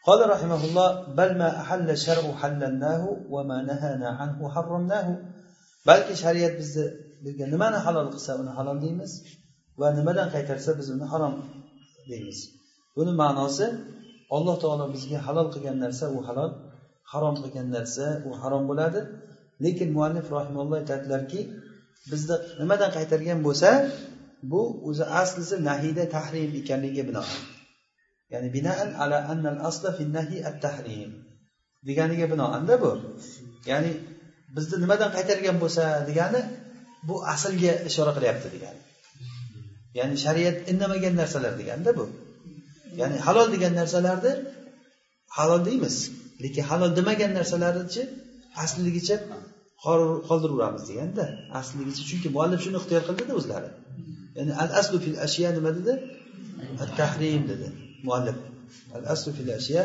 قال 0.08 0.20
رحمه 0.34 0.62
الله 0.68 0.90
بل 1.20 1.30
ما 1.42 1.50
أحل 1.62 1.88
الشرع 1.98 2.26
حللناه 2.42 3.04
وما 3.34 3.58
نهانا 3.70 4.10
عنه 4.20 4.40
حرمناه 4.54 5.08
balki 5.88 6.14
shariat 6.24 6.54
bizni 6.60 6.86
bizga 7.25 7.47
nimani 7.55 7.79
halol 7.87 8.09
qilsa 8.15 8.33
uni 8.43 8.53
halol 8.59 8.79
deymiz 8.85 9.13
va 9.81 9.89
nimadan 9.99 10.29
qaytarsa 10.35 10.71
biz 10.79 10.87
uni 10.95 11.07
harom 11.13 11.35
deymiz. 12.11 12.39
Buni 12.97 13.13
ma'nosi 13.23 13.67
alloh 14.37 14.57
taolo 14.63 14.85
bizga 14.95 15.19
halol 15.27 15.49
qilgan 15.55 15.77
narsa 15.85 16.05
u 16.17 16.19
halol 16.29 16.51
harom 17.13 17.35
qilgan 17.43 17.69
narsa 17.77 18.07
u 18.29 18.31
harom 18.41 18.63
bo'ladi. 18.71 19.01
Lekin 19.65 19.89
muallif 19.97 20.27
rahimalloh 20.37 20.77
aytadilarki 20.83 21.41
bizni 22.11 22.37
nimadan 22.61 22.91
qaytargan 22.97 23.39
bo'lsa 23.47 23.71
bu 24.51 24.61
o'zi 24.89 25.05
aslisi 25.21 25.57
nahiyda 25.69 26.05
tahrim 26.17 26.51
ekanligiga 26.61 27.05
binoan 27.11 27.39
ya'ni 28.33 28.49
binaan 28.57 28.89
ala 29.03 29.19
annal 29.33 29.59
asla 29.69 29.91
fi 29.97 30.03
nahi 30.17 30.37
at 30.49 30.57
tahrim 30.65 31.11
deganiga 31.87 32.27
binoanda 32.33 32.75
bu. 32.83 32.93
Ya'ni 33.71 33.93
bizni 34.57 34.77
nimadan 34.85 35.11
qaytargan 35.17 35.57
bo'lsa 35.63 35.85
degani 36.09 36.41
bu 37.09 37.15
aslga 37.35 37.73
ishora 37.89 38.13
qilyapti 38.17 38.49
degani. 38.55 38.81
Ya'ni 39.99 40.17
shariat 40.25 40.57
indamagan 40.73 41.15
narsalar 41.21 41.53
deganda 41.61 41.91
bu. 41.99 42.05
Ya'ni 43.01 43.17
halol 43.27 43.49
degan 43.55 43.73
narsalarni 43.81 44.33
halol 45.39 45.61
deymiz. 45.69 45.97
Lekin 46.43 46.65
halol 46.71 46.91
demagan 46.99 47.33
narsalarnichi 47.39 48.03
asligicha 48.65 49.17
qoldiraveramiz 50.29 50.85
deganda 50.91 51.25
asligicha 51.61 52.03
chunki 52.11 52.29
muallif 52.37 52.61
shuni 52.65 52.77
ixtiyor 52.81 53.03
qildida 53.09 53.33
o'zlari. 53.41 53.71
Ya'ni 54.37 54.53
al 54.63 54.71
aslu 54.81 54.97
fil 55.05 55.19
ashya 55.27 55.49
nima 55.57 55.71
dedi? 55.79 55.93
At 56.83 56.91
tahrim 57.01 57.43
dedi 57.51 57.69
muallif. 58.07 58.37
Al 58.97 59.05
aslu 59.15 59.31
fil 59.39 59.51
ashya 59.59 59.83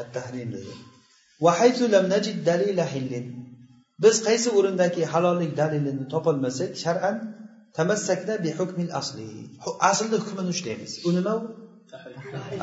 at 0.00 0.08
tahrim 0.16 0.48
dedi 0.56 0.72
biz 4.04 4.16
qaysi 4.26 4.48
o'rindagi 4.58 5.02
halollik 5.12 5.52
dalilini 5.60 6.04
topolmasak 6.14 6.70
shar'an 6.84 7.16
tamassakna 7.78 8.34
bi 8.44 8.50
hukmil 8.58 8.90
asli 9.00 9.28
aslni 9.90 10.16
hukmini 10.24 10.50
ushlaymiz 10.56 10.92
u 11.06 11.10
nima 11.16 11.32
u 11.40 11.44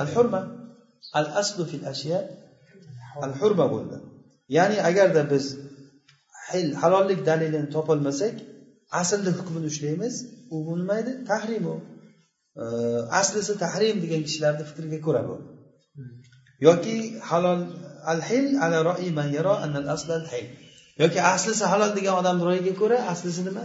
al 0.01 0.09
hurma 0.15 0.41
al 1.19 1.27
aslu 1.41 1.63
fil 1.71 1.85
ashya 1.93 2.19
al 3.25 3.33
hurma 3.39 3.65
bo'ldi 3.73 3.97
ya'ni 4.57 4.77
agarda 4.89 5.21
biz 5.31 5.45
halollik 6.81 7.19
dalilini 7.29 7.69
topolmasak 7.75 8.35
aslni 9.01 9.31
hukmini 9.37 9.67
ushlaymiz 9.73 10.15
u 10.53 10.55
bu 10.65 10.73
nima 10.79 10.95
edi 11.01 11.13
tahrim 11.29 11.65
u 11.73 11.75
aslisi 13.21 13.53
tahrim 13.63 13.95
degan 14.03 14.21
kishilarni 14.27 14.63
fikriga 14.69 14.99
ko'ra 15.07 15.21
bu 15.29 15.35
yoki 16.67 16.97
halol 17.29 17.61
al 18.13 18.21
hil 18.29 18.45
ala 18.63 18.77
ro'i 18.89 19.09
man 19.19 19.27
yara 19.37 19.55
an 19.65 19.71
al 19.81 19.87
asl 19.95 20.09
al 20.19 20.25
hil 20.31 20.47
yoki 21.01 21.19
aslisi 21.33 21.65
halol 21.71 21.91
degan 21.97 22.15
odamni 22.21 22.43
ro'yiga 22.49 22.73
ko'ra 22.81 22.97
aslisi 23.13 23.41
nima? 23.47 23.63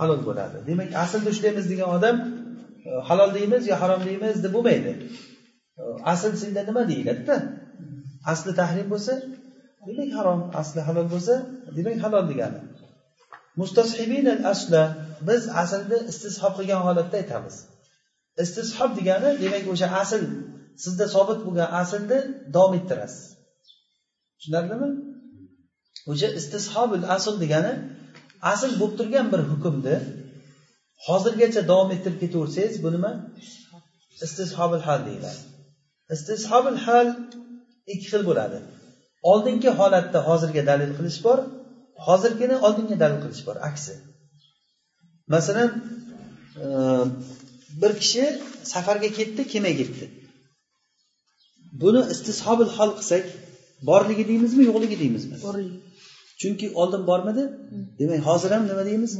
Halol. 0.00 0.20
Bo'ladi. 0.28 0.56
Demak 0.68 0.90
aslni 1.04 1.28
ushlaymiz 1.34 1.66
degan 1.72 1.88
odam 1.96 2.16
e, 2.88 2.90
halol 3.08 3.30
deymiz 3.36 3.62
yo 3.70 3.76
harom 3.82 4.00
deymiz 4.08 4.36
deb 4.44 4.52
bo'lmaydi. 4.56 4.92
E, 5.80 5.82
asl 6.12 6.32
senda 6.42 6.62
nima 6.68 6.82
deyiladida? 6.90 7.36
Asli 8.32 8.52
tahrim 8.60 8.86
bo'lsa 8.92 9.12
demak 9.88 10.10
harom. 10.18 10.40
Asli 10.60 10.80
halol 10.88 11.06
bo'lsa 11.14 11.34
demak 11.76 11.98
halol 12.04 12.24
degani. 12.32 12.60
Mustashibin 13.60 14.26
asla 14.52 14.82
biz 15.28 15.42
aslni 15.62 15.98
istishob 16.10 16.52
qilgan 16.58 16.80
holatda 16.86 17.16
aytamiz. 17.22 17.56
Istishob 18.44 18.90
degani 18.98 19.30
demak 19.44 19.64
o'sha 19.72 19.88
asl 20.02 20.22
sizda 20.84 21.06
sobit 21.14 21.40
bo'lgan 21.46 21.68
aslni 21.82 22.18
davom 22.54 22.72
ettirasiz. 22.78 23.24
Tushunarlimi 24.38 24.88
o'sha 26.10 26.28
istishobil 26.40 27.04
asl 27.16 27.34
degani 27.42 27.72
asl 28.52 28.70
bo'lib 28.80 28.94
turgan 29.00 29.26
bir 29.32 29.40
hukmni 29.50 29.96
hozirgacha 31.06 31.62
davom 31.70 31.90
ettirib 31.96 32.18
ketaversangiz 32.24 32.76
bu 32.84 32.88
nima? 32.96 33.12
Istishobil 34.26 34.82
hal 34.88 35.00
deyiladi. 35.08 35.40
Istishobil 36.14 36.78
hal 36.86 37.06
ikki 37.92 38.06
xil 38.12 38.22
bo'ladi. 38.30 38.58
Oldingi 39.30 39.70
holatda 39.78 40.18
hozirga 40.28 40.62
dalil 40.70 40.92
qilish 40.98 41.20
bor 41.26 41.38
hozirgini 42.06 42.56
oldinga 42.66 42.96
dalil 43.02 43.18
qilish 43.24 43.42
bor 43.48 43.56
aksi. 43.68 43.94
Masalan 45.34 45.70
e, 46.64 46.66
bir 47.80 47.92
kishi 48.02 48.24
safarga 48.72 49.10
ketdi 49.18 49.42
kelmay 49.52 49.74
ketdi. 49.80 50.04
Buni 51.82 52.00
istishobil 52.14 52.70
hol 52.76 52.90
qilsak 52.98 53.24
borligi 53.88 54.24
deymizmi 54.30 54.62
yo'qligi 54.68 54.96
deymizmi? 55.02 55.36
Borligi. 55.46 55.76
Chunki 56.40 56.66
oldin 56.80 57.02
bormidi 57.10 57.44
demak 57.98 58.20
hozir 58.28 58.50
ham 58.50 58.62
nima 58.70 58.84
deymiz? 58.90 59.12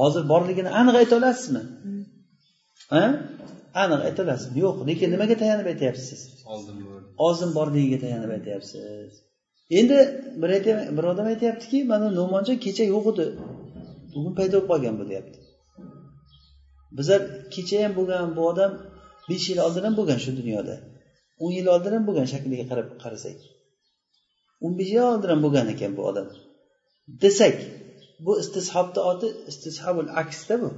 Hozir 0.00 0.22
borligini 0.32 0.70
aniq 0.80 0.94
ayta 1.00 1.14
olasizmi? 1.20 1.62
Ha? 2.94 3.04
Aniq 3.82 4.00
ayta 4.08 4.20
olasizmi? 4.24 4.58
Yo'q 4.64 4.76
lekin 4.88 5.08
nimaga 5.14 5.36
tayanib 5.42 5.66
aytyapsiz? 5.72 6.08
Siz 6.08 6.22
oldin 6.52 6.76
oldin 7.24 7.50
borligiga 7.58 7.98
tayanib 8.04 8.30
aytyapsiz. 8.36 9.12
Endi 9.78 9.98
bir 10.42 10.50
bir 10.96 11.04
odam 11.12 11.26
aytyaptiki 11.32 11.78
mana 11.92 12.06
no'monjon 12.18 12.56
kecha 12.64 12.84
yo'q 12.94 13.04
edi. 13.12 13.26
Bugun 14.14 14.32
paydo 14.38 14.56
bo'lib 14.56 14.68
qolgan 14.70 14.94
bu 15.00 15.04
deyapti. 15.10 15.38
Bizlar 16.98 17.20
kecha 17.54 17.76
ham 17.84 17.92
bo'lgan 17.98 18.36
bu 18.36 18.42
odam 18.50 18.70
besh 19.30 19.46
yil 19.50 19.58
oldin 19.66 19.82
ham 19.86 19.94
bo'lgan 19.98 20.18
shu 20.24 20.32
dunyoda. 20.40 20.76
o'n 21.38 21.52
yil 21.58 21.66
oldin 21.74 21.92
ham 21.96 22.04
bo'lgan 22.08 22.28
shakliga 22.32 22.64
qarab 22.70 22.88
qarasak 23.02 23.36
o'n 24.66 24.74
besh 24.78 24.92
yil 24.94 25.04
oldin 25.10 25.40
bo'lgan 25.44 25.66
ekan 25.74 25.92
bu 25.98 26.02
odam. 26.10 26.28
Desak 27.22 27.56
bu 28.24 28.32
istishobni 28.42 29.00
oti 29.10 29.28
istishobul 29.50 30.08
aksda 30.22 30.54
bu. 30.62 30.70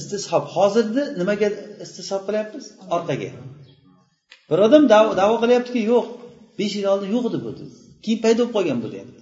Istishob 0.00 0.44
hozirni 0.56 1.04
nimaga 1.20 1.48
istishob 1.84 2.22
qilyapmiz? 2.26 2.66
Orqaga. 2.96 3.30
Bir 4.50 4.58
odam 4.66 4.82
davo 5.22 5.36
qilyaptiki 5.42 5.80
yo'q 5.92 6.06
besh 6.58 6.74
yil 6.78 6.86
oldin 6.92 7.08
yo'q 7.14 7.24
edi 7.30 7.38
bu 7.44 7.50
keyin 8.04 8.20
paydo 8.24 8.42
bo'lib 8.42 8.52
qolgan 8.56 8.78
bu 8.84 8.88
deyapti. 8.94 9.20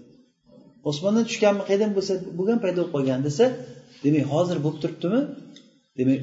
Osmondan 0.91 1.24
tushganmi 1.30 1.62
qayerdan 1.68 1.93
bo'lsa 1.97 2.12
bo'lgan 2.38 2.59
paydo 2.64 2.78
bo'lib 2.80 2.93
qolgan 2.97 3.20
desa 3.28 3.45
demak 4.05 4.24
hozir 4.34 4.59
bo'lib 4.64 4.78
turibdimi? 4.82 5.20
Demak 5.99 6.20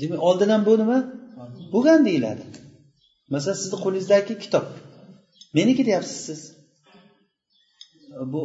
demak 0.00 0.20
oldin 0.28 0.48
ham 0.54 0.62
bu 0.68 0.72
nima? 0.82 0.98
Bo'lgan 1.74 2.00
deyiladi. 2.08 2.44
Masalan 3.34 3.56
sizni 3.62 3.78
qo'lingizdagi 3.84 4.34
kitob. 4.44 4.66
Meniki 5.54 5.86
deyapsiz 5.86 6.20
siz? 6.28 6.40
Bu 8.32 8.42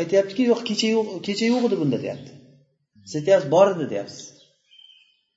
aytyaptiki 0.00 0.42
yo'q 0.50 0.60
kecha 0.70 0.88
yo'q 0.96 1.06
kecha 1.26 1.46
yo'q 1.52 1.62
edi 1.68 1.76
bunda 1.82 1.98
deyapti. 2.04 2.32
Siz 3.04 3.16
aytyapsiz 3.20 3.50
bor 3.54 3.66
edi 3.74 3.90
deyapsiz. 3.92 4.24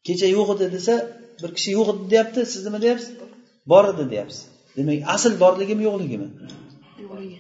Kecha 0.07 0.27
yo'q 0.37 0.47
edi 0.55 0.71
desa 0.75 0.95
bir 1.43 1.51
kishi 1.57 1.71
yo'q 1.77 1.87
edi 1.93 2.09
deyapti 2.13 2.45
siz 2.53 2.61
nima 2.65 2.81
deyapsiz? 2.85 3.11
Bor 3.71 3.85
edi 3.93 4.09
deyapsiz. 4.13 4.41
Demak 4.77 4.99
asl 5.15 5.33
borligimi 5.43 5.83
yo'qligimi? 5.89 6.27
Yo'qligi. 7.03 7.39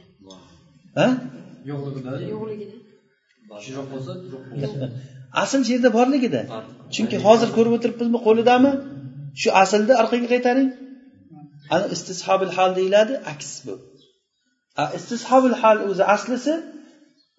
Ha? 0.99 1.07
Yo'qligida. 1.71 2.11
Yo'qligida. 2.33 2.75
Bo'lsa 3.49 4.87
asl 5.43 5.59
shu 5.65 5.71
yerda 5.75 5.89
borligida 5.97 6.41
chunki 6.95 7.17
hozir 7.25 7.49
ko'rib 7.57 7.73
o'tiribmizmi 7.77 8.19
qo'lidami? 8.27 8.71
Shu 9.41 9.49
aslni 9.61 9.93
orqaga 10.01 10.27
qaytaring 10.33 10.69
ana 11.73 11.85
istishobil 11.95 12.51
hal 12.57 12.71
deyiladi 12.79 13.13
aks 13.31 13.51
bu. 13.65 13.73
Istishobil 14.97 15.55
hal 15.61 15.77
o'zi 15.89 16.03
aslisi 16.15 16.53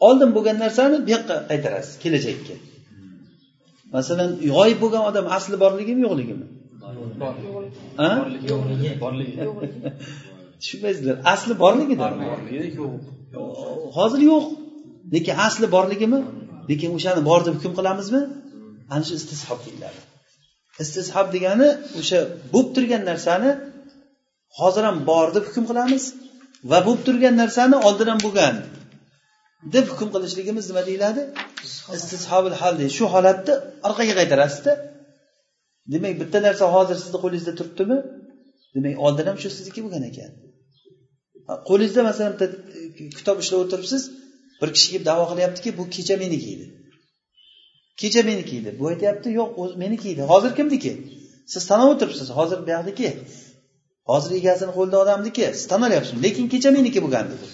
oldin 0.06 0.30
bo'lgan 0.36 0.56
narsani 0.64 0.96
bu 1.06 1.10
yoqqa 1.16 1.36
qaytarasiz 1.50 1.94
kelajakka. 2.02 2.54
Masalan 3.96 4.30
g'oyib 4.56 4.78
bo'lgan 4.82 5.02
odam 5.10 5.26
asli 5.36 5.56
borligimi 5.64 6.00
yo'qligimi? 6.06 6.46
Tushunmaysizlar 10.60 11.16
asli 11.32 11.54
borligida 11.64 12.06
hozir 13.96 14.20
yo'q. 14.30 14.44
Lekin 15.14 15.34
asli 15.46 15.66
borligimi? 15.76 16.20
Lekin 16.70 16.90
o'shani 16.96 17.22
bor 17.28 17.40
deb 17.46 17.54
hukm 17.58 17.72
qilamizmi? 17.78 18.20
Ana 18.94 19.04
shu 19.08 19.14
istishob 19.20 19.60
deyiladi. 19.66 20.00
Istishob 20.82 21.26
degani 21.34 21.68
o'sha 22.00 22.18
bo'lib 22.52 22.70
turgan 22.76 23.02
narsani 23.10 23.50
hozir 24.60 24.82
ham 24.88 24.98
bor 25.10 25.26
deb 25.36 25.44
hukm 25.48 25.64
qilamiz 25.70 26.04
va 26.70 26.78
bo'lib 26.86 27.02
turgan 27.06 27.34
narsani 27.42 27.76
oldin 27.88 28.08
ham 28.12 28.20
bo'lgan 28.26 28.54
deb 29.74 29.86
hukm 29.92 30.08
qilishligimiz 30.14 30.64
nima 30.70 30.82
deyiladi? 30.88 31.22
Istishobil 31.96 32.54
hal 32.60 32.72
deydi. 32.78 32.92
Shu 32.98 33.04
holatni 33.14 33.54
orqaga 33.88 34.14
qaytarasizda. 34.20 34.72
Demak 35.92 36.14
bitta 36.22 36.38
narsa 36.46 36.64
hozir 36.74 36.96
sizni 37.02 37.18
qo'lingizda 37.24 37.52
turibdimi? 37.58 37.98
Demak 38.74 38.94
oldin 39.06 39.26
ham 39.30 39.36
shu 39.42 39.48
sizniki 39.56 39.80
bo'lgan 39.84 40.04
ekan. 40.10 40.30
Qo'lingizda 41.68 42.02
masalan 42.08 42.32
bitta 42.34 42.46
kitob 43.18 43.36
ushlab 43.42 43.58
o'tiribsiz 43.64 44.02
bir 44.60 44.68
kishi 44.74 44.88
kelib 44.92 45.04
davo 45.10 45.24
qilyaptiki 45.30 45.70
bu 45.78 45.84
kecha 45.96 46.16
meniki 46.24 46.48
edi. 46.54 46.66
Kecha 48.00 48.22
meniki 48.30 48.54
edi. 48.60 48.70
Bu 48.80 48.84
aytyapti 48.92 49.28
yo'q 49.38 49.50
o'zi 49.62 49.74
meniki 49.84 50.08
edi. 50.14 50.22
Hozir 50.32 50.52
kimniki? 50.58 50.92
Siz 51.52 51.62
tan 51.70 51.80
o'tiribsiz. 51.90 52.28
Hozir 52.38 52.58
buyoqniki 52.66 53.08
hozir 54.10 54.32
egasini 54.40 54.72
qo'lida 54.78 54.96
odamniki 55.04 55.44
siz 55.56 55.66
tan 55.72 55.80
olyapsiz 55.88 56.14
lekin 56.26 56.44
kecha 56.52 56.70
meniki 56.78 57.00
bo'lgan 57.04 57.26
dedi 57.32 57.46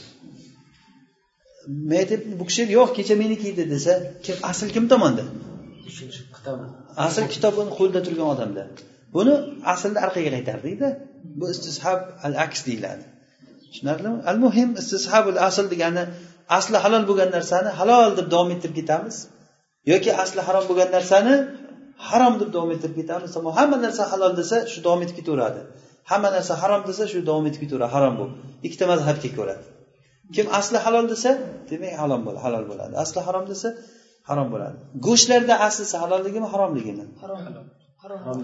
men 1.68 1.98
aytyapman 2.02 2.34
bu 2.40 2.44
kishi 2.50 2.62
yo'q 2.78 2.90
kecha 2.98 3.14
meniki 3.22 3.46
edi 3.52 3.64
desa 3.74 3.92
kim 4.24 4.36
asl 4.50 4.68
kim 4.76 4.84
tomonda? 4.92 5.24
Asl 7.06 7.24
kitobini 7.34 7.70
qo'lida 7.78 8.00
turgan 8.06 8.28
odamda. 8.34 8.62
Buni 9.16 9.34
aslni 9.72 9.98
orqaga 10.06 10.30
qaytardikda. 10.36 10.88
Bu 11.38 11.44
istishab 11.54 12.00
al 12.26 12.34
aks 12.44 12.60
deyiladi. 12.68 13.04
Tushunarlimi? 13.70 14.18
Al 14.30 14.38
muhim 14.44 14.68
istishabul 14.80 15.38
asl 15.48 15.66
degani 15.72 16.04
asli 16.58 16.76
halol 16.84 17.04
bo'lgan 17.10 17.30
narsani 17.36 17.70
halol 17.80 18.10
deb 18.18 18.26
davom 18.34 18.50
ettirib 18.54 18.76
ketamiz. 18.80 19.16
Yoki 19.92 20.10
asli 20.22 20.40
harom 20.48 20.64
bo'lgan 20.70 20.90
narsani 20.96 21.34
harom 22.08 22.34
deb 22.40 22.50
davom 22.56 22.70
ettirib 22.74 22.96
ketamiz. 23.00 23.30
Hamma 23.58 23.76
narsa 23.86 24.02
halol 24.12 24.32
desa 24.40 24.56
shu 24.72 24.78
davom 24.86 25.00
etib 25.04 25.16
ketaveradi 25.20 25.60
hamma 26.10 26.28
narsa 26.36 26.54
harom 26.62 26.82
desa 26.88 27.04
shu 27.12 27.18
davom 27.28 27.44
etib 27.48 27.60
ketaveradi. 27.64 27.92
Harom 27.96 28.14
bu. 28.20 28.26
Ikkita 28.66 28.84
mazhabga 28.92 29.30
ko'ra. 29.38 29.54
Kim 30.34 30.46
asli 30.60 30.78
halol 30.84 31.06
desa 31.12 31.30
demak 31.70 31.94
halol 32.02 32.20
bo'ladi 32.26 32.40
halol 32.46 32.64
bo'ladi. 32.70 32.94
Asli 33.04 33.20
harom 33.26 33.44
desa 33.52 33.68
harom 34.28 34.48
bo'ladi. 34.54 34.76
Go'shtlarda 35.06 35.54
aslisi 35.68 35.96
halolligimi 36.02 36.48
haromligimi? 36.52 37.04
Harom. 37.22 37.38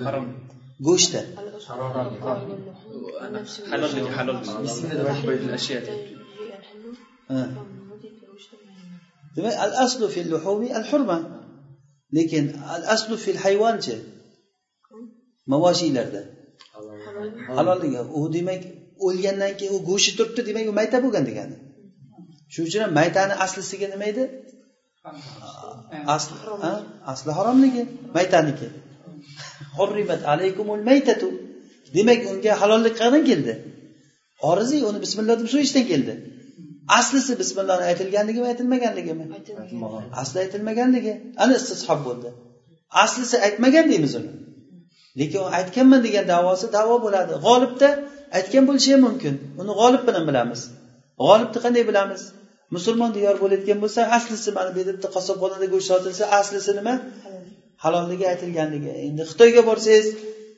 Harom. 0.06 0.26
Go'shtda. 0.88 1.20
Halolligi 3.72 4.10
halol 4.16 4.36
demak 9.36 9.54
al 9.64 9.72
aslu 9.84 10.06
fil 10.14 10.28
luhumi 10.32 10.68
al 10.78 10.84
hurma 10.90 11.18
lekin 12.16 12.44
al 12.74 12.84
aslu 12.94 13.14
fil 13.24 13.38
hayvonchi 13.44 13.96
mavashiylarda 17.24 17.56
halolligi 17.58 18.00
u 18.18 18.20
demak 18.36 18.62
o'lgandan 19.06 19.52
keyin 19.58 19.72
u 19.76 19.80
go'shti 19.90 20.12
turibdi 20.18 20.42
demak 20.48 20.66
u 20.72 20.74
mayta 20.80 20.96
bo'lgan 21.04 21.24
degani. 21.30 21.56
Shuning 22.52 22.68
uchun 22.70 22.80
ham 22.84 22.92
maytani 23.00 23.34
aslisiga 23.44 23.86
nima 23.94 24.06
edi? 24.12 24.24
Asli 26.16 26.36
ha? 26.64 26.74
asli 27.12 27.30
haromligi 27.38 27.82
maytaniki. 28.16 28.68
Hurrimat 29.78 30.22
alaykumul 30.32 30.82
maytatu. 30.90 31.28
Demak 31.96 32.20
unga 32.32 32.52
halollik 32.62 32.94
qayerdan 33.00 33.24
keldi. 33.30 33.52
Oriziy 34.50 34.80
uni 34.90 34.98
bismillah 35.04 35.36
deb 35.40 35.48
so'yishdan 35.54 35.84
keldi. 35.92 36.14
Aslisi 36.98 37.32
bismillohni 37.42 37.84
aytilganligimi 37.90 38.46
aytilmaganligimi? 38.52 39.24
Asli 40.22 40.38
aytilmaganligi. 40.44 41.12
Ana 41.42 41.52
istishob 41.60 42.00
bo'ldi. 42.08 42.28
Aslisi 43.04 43.36
aytmagan 43.46 43.86
deymiz 43.92 44.14
uni 44.20 44.30
lekin 45.20 45.40
u 45.44 45.48
aytganman 45.58 46.00
degan 46.06 46.24
davosi 46.34 46.66
davo 46.76 46.94
bo'ladi. 47.04 47.32
G'olibda 47.46 47.88
aytgan 48.38 48.64
bo'lishi 48.68 48.90
ham 48.94 49.02
mumkin. 49.06 49.34
Uni 49.60 49.72
g'olib 49.80 50.02
bilan 50.08 50.24
bilamiz. 50.30 50.60
G'olibni 51.22 51.58
qanday 51.64 51.84
bilamiz? 51.90 52.22
Musulmon 52.76 53.10
diyor 53.16 53.34
bo'layotgan 53.42 53.78
bo'lsa 53.84 54.00
aslisi 54.16 54.50
mana 54.58 54.70
bu 54.74 54.78
yerda 54.80 55.08
qassobxonada 55.16 55.66
go'sht 55.74 55.88
sotilsa 55.92 56.24
aslisi 56.38 56.72
nima? 56.78 56.94
Halolligi 57.84 58.24
aytilganligi. 58.32 58.90
Endi 59.06 59.22
xitoyga 59.30 59.62
borsangiz 59.70 60.06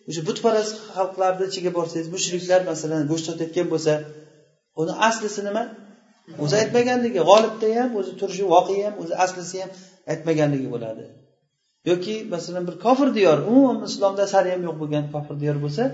o'sha 0.09 0.22
butparast 0.28 0.74
xalqlarni 0.96 1.44
ichiga 1.50 1.70
borsangiz 1.78 2.09
mushriklar 2.14 2.61
masalan 2.70 3.02
go'sht 3.11 3.26
sotayotgan 3.30 3.66
bo'lsa 3.72 3.92
uni 4.80 4.92
aslisi 5.09 5.40
nima? 5.48 5.62
O'zi 6.44 6.54
aytmaganligi. 6.62 7.20
G'olibda 7.30 7.68
ham 7.78 7.90
o'zi 8.00 8.12
turishi 8.20 8.44
voqea 8.54 8.82
ham 8.86 8.94
o'zi 9.02 9.14
aslisi 9.24 9.57
ham 9.62 9.70
aytmaganligi 10.12 10.68
bo'ladi. 10.74 11.04
Yoki 11.91 12.14
masalan 12.34 12.64
bir 12.68 12.76
kofir 12.84 13.09
diyor. 13.18 13.39
Umuman 13.51 13.78
islomda 13.91 14.24
sari 14.34 14.49
ham 14.55 14.62
yo'q 14.68 14.76
bo'lgan 14.82 15.05
kofir 15.14 15.37
diyor 15.43 15.57
bo'lsa 15.64 15.84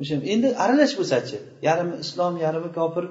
o'sha 0.00 0.14
endi 0.34 0.48
aralash 0.64 0.94
bo'lsachi? 1.00 1.36
Yarimi 1.68 1.94
islom 2.04 2.34
yarimi 2.44 2.70
kofir 2.78 3.04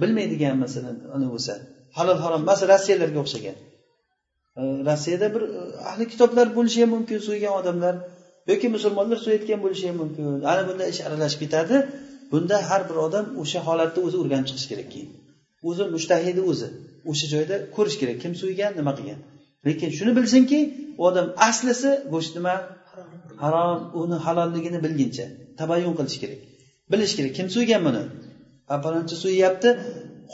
bilmaydigan 0.00 0.56
masalan 0.64 0.96
uni 1.16 1.28
bo'lsa. 1.34 1.52
Halol 1.98 2.18
harom 2.24 2.42
masalan 2.50 2.70
rossiyalarga 2.74 3.18
o'xshagan. 3.24 3.56
Rossiyada 4.88 5.26
bir 5.34 5.42
e, 5.58 5.60
ahli 5.90 6.04
kitoblar 6.12 6.46
bo'lishi 6.56 6.78
ham 6.82 6.90
mumkin 6.96 7.18
so'ygan 7.28 7.52
odamlar. 7.60 7.94
Yoki 8.50 8.66
musulmonlar 8.76 9.18
so'yayotgan 9.24 9.60
bo'lishi 9.64 9.86
ham 9.90 9.96
mumkin. 10.02 10.22
Ana 10.52 10.62
bunda 10.68 10.84
ish 10.92 11.00
aralashib 11.06 11.40
ketadi. 11.44 11.76
Bunda 12.32 12.56
har 12.70 12.82
bir 12.88 12.96
odam 13.06 13.26
o'sha 13.42 13.60
holatni 13.68 14.00
o'zi 14.06 14.16
o'rganib 14.22 14.46
chiqishi 14.48 14.68
kerak 14.72 14.88
keyin. 14.94 15.10
O'zi 15.68 15.84
mushtahidi 15.94 16.42
o'zi 16.50 16.68
o'sha 17.10 17.26
joyda 17.34 17.56
ko'rish 17.76 17.96
kerak. 18.00 18.16
Kim 18.22 18.32
so'ygan 18.42 18.72
nima 18.80 18.92
qilgan? 18.98 19.20
Lekin 19.66 19.90
shuni 19.98 20.12
bilsinki 20.18 20.58
u 21.00 21.02
odam 21.08 21.26
aslisi 21.48 21.90
go'sht 22.12 22.32
nima? 22.38 22.54
Harom. 23.42 23.78
Uni 24.02 24.16
halolligini 24.26 24.78
bilguncha 24.84 25.26
tabayyun 25.60 25.94
qilish 25.98 26.18
kerak. 26.22 26.40
Bilish 26.92 27.14
kerak 27.18 27.32
kim 27.38 27.48
so'ygan 27.56 27.82
buni? 27.86 28.02
Palonchi 28.84 29.16
so'yyapti 29.24 29.68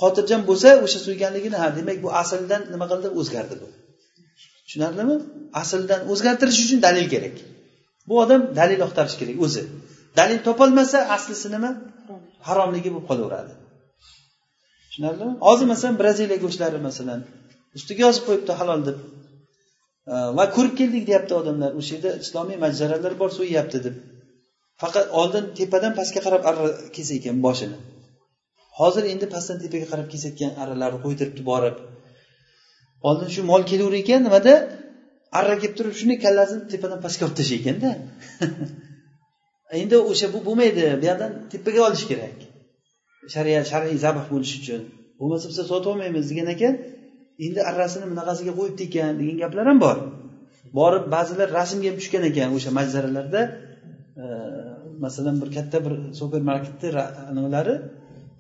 xotirjam 0.01 0.43
bo'lsa 0.49 0.69
o'sha 0.85 1.01
so'yganligini 1.07 1.57
ha 1.63 1.69
demak 1.79 1.99
bu 2.05 2.09
asldan 2.23 2.63
nima 2.73 2.87
qildi? 2.93 3.09
O'zgardi 3.21 3.55
bu. 3.63 3.69
Tushunarlimi? 4.67 5.17
Asldan 5.63 6.01
o'zgartirish 6.13 6.61
uchun 6.65 6.79
dalil 6.87 7.07
kerak. 7.15 7.35
Bu 8.09 8.15
odam 8.25 8.41
dalil 8.61 8.81
axtarish 8.87 9.17
kerak 9.21 9.37
o'zi. 9.47 9.63
Dalil 10.19 10.39
topolmasa 10.49 10.99
aslisi 11.17 11.49
nima? 11.55 11.71
Haromligi 12.49 12.91
bo'lib 12.95 13.07
qolaveradi. 13.11 13.53
Tushunarlimi? 14.89 15.33
Hozir 15.49 15.67
masalan 15.73 15.97
braziliya 16.03 16.39
go'shtlari 16.45 16.79
masalan 16.89 17.21
ustiga 17.79 18.03
yozib 18.07 18.23
qo'yibdi 18.29 18.53
halol 18.61 18.81
deb. 18.89 18.99
Va 20.09 20.45
ko'rib 20.57 20.75
keldik 20.81 21.07
deyapti 21.11 21.35
odamlar 21.41 21.71
o'sha 21.81 21.93
yerda 21.95 22.11
islomiy 22.25 22.59
majzaralar 22.65 23.13
bor 23.21 23.31
so'yyapti 23.39 23.79
deb. 23.87 23.97
Faqat 24.83 25.07
oldin 25.21 25.45
tepadan 25.59 25.93
pastga 25.99 26.21
qarab 26.27 26.43
arra 26.51 26.69
kelsa 26.97 27.13
ekan 27.21 27.37
boshini. 27.47 27.77
Hozir 28.79 29.05
endi 29.13 29.27
pastdan 29.35 29.59
tepaga 29.65 29.87
qarab 29.93 30.09
kesayotgan 30.15 30.53
arralarni 30.63 30.99
qo'ydiribdi 31.05 31.43
borib. 31.51 31.77
Oldin 33.09 33.29
shu 33.35 33.43
mol 33.51 33.63
kelaverar 33.71 33.99
ekan 34.03 34.21
nimada? 34.27 34.55
Arra 35.39 35.55
kelib 35.63 35.75
turib 35.79 35.95
shuni 36.01 36.15
kallasini 36.25 36.65
tepadan 36.75 37.01
pastga 37.05 37.23
olib 37.27 37.37
tashlar 37.41 37.59
ekanda 37.61 37.91
endi 39.83 39.97
o'sha 40.11 40.27
bu 40.35 40.39
bo'lmaydi 40.49 40.85
bu 41.01 41.05
yoqdan 41.11 41.33
tepaga 41.53 41.81
olish 41.89 42.05
kerak. 42.11 42.37
Shariat 43.35 43.67
shar'iy 43.73 43.99
zabh 44.05 44.25
bo'lishi 44.33 44.57
uchun. 44.63 44.83
Bo'lmasa 45.19 45.47
biz 45.51 45.59
sotolmaymiz 45.73 46.25
degan 46.31 46.49
ekan. 46.55 46.75
Endi 47.47 47.61
arrasini 47.71 48.07
bunaqasiga 48.13 48.53
qo'yibdi 48.59 48.83
ekan 48.89 49.13
degan 49.21 49.37
gaplar 49.43 49.67
ham 49.71 49.79
bor. 49.87 49.97
Borib 50.79 51.05
ba'zilar 51.15 51.49
rasmga 51.59 51.87
ham 51.91 51.97
tushgan 52.01 52.25
ekan 52.31 52.49
o'sha 52.57 52.71
majzaralarda. 52.79 53.41
Masalan 55.05 55.37
bir 55.43 55.49
katta 55.57 55.79
bir 55.85 55.95
supermarketni 56.21 56.89
nimalari 57.37 57.75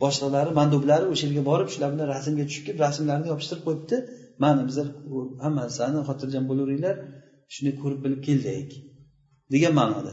boshliqlari 0.02 0.50
mandublari 0.60 1.04
o'sha 1.12 1.24
yerga 1.26 1.42
borib 1.50 1.68
shular 1.72 1.90
bilan 1.94 2.06
rasmga 2.14 2.44
tushib 2.48 2.64
kelib 2.66 2.80
rasmlarni 2.86 3.26
yopishtirib 3.32 3.62
qo'yibdi. 3.68 3.96
Mana 4.44 4.62
bizlar 4.68 4.86
hammasini 5.44 6.00
xotirjam 6.08 6.44
bo'laveringlar 6.50 6.94
shuni 7.54 7.72
ko'rib 7.80 8.00
bilib 8.04 8.20
keldik 8.28 8.68
degan 9.54 9.72
ma'noda. 9.80 10.12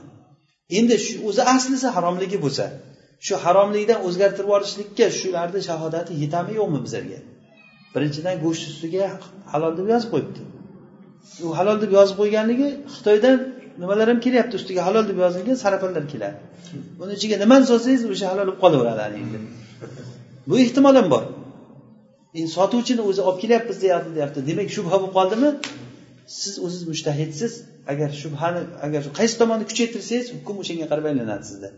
Endi 0.77 0.95
shu 1.05 1.13
o'zi 1.29 1.41
aslisi 1.55 1.87
haromligi 1.95 2.37
bo'lsa 2.45 2.65
shu 3.25 3.35
haromlikdan 3.43 3.99
o'zgartirib 4.07 4.47
yuborishlikka 4.49 5.05
shularni 5.19 5.61
shahodati 5.69 6.11
yetami 6.23 6.51
yo'qmi 6.59 6.79
bizlarga? 6.85 7.19
Birinchidan 7.93 8.35
go'sht 8.43 8.63
ustiga 8.71 9.05
halol 9.53 9.73
deb 9.79 9.87
yozib 9.93 10.09
qo'yibdi. 10.13 10.41
U 11.45 11.47
halol 11.59 11.77
deb 11.83 11.91
yozib 11.97 12.15
qo'yganligi 12.21 12.69
xitoydan 12.95 13.37
nimalar 13.81 14.07
ham 14.11 14.19
kelyapti 14.25 14.55
ustiga 14.59 14.81
halol 14.87 15.05
deb 15.09 15.17
yozilgan 15.23 15.57
sarapanlar 15.63 16.05
keladi. 16.13 16.37
Buni 16.99 17.11
ichiga 17.17 17.35
nimani 17.43 17.65
solsangiz 17.71 18.01
o'sha 18.13 18.27
halol 18.31 18.47
bo'lib 18.47 18.59
qolaveradi 18.63 19.15
endi. 19.23 19.37
Bu 20.49 20.55
ehtimol 20.63 20.95
ham 20.99 21.07
bor. 21.13 21.23
Endi 22.37 22.51
sotuvchini 22.57 23.01
o'zi 23.09 23.21
olib 23.27 23.39
kelyapmiz 23.43 23.77
deyapti 23.83 24.11
deyapti. 24.17 24.39
Demak 24.49 24.69
shubha 24.77 24.95
bo'lib 25.01 25.13
qoldimi? 25.19 25.49
Siz 26.39 26.55
o'ziz 26.65 26.83
mushtahidsiz 26.91 27.53
agar 27.91 28.09
shubhani 28.21 28.61
agar 28.85 29.01
qaysi 29.19 29.35
tomonni 29.41 29.65
kuchaytirsangiz 29.71 30.27
hukm 30.35 30.55
o'shanga 30.63 30.85
qarab 30.91 31.05
aylanadi 31.11 31.45
sizda. 31.51 31.69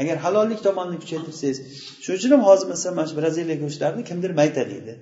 Agar 0.00 0.16
halollik 0.24 0.60
tomonini 0.66 0.98
kuchaytirsangiz 1.02 1.58
shuning 2.04 2.18
uchun 2.20 2.30
ham 2.34 2.42
hozir 2.48 2.66
masalan 2.72 2.94
mana 2.98 3.06
shu 3.10 3.16
braziliya 3.20 3.56
go'shtlarini 3.64 4.04
kimdir 4.10 4.30
mayta 4.40 4.62
deydi. 4.72 4.94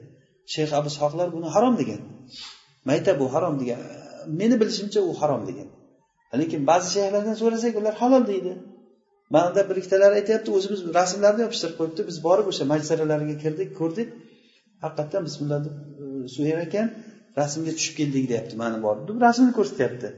Shayx 0.52 0.70
abu 0.78 0.88
ishoqlar 0.92 1.28
buni 1.36 1.48
harom 1.54 1.74
degan. 1.80 2.00
Mayta 2.88 3.12
bu 3.20 3.26
harom 3.34 3.54
degan. 3.60 3.80
Meni 4.40 4.54
bilishimcha 4.60 5.00
u 5.10 5.12
harom 5.20 5.42
degan. 5.48 5.68
Lekin 6.40 6.60
ba'zi 6.70 6.88
shayxlardan 6.96 7.36
so'rasak 7.42 7.72
ular 7.80 7.94
halol 8.02 8.24
deydi. 8.32 8.52
Manada 9.34 9.60
bir 9.68 9.76
ikkitalari 9.80 10.14
aytyapti 10.20 10.50
o'zimiz 10.56 10.80
rasmlarni 10.98 11.40
yopishtirib 11.44 11.76
qo'yibdi. 11.80 12.02
Biz 12.10 12.16
borib 12.26 12.46
o'sha 12.52 12.64
majsaralariga 12.72 13.36
kirdik 13.44 13.70
ko'rdik. 13.80 14.08
Haqiqatdan 14.84 15.22
bismillah 15.28 15.58
deb 15.66 15.74
e, 16.02 16.06
so'yar 16.36 16.58
ekan 16.66 16.86
rasmga 17.40 17.72
tushib 17.78 17.94
keldik 18.00 18.24
deyapti 18.32 18.54
mani 18.62 18.78
borib 18.86 19.04
deb 19.08 19.16
rasmni 19.26 19.52
ko'rsatyapti. 19.58 20.08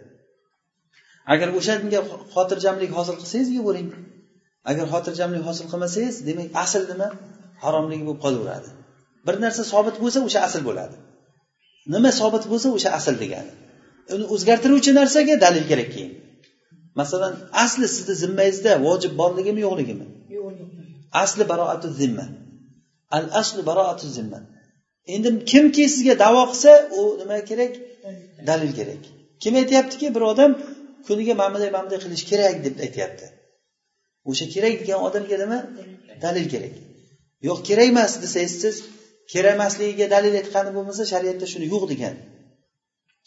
Agar 1.33 1.49
o'shanga 1.59 2.01
xotirjamlik 2.35 2.91
hosil 2.99 3.17
qilsangiz 3.21 3.49
yeyavering 3.55 3.89
agar 4.71 4.87
xotirjamlik 4.95 5.43
hosil 5.49 5.67
qilmasangiz 5.73 6.17
demak 6.29 6.49
asl 6.65 6.83
nima? 6.93 7.09
Haromligi 7.65 8.05
bo'lib 8.09 8.21
qolaveradi. 8.25 8.76
Bir 9.27 9.37
narsa 9.45 9.63
sobit 9.73 9.97
bo'lsa 10.03 10.19
o'sha 10.27 10.41
asl 10.49 10.63
bo'ladi. 10.69 10.97
Nima 11.95 12.11
sobit 12.21 12.45
bo'lsa 12.53 12.69
o'sha 12.77 12.91
asl 12.99 13.15
degani. 13.23 13.53
Uni 14.15 14.25
o'zgartiruvchi 14.35 14.93
narsaga 15.01 15.35
dalil 15.45 15.65
kerak 15.71 15.89
keyin. 15.95 16.13
Masalan 17.01 17.35
asli 17.65 17.87
sizni 17.97 18.15
zimmangizda 18.23 18.73
vojib 18.87 19.13
borligimi 19.21 19.61
yo'qligimi? 19.67 20.07
Asli 21.23 21.45
baroatu 21.53 21.89
zimma. 22.01 22.27
Al 23.17 23.25
asli 23.41 23.63
baroatu 23.71 24.07
zimma. 24.17 24.41
Endi 25.15 25.29
kimki 25.51 25.85
sizga 25.95 26.15
davo 26.25 26.43
qilsa 26.51 26.73
u 26.99 27.01
nima 27.21 27.39
kerak? 27.51 27.73
Dalil 28.51 28.73
kerak. 28.79 29.03
Kim 29.43 29.55
aytyaptiki 29.61 30.07
bir 30.15 30.23
odam 30.33 30.51
kuniga 31.07 31.35
mana 31.35 31.55
bunday 31.55 31.71
mana 31.77 31.85
bunday 31.85 31.99
qilish 32.05 32.25
kerak 32.31 32.55
deb 32.65 32.75
aytyapti. 32.87 33.27
O'sha 34.31 34.47
kerak 34.55 34.75
degan 34.81 35.01
odamga 35.09 35.37
nima? 35.43 35.59
Dalil 36.25 36.47
kerak. 36.53 36.75
Yo'q 37.49 37.59
kerak 37.69 37.89
emas 37.95 38.13
desangiz 38.23 38.55
siz 38.63 38.77
kerak 39.33 39.53
emasligiga 39.57 40.07
dalil 40.15 40.35
aytgani 40.41 40.71
bo'lmasa 40.77 41.03
shariatda 41.13 41.47
shuni 41.53 41.67
yo'q 41.73 41.85
degan. 41.93 42.15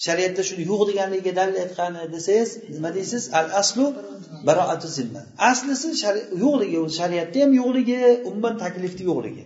Shariatda 0.05 0.41
shuni 0.49 0.63
yo'q 0.71 0.81
deganligiga 0.89 1.33
dalil 1.39 1.57
aytgani 1.63 2.01
desangiz 2.15 2.49
nima 2.73 2.89
deysiz? 2.97 3.23
Al 3.39 3.47
aslu 3.61 3.85
baroatu 4.47 4.87
zimma. 4.97 5.21
Aslisi 5.51 5.87
yo'qligi 6.43 6.77
shariatda 6.99 7.37
ham 7.43 7.51
yo'qligi 7.61 7.99
umuman 8.29 8.55
taklifni 8.63 9.03
yo'qligi. 9.11 9.43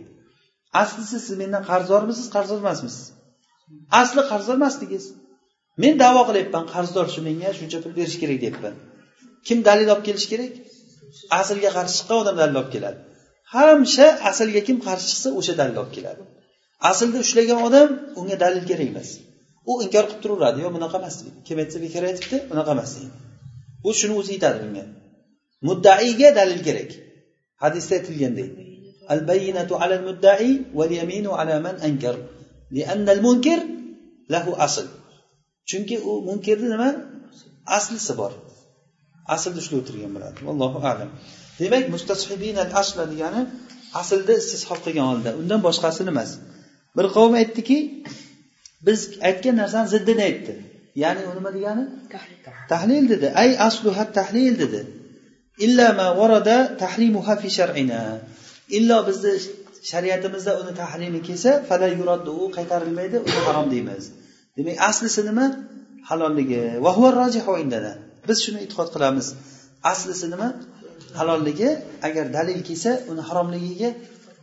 Aslisi 0.82 1.18
siz 1.26 1.36
mendan 1.42 1.64
qarzdormisiz 1.72 2.28
qarzdor 2.36 2.60
emasmisiz 2.66 3.06
asli 4.02 4.22
qarzdor 4.32 4.56
emasligingiz 4.60 5.06
men 5.84 5.94
davo 6.04 6.22
qilyapman 6.30 6.66
qarzdor 6.74 7.06
shu 7.14 7.22
menga 7.28 7.50
shuncha 7.60 7.78
pul 7.84 7.94
berish 8.00 8.18
kerak 8.22 8.40
deyapman 8.44 8.76
kim 9.48 9.58
dalil 9.68 9.88
olib 9.94 10.06
kelishi 10.08 10.28
kerak? 10.34 10.54
Aslga 11.40 11.70
qarshi 11.78 11.96
chiqqan 11.98 12.18
odam 12.24 12.36
dalil 12.42 12.56
olib 12.62 12.72
keladi. 12.76 13.00
Hamsha 13.56 14.08
aslga 14.30 14.62
kim 14.68 14.78
qarshi 14.88 15.08
chiqsa 15.12 15.30
o'sha 15.40 15.54
dalil 15.60 15.78
olib 15.82 15.94
keladi. 15.98 16.22
Aslida 16.90 17.18
ushlagan 17.26 17.60
odam 17.68 17.90
unga 18.20 18.36
dalil 18.44 18.64
kerak 18.70 18.90
emas. 18.94 19.10
U 19.70 19.74
inkor 19.86 20.06
qilib 20.10 20.22
turaveradi. 20.24 20.58
Yo'q 20.64 20.72
bunaqa 20.78 20.96
emas 21.02 21.16
deydi. 21.22 21.38
Kim 21.48 21.58
aytsa 21.64 21.78
bekor 21.86 22.04
aytibdi 22.10 22.38
bunaqa 22.52 22.72
emas 22.76 22.92
deydi. 22.96 23.14
U 23.88 23.90
shuni 24.00 24.14
o'zi 24.20 24.32
aytadi 24.36 24.58
bunga. 24.64 24.86
Muddaiyga 25.68 26.30
dalil 26.40 26.60
kerak. 26.68 26.92
Hadisda 27.64 27.94
aytilganday 28.00 28.50
al 29.14 29.22
bayyinatu 29.30 29.74
alal 29.84 30.04
muddai 30.10 30.52
wal 30.78 30.92
yaminu 31.00 31.32
ala 31.42 31.56
man 31.66 31.76
ankar. 31.88 32.16
Li'annal 32.76 33.22
munkir 33.28 33.60
lahu 34.34 34.52
asl. 34.68 34.88
Chunki 35.70 35.96
u 36.10 36.12
munkirni 36.28 36.68
nima? 36.74 36.90
Aslisi 37.78 38.14
bor. 38.22 38.32
Aslida 39.36 39.60
ushlab 39.64 39.78
o'tirgan 39.82 40.12
bo'ladi. 40.16 40.40
Allohu 40.54 40.80
alam. 40.92 41.10
Demak 41.60 41.86
mustashibin 41.96 42.56
al 42.64 42.72
asla 42.82 43.04
degani 43.14 43.42
aslida 44.02 44.34
istishob 44.42 44.80
qilgan 44.86 45.06
holda. 45.12 45.30
Undan 45.42 45.60
boshqasini 45.68 46.12
emas. 46.16 46.32
Bir 46.98 47.06
qavm 47.16 47.34
aytdiki 47.42 47.78
biz 48.88 49.00
aytgan 49.30 49.56
narsani 49.62 49.88
ziddini 49.94 50.24
aytdi. 50.30 50.54
Ya'ni 51.04 51.22
u 51.30 51.32
nima 51.38 51.52
degani? 51.58 51.84
Tahlil. 52.74 53.04
Dedi. 53.14 53.28
Ay 53.42 53.50
asluha 53.68 54.04
tahlil 54.20 54.56
dedi. 54.64 54.82
Illa 55.66 55.88
ma 56.00 56.08
varada 56.20 56.58
tahrimuha 56.84 57.36
fi 57.42 57.50
shar'ina. 57.58 58.02
Illo 58.78 58.98
bizni 59.08 59.34
shariatimizda 59.92 60.52
uni 60.62 60.74
tahrimi 60.82 61.20
kelsa 61.28 61.52
fala 61.70 61.88
yuraddu 62.00 62.32
u 62.44 62.46
qaytarilmaydi 62.58 63.18
uni 63.28 63.40
harom 63.48 63.68
deymiz. 63.74 64.04
Demak 64.58 64.78
aslisi 64.90 65.22
nima? 65.30 65.46
Halolligi. 66.10 66.62
Biz 68.28 68.38
shuni 68.46 68.60
e'tiqod 68.66 68.90
qilamiz. 68.96 69.28
Aslisi 69.92 70.26
nima? 70.34 70.50
Halolligi. 71.20 71.70
Agar 72.08 72.26
dalil 72.38 72.60
kelsa 72.70 72.92
uni 73.12 73.22
haromligiga 73.30 73.90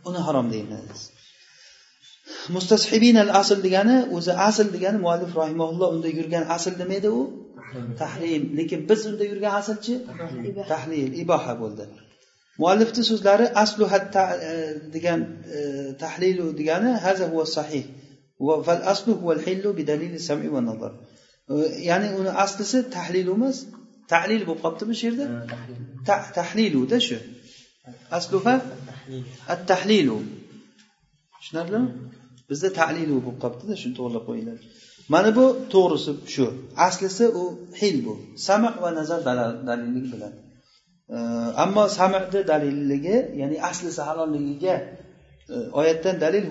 uni 0.09 0.19
harom 0.27 0.47
deymiz 0.53 0.99
mustashibin 2.55 3.15
al 3.23 3.31
asl 3.41 3.59
degani 3.67 3.97
o'zi 4.17 4.31
asl 4.49 4.67
degani 4.75 4.97
muallif 5.05 5.31
rahimaulloh 5.41 5.87
unda 5.95 6.09
yurgan 6.17 6.43
asl 6.55 6.73
nima 6.81 6.95
edi 7.01 7.09
u. 7.19 7.21
Tahrim. 8.01 8.43
Lekin 8.57 8.79
biz 8.89 9.01
unda 9.09 9.23
yurgan 9.31 9.53
aslchi? 9.61 9.93
Tahlil 10.73 11.11
iboha 11.23 11.53
bo'ldi. 11.61 11.83
Muallifni 12.61 13.03
so'zlari 13.11 13.45
aslu 13.63 13.85
hatta 13.93 14.23
e, 14.49 14.51
degan 14.95 15.19
e, 15.55 15.59
tahlilu 16.03 16.45
degani 16.59 16.91
haza 17.05 17.25
huva 17.31 17.45
sahih 17.57 17.85
val 18.67 18.81
aslu 18.93 19.11
huval 19.19 19.41
hillu 19.47 19.69
bi 19.77 19.83
dalili 19.91 20.19
sam'i 20.29 20.49
va 20.55 20.61
nazar. 20.69 20.91
E, 21.51 21.53
ya'ni 21.89 22.07
uni 22.19 22.31
aslisi 22.45 22.77
tahlil 22.97 23.27
emas 23.35 23.57
tahlil 24.13 24.41
bo'lib 24.47 24.61
qolibdimi 24.65 24.93
shu 24.99 25.03
yerda? 25.09 25.25
Tahliluda 26.39 26.97
shu. 27.07 27.17
Asluha 28.17 28.55
at 29.53 29.61
tahlilu 29.71 30.17
tushunarlimi 31.39 31.89
bizda 32.51 32.69
talili 32.79 33.13
bo'lib 33.17 33.37
qolibdida 33.43 33.75
shuni 33.81 33.93
to'g'irlab 33.97 34.23
qo'yinglar. 34.29 34.57
Mana 35.13 35.29
bu 35.37 35.45
to'g'risi 35.73 36.11
shu. 36.33 36.45
Aslisi 36.87 37.25
u 37.41 37.43
hil 37.79 37.97
bu. 38.05 38.13
Sama 38.47 38.69
va 38.83 38.89
nazar 38.99 39.19
dalillik 39.69 40.07
bilan 40.13 40.33
ammo 41.63 41.83
samni 41.89 42.47
dalilligi 42.51 43.17
ya'ni 43.41 43.57
aslisi 43.69 44.01
halolligiga 44.01 44.75
e, 45.49 45.55
oyatdan 45.79 46.15
dalil 46.21 46.45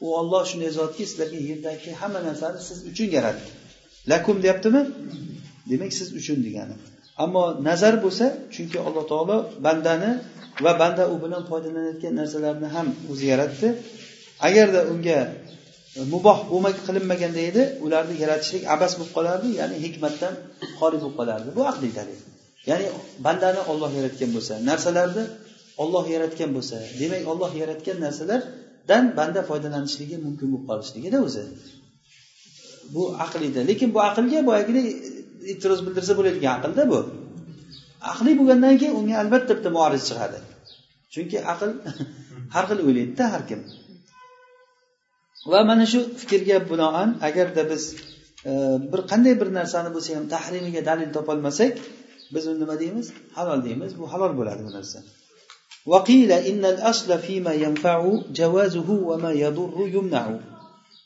u 0.00 0.06
olloh 0.18 0.42
shunday 0.50 0.70
zotki 0.80 1.04
sizlarga 1.10 1.40
yerdagi 1.50 1.90
hamma 2.00 2.20
narsani 2.28 2.60
siz 2.68 2.78
uchun 2.90 3.08
yaratdi. 3.16 3.50
Lakum 4.10 4.36
deyaptimi? 4.44 4.82
Demak 5.70 5.92
siz 6.00 6.08
uchun 6.20 6.38
degani. 6.46 6.74
Ammo 7.22 7.42
nazar 7.68 7.94
bo'lsa 8.04 8.26
chunki 8.54 8.78
alloh 8.86 9.04
taolo 9.12 9.36
bandani 9.66 10.10
va 10.64 10.72
banda 10.82 11.04
u 11.12 11.16
bilan 11.24 11.42
foydalanayotgan 11.50 12.14
narsalarni 12.20 12.68
ham 12.74 12.86
o'zi 13.12 13.24
yaratdi 13.32 13.68
agarda 14.48 14.80
unga 14.92 15.18
e, 15.98 16.00
muboh 16.14 16.38
bo'lmak 16.50 16.76
qilinmaganda 16.86 17.40
edi 17.50 17.62
ularni 17.86 18.14
yaratishlik 18.22 18.62
abas 18.74 18.92
bo'lib 18.98 19.12
qolardi 19.18 19.48
ya'ni 19.60 19.76
hikmatdan 19.84 20.34
xoli 20.78 20.96
bo'lib 21.02 21.16
qolardi. 21.20 21.48
Bu 21.58 21.62
aqliy 21.70 21.92
dalil. 21.98 22.18
Ya'ni 22.70 22.86
bandani 23.26 23.60
olloh 23.70 23.90
yaratgan 23.98 24.30
bo'lsa 24.36 24.54
narsalarni 24.70 25.24
olloh 25.82 26.04
yaratgan 26.14 26.50
bo'lsa 26.56 26.76
demak 27.00 27.22
olloh 27.32 27.50
yaratgan 27.62 27.96
narsalardan 28.06 29.04
banda 29.18 29.40
foydalanishligi 29.50 30.16
mumkin 30.26 30.46
bo'lib 30.52 30.64
qolishligida 30.70 31.18
o'zi. 31.26 31.44
Bu 32.94 33.02
aqlida 33.24 33.60
lekin 33.70 33.88
bu 33.94 34.00
aqlga 34.08 34.40
boyagidek 34.48 34.86
e'tiroz 35.51 35.79
bildirsa 35.85 36.13
bo'ladigan 36.19 36.53
aqlda 36.57 36.83
bu 36.91 36.99
aqliy 38.11 38.35
bo'lgandan 38.39 38.75
keyin 38.81 38.95
unga 38.99 39.15
albatta 39.23 39.51
bitta 39.57 39.69
muoriz 39.77 40.03
chiqadi 40.09 40.39
chunki 41.13 41.37
aql 41.53 41.69
har 42.55 42.65
xil 42.69 42.79
o'ylaydida 42.87 43.25
har 43.33 43.43
kim 43.49 43.61
va 45.51 45.59
mana 45.69 45.85
shu 45.91 45.99
fikrga 46.21 46.57
binoan 46.71 47.09
agarda 47.27 47.63
biz 47.71 47.83
e, 48.49 48.51
bir 48.91 49.01
qanday 49.11 49.33
bir 49.41 49.49
narsani 49.59 49.89
bo'lsa 49.95 50.09
ham 50.17 50.25
tahrimiga 50.35 50.81
dalil 50.89 51.09
topolmasak 51.17 51.73
biz 52.33 52.43
uni 52.49 52.59
nima 52.63 52.75
deymiz 52.83 53.07
halol 53.37 53.59
deymiz 53.67 53.91
bu 53.99 54.05
halol 54.13 54.33
bo'ladi 54.39 54.61
bu 54.67 54.73
narsa 54.77 54.99
وقيل 55.93 56.31
إن 56.31 56.63
الأصل 56.65 57.19
فيما 57.19 57.53
ينفع 57.53 57.97
جوازه 58.39 58.89
وما 59.09 59.31
يضر 59.31 59.75
يمنع 59.95 60.25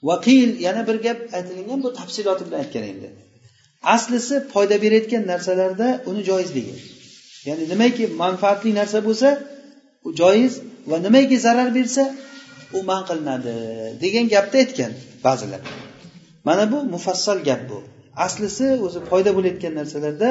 وقيل 0.03 0.49
yana 0.59 0.87
bir 0.87 0.95
gap 0.95 1.19
aytilgan 1.33 1.83
bu 1.83 1.93
tafsiloti 1.93 2.45
bilan 2.45 2.59
aytgan 2.63 2.83
endi 2.83 3.09
Aslisi 3.82 4.48
foyda 4.48 4.82
berayotgan 4.82 5.26
narsalarda 5.26 6.00
uni 6.06 6.24
joizligi. 6.24 6.74
Ya'ni 7.48 7.68
nimaiki 7.68 8.06
manfaatli 8.06 8.74
narsa 8.74 8.98
bo'lsa 9.08 9.28
u 10.04 10.14
joiz 10.20 10.52
va 10.90 10.96
nimaiki 11.06 11.38
zarar 11.46 11.74
bersa 11.74 12.14
u 12.76 12.82
man 12.82 13.02
qilinadi 13.08 13.54
degan 14.02 14.26
gapni 14.34 14.58
aytgan 14.62 14.92
ba'zilar. 15.24 15.60
Mana 16.44 16.72
bu 16.72 16.78
mufassal 16.94 17.38
gap 17.48 17.60
bu. 17.70 17.78
Aslisi 18.26 18.66
o'zi 18.86 19.00
foyda 19.10 19.30
bo'layotgan 19.36 19.74
narsalarda 19.80 20.28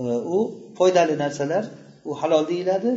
e, 0.00 0.02
u 0.36 0.38
foydali 0.78 1.14
narsalar 1.24 1.64
u 2.04 2.14
halol 2.20 2.44
deyiladi. 2.48 2.88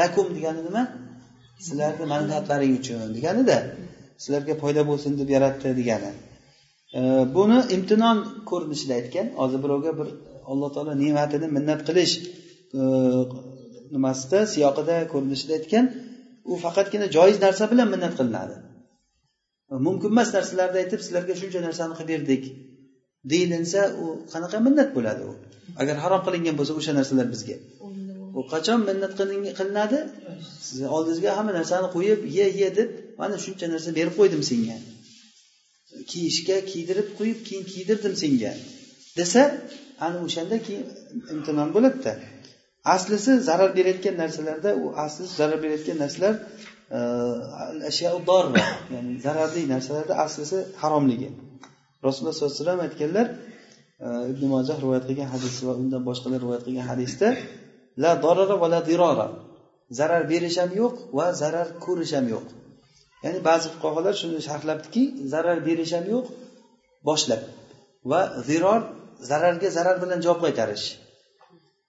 Lakum 0.00 0.26
degani 0.36 0.62
nima? 0.68 0.82
Sizlarni 1.66 2.04
manfaatlaring 2.14 2.72
uchun 2.80 3.14
deganida 3.16 3.58
sizlarga 4.22 4.54
foyda 4.62 4.82
bo'lsin 4.90 5.12
deb 5.20 5.28
yaratdi 5.36 5.68
degani. 5.80 6.10
Buni 7.36 7.58
imtinon 7.76 8.18
ko'rinishida 8.50 8.94
aytgan. 9.00 9.26
Hozir 9.40 9.62
birovga 9.64 9.92
bir 9.98 10.08
alloh 10.50 10.70
taolo 10.74 10.92
ne'matini 11.02 11.48
minnat 11.56 11.80
qilish 11.88 12.14
e, 12.78 12.82
nimasida 13.94 14.40
siyoqida 14.54 14.96
ko'rinishida 15.12 15.52
aytgan. 15.58 15.84
U 16.50 16.52
faqatgina 16.64 17.06
joiz 17.16 17.36
narsa 17.46 17.64
bilan 17.72 17.88
minnat 17.94 18.14
qilinadi. 18.18 18.56
E, 19.72 19.74
mumkin 19.86 20.08
emas 20.14 20.30
narsalarni 20.36 20.78
aytib 20.84 21.00
sizlarga 21.06 21.34
shuncha 21.40 21.60
narsani 21.66 21.94
qilib 21.98 22.10
berdik 22.12 22.42
deyilinsa 23.32 23.80
u 24.02 24.06
qanaqa 24.32 24.58
minnat 24.66 24.90
bo'ladi 24.96 25.22
u? 25.30 25.32
Agar 25.82 25.96
harom 26.04 26.20
qilingan 26.26 26.54
bo'lsa 26.58 26.72
o'sha 26.80 26.92
narsalar 26.98 27.26
bizga. 27.34 27.56
U 28.38 28.40
qachon 28.52 28.80
minnat 28.88 29.12
qilinadi? 29.58 29.98
Sizni 30.66 30.86
oldingizga 30.96 31.30
hamma 31.38 31.52
narsani 31.60 31.88
qo'yib 31.96 32.20
ye 32.38 32.46
ye 32.60 32.68
deb 32.78 32.88
mana 33.20 33.36
shuncha 33.44 33.66
narsa 33.74 33.90
berib 33.98 34.14
qo'ydim 34.20 34.42
senga. 34.50 34.76
Kiyishga 36.10 36.56
kiydirib 36.70 37.08
qo'yib 37.18 37.40
keyin 37.46 37.64
kiydirdim 37.72 38.14
senga. 38.22 38.52
Desa 39.18 39.42
ana 40.06 40.18
o'shanda 40.26 40.56
keyin 40.66 40.84
imtinon 41.34 41.68
bo'ladida 41.76 42.12
aslisi 42.84 43.32
zarar 43.48 43.70
berayotgan 43.76 44.16
narsalarda 44.22 44.70
u 44.82 44.84
asli 45.04 45.24
zarar 45.38 45.58
berayotgan 45.64 45.98
narsalar 46.04 46.34
e, 46.96 46.98
ya'ni 48.94 49.12
zararli 49.26 49.62
narsalarda 49.74 50.14
aslisi 50.24 50.58
haromligi. 50.82 51.30
Rasululloh 52.04 52.34
sollallohu 52.34 52.54
alayhi 52.54 52.64
vasallam 52.64 52.80
aytganlar 52.86 53.26
e, 54.04 54.06
ibn 54.32 54.44
mojah 54.54 54.76
rivoyat 54.84 55.04
qilgan 55.08 55.28
hadis 55.34 55.54
va 55.66 55.72
undan 55.82 56.02
boshqalar 56.08 56.38
rivoyat 56.44 56.62
qilgan 56.66 56.86
hadisda 56.92 57.28
la 58.02 58.12
dorara 58.24 58.56
va 58.62 58.68
la 58.74 58.80
dirora 58.90 59.26
zarar 59.98 60.22
berish 60.32 60.58
ham 60.62 60.70
yo'q 60.80 60.94
va 61.18 61.26
zarar 61.42 61.66
ko'rish 61.84 62.12
ham 62.16 62.26
yo'q. 62.34 62.46
Ya'ni 63.24 63.40
ba'zi 63.48 63.66
fuqarolar 63.74 64.14
shuni 64.20 64.40
sharhlabdiki 64.48 65.02
zarar 65.32 65.58
berish 65.68 65.92
ham 65.96 66.06
yo'q 66.14 66.26
boshlab. 67.08 67.42
Va 68.10 68.20
ziror 68.48 68.80
zararga 69.30 69.68
zarar 69.76 69.96
bilan 70.02 70.18
javob 70.24 70.40
qaytarish. 70.44 70.86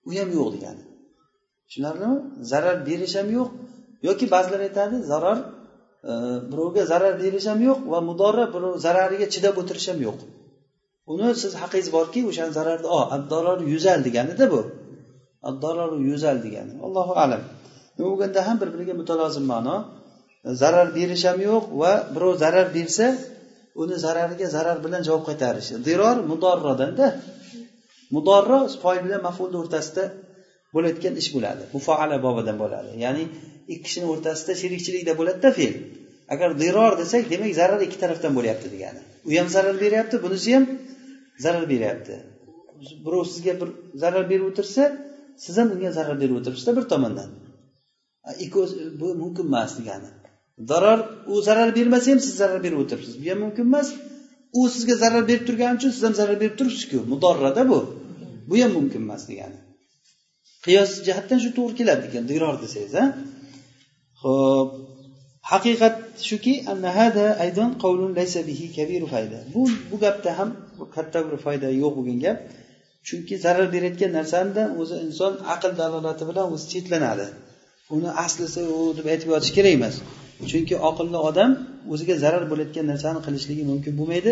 U 0.07 0.09
ham 0.19 0.29
yo'q 0.37 0.47
degani. 0.55 0.83
Tushunarlimi? 1.67 2.17
Zarar 2.51 2.77
berish 2.89 3.15
ham 3.19 3.29
yo'q 3.37 3.49
yoki 4.07 4.25
ba'zilar 4.33 4.61
aytadi 4.67 4.95
zarar 5.11 5.37
e, 6.09 6.13
birovga 6.51 6.83
zarar 6.91 7.13
berish 7.23 7.47
ham 7.51 7.59
yo'q 7.67 7.79
va 7.91 7.99
mudorra 8.09 8.45
birov 8.55 8.73
zarariga 8.85 9.27
chidab 9.33 9.55
o'tirish 9.61 9.87
ham 9.91 9.99
yo'q. 10.07 10.19
Uni 11.11 11.27
siz 11.41 11.53
haqingiz 11.61 11.89
borki 11.97 12.21
o'shani 12.29 12.53
zararni 12.57 12.87
oh, 12.97 13.03
o 13.07 13.13
abdoror 13.17 13.59
yuzal 13.73 13.99
deganida 14.07 14.45
bu. 14.53 14.61
Abdororu 15.49 15.97
yuzal 16.09 16.37
degani. 16.45 16.73
Allohu 16.85 17.13
alam. 17.23 17.41
Nima 17.95 18.07
bo'lganda 18.11 18.39
ham 18.47 18.57
bir 18.61 18.69
biriga 18.73 18.93
mutalozim 19.01 19.45
ma'no. 19.53 19.75
Zarar 20.61 20.87
berish 20.97 21.25
ham 21.29 21.39
yo'q 21.49 21.63
va 21.81 21.93
birov 22.15 22.33
zarar 22.43 22.67
bersa 22.77 23.07
uni 23.81 23.95
zarariga 24.05 24.47
zarar 24.55 24.77
bilan 24.85 25.01
javob 25.07 25.23
qaytarish. 25.29 25.69
Diror 25.87 26.17
mudorrodanda 26.31 27.07
mudorro 28.15 28.59
foil 28.83 29.01
bilan 29.05 29.21
mafulni 29.27 29.57
o'rtasida 29.63 30.03
bo'layotgan 30.75 31.13
ish 31.21 31.29
bo'ladi. 31.35 31.63
Mufoala 31.75 32.17
bobidan 32.25 32.57
bo'ladi. 32.63 32.89
Ya'ni 33.05 33.23
ikki 33.73 33.83
kishini 33.85 34.07
o'rtasida 34.13 34.53
sherikchilikda 34.61 35.13
bo'ladida 35.19 35.49
fe'l. 35.57 35.75
Agar 36.33 36.49
diror 36.63 36.93
desak 37.01 37.23
demak 37.33 37.51
zarar 37.61 37.79
ikki 37.87 37.97
tarafdan 38.03 38.31
bo'lyapti 38.37 38.67
degani. 38.73 39.01
U 39.27 39.29
ham 39.39 39.47
zarar 39.55 39.75
beryapti 39.83 40.15
bunisi 40.25 40.49
ham 40.55 40.65
zarar 41.45 41.65
beryapti. 41.73 42.15
Birov 43.05 43.23
sizga 43.31 43.53
bir 43.61 43.69
zarar 44.03 44.23
berib 44.31 44.45
o'tirsa 44.51 44.83
siz 45.43 45.55
ham 45.59 45.67
unga 45.75 45.91
zarar 45.97 46.17
berib 46.21 46.35
o'tiribsizda 46.39 46.71
bir 46.77 46.85
tomondan. 46.93 47.29
Ikkovi 48.45 48.69
bu 48.99 49.07
mumkin 49.21 49.45
emas 49.51 49.71
degani. 49.79 50.09
Zarar 50.59 50.99
u 51.27 51.41
zarar 51.41 51.75
bermasa 51.75 52.11
ham 52.11 52.19
siz 52.19 52.35
zarar 52.41 52.63
berib 52.63 52.79
o'tiribsiz. 52.83 53.15
Bu 53.21 53.25
ham 53.31 53.39
mumkin 53.45 53.65
emas. 53.69 53.87
U 54.59 54.69
sizga 54.75 54.95
zarar 55.03 55.23
berib 55.29 55.43
turgani 55.47 55.77
uchun 55.79 55.91
siz 55.95 56.03
ham 56.07 56.15
zarar 56.21 56.37
berib 56.41 56.55
turibsizku. 56.59 56.97
Mudorrada 57.11 57.63
bu. 57.71 57.79
Bu 58.49 58.55
ham 58.63 58.71
mumkin 58.77 59.01
emas 59.07 59.23
degani. 59.29 59.57
Qiyos 60.65 60.91
jihatdan 61.07 61.39
shu 61.43 61.49
to'g'ri 61.57 61.75
keladi 61.79 62.03
ekan 62.09 62.23
digror 62.31 62.55
desangiz 62.63 62.95
a 63.01 63.03
ho'p 64.23 64.69
haqiqat 65.51 65.95
shuki 66.29 66.53
bu 69.53 69.63
bu 69.91 69.95
gapda 70.03 70.31
ham 70.39 70.49
katta 70.95 71.19
bir 71.27 71.35
foyda 71.45 71.67
yo'q 71.81 71.91
bo'lgan 71.97 72.19
gap. 72.25 72.37
Chunki 73.07 73.35
zarar 73.45 73.67
berayotgan 73.75 74.11
narsanidan 74.19 74.67
o'zi 74.81 74.95
inson 75.07 75.33
aql 75.53 75.71
dalolati 75.81 76.23
bilan 76.29 76.45
o'zi 76.53 76.65
chetlanadi. 76.73 77.27
Uni 77.95 78.09
aslisi 78.25 78.61
u 78.77 78.79
deb 78.97 79.07
aytib 79.13 79.27
yotish 79.33 79.53
kerak 79.57 79.73
emas. 79.79 79.95
Chunki 80.51 80.75
oqilli 80.89 81.19
odam 81.29 81.51
o'ziga 81.93 82.15
zarar 82.23 82.43
bo'layotgan 82.51 82.85
narsani 82.91 83.19
qilishligi 83.25 83.63
mumkin 83.71 83.93
bo'lmaydi. 83.99 84.31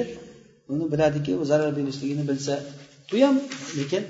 Uni 0.74 0.86
biladiki 0.94 1.32
u 1.42 1.44
zarar 1.52 1.72
berishligini 1.78 2.24
bilsa 2.30 2.54
bu 3.12 3.16
ham 3.26 3.36
lekin 3.80 4.04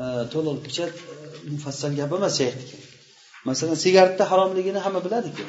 e, 0.00 0.02
to'liqcha 0.32 0.84
e, 0.88 0.92
mufassal 1.54 1.92
gap 2.00 2.10
emas 2.18 2.34
shayxniki 2.40 2.76
masalan 3.48 3.76
sigaretni 3.84 4.24
haromligini 4.30 4.80
hamma 4.86 5.00
biladiku 5.06 5.44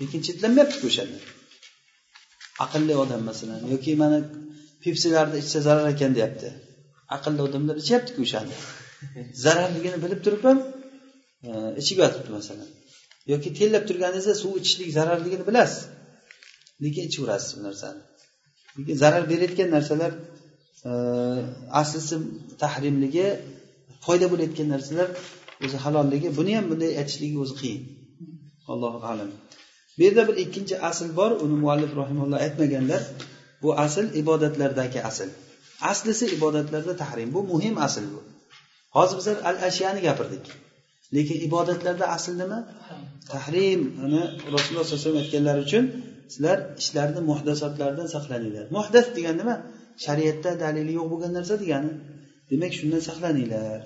lekin 0.00 0.20
chetlanmayaptiku 0.26 0.84
o'shanda 0.90 1.18
aqlli 2.64 2.94
odam 3.04 3.22
masalan 3.30 3.60
yoki 3.72 3.92
mana 4.02 4.18
pepsilarni 4.84 5.36
ichsa 5.42 5.58
zarar 5.68 5.86
ekan 5.94 6.12
deyapti. 6.18 6.48
Aqlli 7.16 7.40
odamlar 7.46 7.76
ichyaptiku 7.82 8.20
o'shani 8.26 8.54
zararligini 9.44 9.98
bilib 10.04 10.20
turib 10.26 10.42
ham 10.48 10.58
e, 11.48 11.50
ichib 11.80 11.98
yotibdi 12.02 12.30
masalan 12.38 12.68
yoki 13.32 13.50
terlab 13.58 13.84
turganingizda 13.88 14.34
suv 14.42 14.52
ichishlik 14.60 14.90
zararligini 14.98 15.44
bilasiz. 15.48 15.80
Lekin 16.82 17.02
ichaverasiz 17.08 17.50
bu 17.58 17.62
narsani. 17.68 18.00
Lekin 18.78 18.96
zarar 19.02 19.22
berayotgan 19.30 19.70
narsalar 19.76 20.12
e, 20.90 20.92
aslisi 21.80 22.16
tahrimligi 22.62 23.26
foyda 24.06 24.26
bo'layotgan 24.32 24.68
narsalar 24.74 25.08
o'zi 25.64 25.76
halolligi 25.84 26.28
buni 26.38 26.52
ham 26.58 26.66
bunday 26.70 26.92
aytishligi 27.00 27.38
o'zi 27.44 27.54
qiyin. 27.60 27.82
Allohu 28.72 28.98
alam. 29.12 29.30
Bu 29.96 30.02
yerda 30.06 30.22
bir 30.28 30.36
ikkinchi 30.44 30.74
asl 30.90 31.08
bor 31.18 31.30
uni 31.44 31.56
muallif 31.62 31.92
rahimulloh 32.00 32.38
aytmaganlar. 32.46 33.02
Bu 33.62 33.68
asl 33.84 34.06
ibodatlardagi 34.22 35.00
asl. 35.10 35.28
Aslisi 35.90 36.26
ibodatlarda 36.36 36.94
tahrim. 37.02 37.28
Bu 37.36 37.40
muhim 37.52 37.74
asl 37.86 38.04
bu. 38.14 38.20
Hozir 38.96 39.16
bizlar 39.18 39.36
al 39.48 39.56
ashyani 39.68 40.00
gapirdik. 40.08 40.44
Lekin 41.14 41.38
ibodatlarda 41.48 42.06
asl 42.16 42.32
nima? 42.42 42.58
Tahrim. 43.32 43.80
Uni 44.04 44.22
rasululloh 44.54 44.84
sollallohu 44.84 45.00
alayhi 45.00 45.04
vasallam 45.04 45.22
aytganlari 45.24 45.60
uchun 45.66 45.84
sizlar 46.32 46.58
ishlarni 46.82 47.20
muhdasotlardan 47.30 48.08
saqlaninglar. 48.14 48.64
Muhdas 48.76 49.06
degani 49.16 49.38
nima? 49.42 49.56
Shariatda 50.04 50.50
dalili 50.64 50.92
yo'q 50.98 51.06
bo'lgan 51.12 51.32
narsa 51.38 51.54
degani. 51.62 51.90
Demak 52.50 52.72
shundan 52.78 53.02
saqlaninglar. 53.08 53.78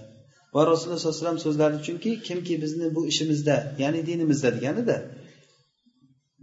Va 0.54 0.62
rasululloh 0.70 0.98
sollallohu 1.00 1.16
alayhi 1.16 1.24
vasallam 1.24 1.42
so'zlari 1.46 1.76
chunki 1.86 2.10
kimki 2.26 2.54
bizni 2.62 2.86
bu 2.96 3.00
ishimizda 3.12 3.56
ya'ni 3.82 4.00
dinimizda 4.08 4.48
deganida 4.56 4.96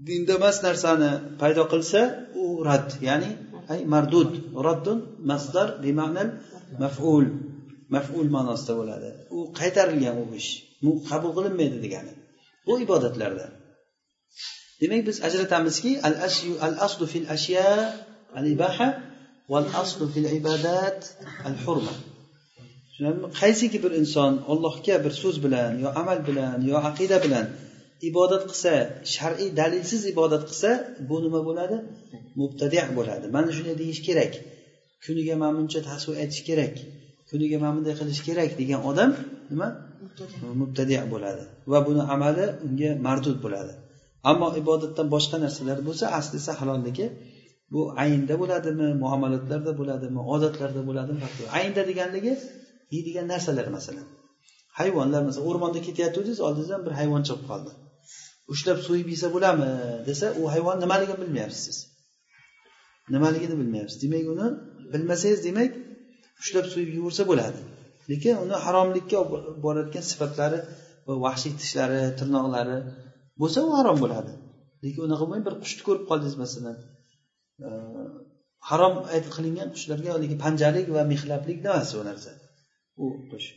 dinda 0.08 0.34
emas 0.40 0.58
narsani 0.68 1.12
paydo 1.42 1.64
qilsa 1.74 2.02
u 2.42 2.46
rad 2.70 2.90
ya'ni 3.08 3.32
ay 3.74 3.80
mardud. 3.94 4.32
Raddun 4.68 5.00
masdar 5.32 5.68
bima'nal 5.84 6.30
maf'ul. 6.84 7.26
Maf'ul 7.96 8.28
ma'nosida 8.36 8.74
bo'ladi. 8.80 9.10
U 9.38 9.40
qaytarilgan 9.60 10.16
u 10.24 10.26
ish. 10.42 10.52
Qabul 11.10 11.32
qilinmaydi 11.38 11.78
degani. 11.86 12.14
Bu 12.68 12.74
ibodatlarda. 12.86 13.48
Demak 14.82 15.02
biz 15.10 15.18
ajratamizki 15.28 15.92
al 16.08 16.16
ashyu 16.28 16.54
al 16.68 16.76
aslu 16.86 17.06
fil 17.14 17.28
ashya 17.36 17.70
al 18.40 18.46
ibaha 18.56 18.88
val 19.52 19.68
aslu 19.82 20.06
fil 20.14 20.28
ibadat 20.40 21.00
al 21.48 21.58
hurma 21.64 21.94
qaysiki 23.42 23.78
bir 23.84 23.92
inson 24.02 24.34
allohga 24.52 24.96
bir 25.06 25.14
so'z 25.22 25.38
bilan 25.46 25.72
yo 25.84 25.90
amal 26.02 26.20
bilan 26.30 26.58
yo 26.70 26.78
aqida 26.90 27.18
bilan 27.26 27.46
ibodat 28.10 28.44
qilsa 28.50 28.74
shar'iy 29.16 29.50
dalilsiz 29.60 30.02
ibodat 30.14 30.44
qilsa 30.50 30.70
bu 31.10 31.16
nima 31.26 31.42
bo'ladi? 31.50 31.78
Mubtadi 32.42 32.78
bo'ladi. 32.98 33.26
Mana 33.36 33.50
shunday 33.58 33.76
deyish 33.82 34.02
kerak. 34.08 34.34
Kuniga 35.06 35.36
mana 35.42 35.54
buncha 35.58 35.80
tasvir 35.90 36.16
aytish 36.24 36.44
kerak. 36.50 36.74
Kuniga 37.30 37.58
mana 37.64 37.74
bunday 37.78 37.96
qilish 38.00 38.22
kerak 38.28 38.52
degan 38.62 38.82
odam 38.90 39.10
nima? 39.52 39.68
Mubtadi 40.62 40.96
bo'ladi. 41.14 41.44
Va 41.72 41.80
buni 41.88 42.02
amali 42.16 42.46
unga 42.68 42.90
mardud 43.08 43.38
bo'ladi. 43.46 43.74
Ammo 44.30 44.48
ibodatdan 44.62 45.08
boshqa 45.16 45.38
narsalar 45.46 45.78
bo'lsa 45.88 46.06
aslisi 46.20 46.52
halolligi 46.60 47.08
bu 47.74 47.82
aynda 48.04 48.36
bo'ladimi 48.42 48.88
muomalatlarda 49.04 49.72
bo'ladimi 49.80 50.22
odatlarda 50.34 50.82
bo'ladimi 50.90 51.20
aynda 51.60 51.82
deganligi 51.90 52.34
yeydigan 52.94 53.26
narsalar 53.34 53.68
masalan. 53.78 54.08
Hayvonlar 54.80 55.22
masalan 55.28 55.46
o'rmonda 55.50 55.80
ketayotgandingiz 55.88 56.40
oldingizdan 56.48 56.82
bir 56.86 56.94
hayvon 57.00 57.22
chiqib 57.28 57.46
qoldi. 57.52 57.72
Ushlab 58.54 58.80
so'yib 58.88 59.08
yesa 59.14 59.28
bo'ladimi 59.36 59.72
desa 60.10 60.26
u 60.42 60.44
hayvon 60.54 60.78
nimaligini 60.84 61.18
bilmayapsiz 61.24 61.64
siz. 61.68 61.78
Nimaligini 63.16 63.56
bilmayapsiz. 63.62 63.98
Demak 64.04 64.26
uni 64.34 64.48
bilmasangiz 64.94 65.40
demak 65.48 65.72
ushlab 66.42 66.66
so'yib 66.74 66.90
yuborsa 66.98 67.24
bo'ladi. 67.32 67.60
Lekin 68.12 68.36
uni 68.44 68.56
haromlikka 68.66 69.16
olib 69.24 69.58
borayotgan 69.66 70.04
sifatlari 70.12 70.60
vahshiy 71.26 71.54
tishlari 71.62 72.02
tirnoqlari 72.20 72.78
bo'lsa 73.42 73.60
u 73.68 73.70
harom 73.80 73.98
bo'ladi. 74.04 74.34
Lekin 74.84 75.02
unaqa 75.08 75.24
bo'lmay 75.26 75.42
bir 75.48 75.54
qushni 75.64 75.82
ko'rib 75.88 76.04
qoldingiz 76.10 76.36
masalan. 76.44 76.78
Harom 78.70 78.94
qilingan 79.36 79.70
qushlarga 79.76 80.10
haligi 80.16 80.36
panjalik 80.46 80.86
va 80.96 81.02
mehlablik 81.14 81.58
emas 81.70 81.90
u 82.00 82.04
narsa? 82.10 82.32
U 83.04 83.06
qush. 83.32 83.48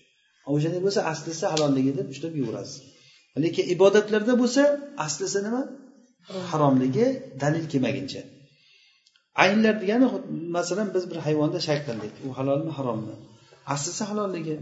O'shanday 0.55 0.81
bo'lsa 0.87 1.01
aslisi 1.13 1.45
halolligi 1.53 1.93
deb 1.99 2.07
ushlab 2.15 2.35
yuborasiz 2.41 2.79
lekin 3.45 3.65
ibodatlarda 3.75 4.35
bo'lsa 4.43 4.63
aslisi 5.07 5.39
nima? 5.47 5.63
Haromligi 6.51 7.07
dalil 7.43 7.65
kelmaguncha. 7.73 8.23
Aynlar 9.45 9.75
degani 9.83 10.07
masalan 10.57 10.89
biz 10.95 11.05
bir 11.11 11.19
hayvonda 11.27 11.61
shak 11.69 11.81
qildik 11.89 12.13
u 12.27 12.29
halolmi 12.39 12.73
harommi? 12.79 13.15
Aslisi 13.75 14.05
halolligi. 14.11 14.57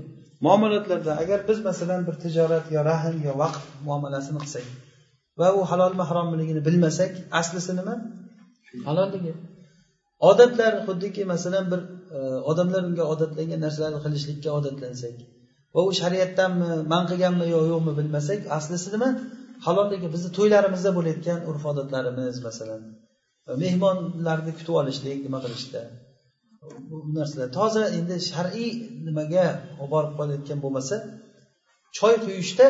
Muomalatlarda 0.47 1.13
agar 1.23 1.39
biz 1.49 1.59
masalan 1.69 2.01
bir 2.09 2.15
tijorat 2.25 2.67
yo 2.77 2.81
rahm 2.91 3.17
yo 3.29 3.33
vaqf 3.43 3.63
muomalasini 3.87 4.39
qilsak 4.45 4.67
va 5.41 5.49
u 5.59 5.61
halolmi 5.71 6.05
haromligini 6.11 6.61
bilmasak 6.69 7.13
aslisi 7.41 7.73
nima? 7.79 7.95
Halolligi. 8.89 9.33
Odatlar 10.31 10.73
xuddiki 10.87 11.23
masalan 11.35 11.65
bir 11.73 11.81
e, 12.17 12.19
odamlar 12.51 12.83
unga 12.89 13.05
odatlangan 13.15 13.61
narsalarni 13.67 14.01
qilishlikka 14.07 14.51
odatlansak 14.59 15.17
va 15.75 15.81
u 15.89 15.91
shariatdanmi 16.01 16.71
man 16.93 17.05
qilganmi 17.11 17.47
yo 17.55 17.61
yo'qmi 17.73 17.93
bilmasak 17.99 18.41
aslisi 18.59 18.89
nima? 18.95 19.09
Halolligi 19.67 20.09
bizni 20.15 20.31
to'ylarimizda 20.39 20.91
bo'layotgan 20.99 21.41
urf 21.51 21.63
odatlarimiz 21.73 22.37
masalan 22.49 22.83
mehmonlarni 23.65 24.53
kutib 24.59 24.75
olishlik 24.81 25.19
nima 25.27 25.39
qilishda 25.45 25.81
bu 26.91 26.97
narsalar. 27.19 27.49
Toza 27.59 27.83
endi 27.99 28.17
shar'iy 28.31 28.71
nimaga 29.07 29.47
olib 29.81 29.91
borib 29.95 30.13
qolayotgan 30.19 30.59
bo'lmasa 30.65 30.97
choy 31.99 32.15
quyishda 32.25 32.67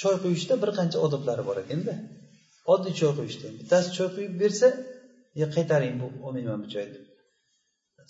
choy 0.00 0.16
quyishda 0.22 0.54
bir 0.62 0.70
qancha 0.78 0.98
odoblari 1.06 1.42
bor 1.48 1.56
ekanda 1.64 1.94
oddiy 2.72 2.94
choy 3.00 3.12
quyishda 3.18 3.46
bittasi 3.60 3.88
choy 3.96 4.08
quyib 4.16 4.32
bersa 4.42 4.68
yo 5.40 5.46
qaytaring 5.56 5.94
bu 6.00 6.06
olmayman 6.26 6.58
bu 6.64 6.68
choyni. 6.74 6.98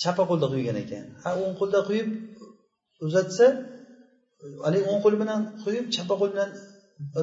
Chapa 0.02 0.22
qo'lda 0.30 0.46
quygan 0.52 0.76
ekan. 0.84 1.04
Ha 1.22 1.30
o'ng 1.42 1.54
qo'lda 1.60 1.80
quyib 1.88 2.08
uzatsa 3.06 3.46
haligi 4.64 4.84
o'ng 4.92 5.00
qo'l 5.04 5.14
bilan 5.22 5.40
quyib 5.64 5.84
chapa 5.96 6.14
qo'l 6.20 6.30
bilan 6.34 6.50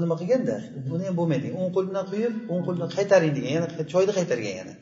nima 0.04 0.16
qilganda 0.22 0.56
buni 0.92 1.04
ham 1.08 1.16
bo'lmaydi. 1.20 1.48
O'ng 1.60 1.72
qo'l 1.76 1.86
bilan 1.92 2.06
quyib 2.12 2.34
o'ng 2.52 2.64
qo'l 2.66 2.76
bilan 2.78 2.92
qaytaring 2.98 3.34
degan 3.38 3.52
yana 3.58 3.68
choyni 3.94 4.12
qaytargan 4.20 4.56
yana. 4.62 4.74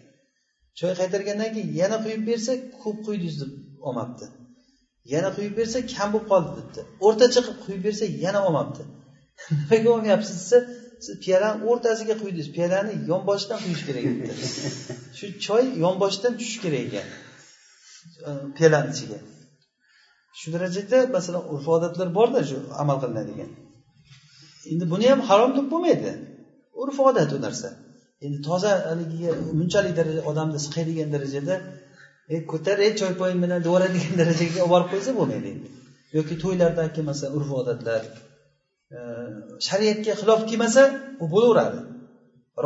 Choy 0.80 0.93
qaytargandan 0.99 1.49
keyin 1.55 1.72
yana 1.82 1.97
quyib 2.03 2.24
bersa 2.30 2.51
ko'p 2.82 2.97
quydingiz 3.07 3.36
deb 3.41 3.51
olmabdi. 3.88 4.26
Yana 5.13 5.30
quyib 5.36 5.53
bersa 5.59 5.78
kam 5.93 6.09
bo'lib 6.13 6.28
qoldi 6.32 6.51
debdi. 6.59 6.82
O'rtacha 7.07 7.39
qilib 7.45 7.59
quyib 7.65 7.82
bersa 7.88 8.05
yana 8.26 8.39
olmabdi. 8.47 8.82
Nimaga 9.51 9.89
olmayapsiz 9.95 10.38
desa 10.41 10.57
siz 11.05 11.15
piyolani 11.24 11.57
o'rtasiga 11.69 12.15
quydingiz 12.22 12.49
piyolani 12.55 12.93
yonboshidan 13.11 13.59
quyish 13.65 13.84
kerak 13.88 14.03
debdi. 14.09 14.34
Shu 15.17 15.26
choy 15.45 15.63
yonboshidan 15.84 16.34
tushishi 16.39 16.59
kerak 16.65 16.82
ekan. 16.88 17.07
Piyolani 18.57 18.89
ichiga. 18.93 19.19
Shu 20.39 20.47
darajada 20.53 20.97
masalan 21.15 21.43
urf 21.53 21.65
odatlar 21.76 22.07
borda 22.17 22.41
shu 22.49 22.57
amal 22.82 22.97
qilinadigan. 23.03 23.51
Endi 24.72 24.86
buni 24.91 25.05
ham 25.11 25.22
harom 25.30 25.51
deb 25.57 25.67
bo'lmaydi. 25.74 26.11
Urf 26.82 26.97
odat 27.09 27.32
u 27.38 27.39
narsa 27.45 27.69
endi 28.26 28.39
toza 28.47 28.72
haligiga 28.89 29.32
bunchalik 29.59 29.93
daraja 29.99 30.22
odamni 30.32 30.59
siqaydigan 30.65 31.09
darajada 31.15 31.55
e 32.36 32.38
ko'tar 32.51 32.78
ey 32.86 32.91
choypoying 33.01 33.39
bilan 33.43 33.59
devoradigan 33.67 34.13
darajaga 34.22 34.59
olib 34.59 34.72
borib 34.74 34.88
qo'ysa 34.93 35.11
bo'lmaydi 35.19 35.47
endi. 35.53 35.69
Yoki 36.17 36.36
to'ylardagi 36.43 37.01
masalan 37.09 37.32
urf 37.38 37.49
odatlar 37.61 38.01
e, 38.95 38.99
shariatga 39.67 40.13
xilof 40.22 40.41
kelmasa 40.49 40.84
u 41.24 41.26
bo'laveradi. 41.34 41.80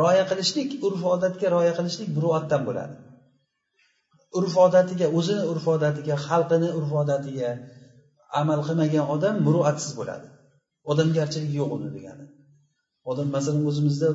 Rioya 0.00 0.24
qilishlik 0.30 0.70
urf 0.86 1.02
odatga 1.14 1.46
rioya 1.54 1.72
qilishlik 1.78 2.08
buruatdan 2.16 2.62
bo'ladi. 2.68 2.94
Urf 4.38 4.54
odatiga 4.66 5.06
o'zini 5.18 5.44
urf 5.52 5.66
odatiga 5.74 6.16
xalqini 6.26 6.68
urf 6.78 6.90
odatiga 7.02 7.50
amal 8.40 8.60
qilmagan 8.68 9.04
odam 9.14 9.34
muruatsiz 9.46 9.92
bo'ladi. 10.00 10.26
Odamgarchilik 10.92 11.52
yo'q 11.60 11.70
uni 11.76 11.88
degani. 11.96 12.24
Odam 13.10 13.28
masalan 13.36 13.62
o'zimizda 13.70 14.08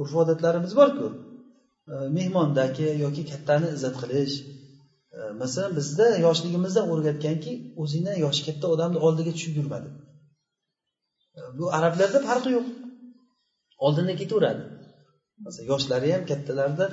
urf 0.00 0.12
odatlarimiz 0.22 0.72
borku 0.80 1.06
e, 1.92 1.94
mehmondagi 2.16 2.88
yoki 3.04 3.22
kattani 3.30 3.66
izzat 3.76 3.96
qilish. 4.02 4.36
E, 5.16 5.18
masalan 5.42 5.72
bizda 5.78 6.06
yoshligimizda 6.26 6.82
o'rgatganki 6.92 7.52
o'zingdan 7.82 8.16
yoshi 8.24 8.42
katta 8.48 8.66
odamni 8.74 8.98
oldiga 9.06 9.32
tushib 9.36 9.54
yurma 9.60 9.78
deb 9.84 9.94
bu 11.58 11.64
arablarda 11.76 12.18
farqi 12.28 12.50
yo'q. 12.56 12.66
Oldinda 13.86 14.14
ketaveradi. 14.20 14.62
Masalan 15.44 15.66
yoshlari 15.72 16.08
ham 16.14 16.24
kattalarda 16.30 16.86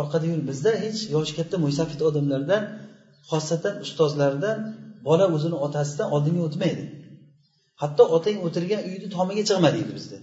orqada 0.00 0.26
yur. 0.32 0.40
Bizda 0.50 0.72
hech 0.84 1.00
yoshi 1.14 1.32
katta 1.38 1.56
mo'ysafid 1.64 2.00
odamlardan 2.08 2.62
xosatan 3.30 3.74
ustozlardan 3.84 4.58
bola 5.08 5.26
o'zini 5.36 5.56
otasidan 5.66 6.08
oldinga 6.14 6.42
o'tmaydi. 6.48 6.84
Hatto 7.82 8.02
otang 8.16 8.36
o'tirgan 8.46 8.82
uyni 8.88 9.08
tomiga 9.16 9.42
chiqma 9.48 9.70
deydi 9.76 9.92
bizda. 9.98 10.18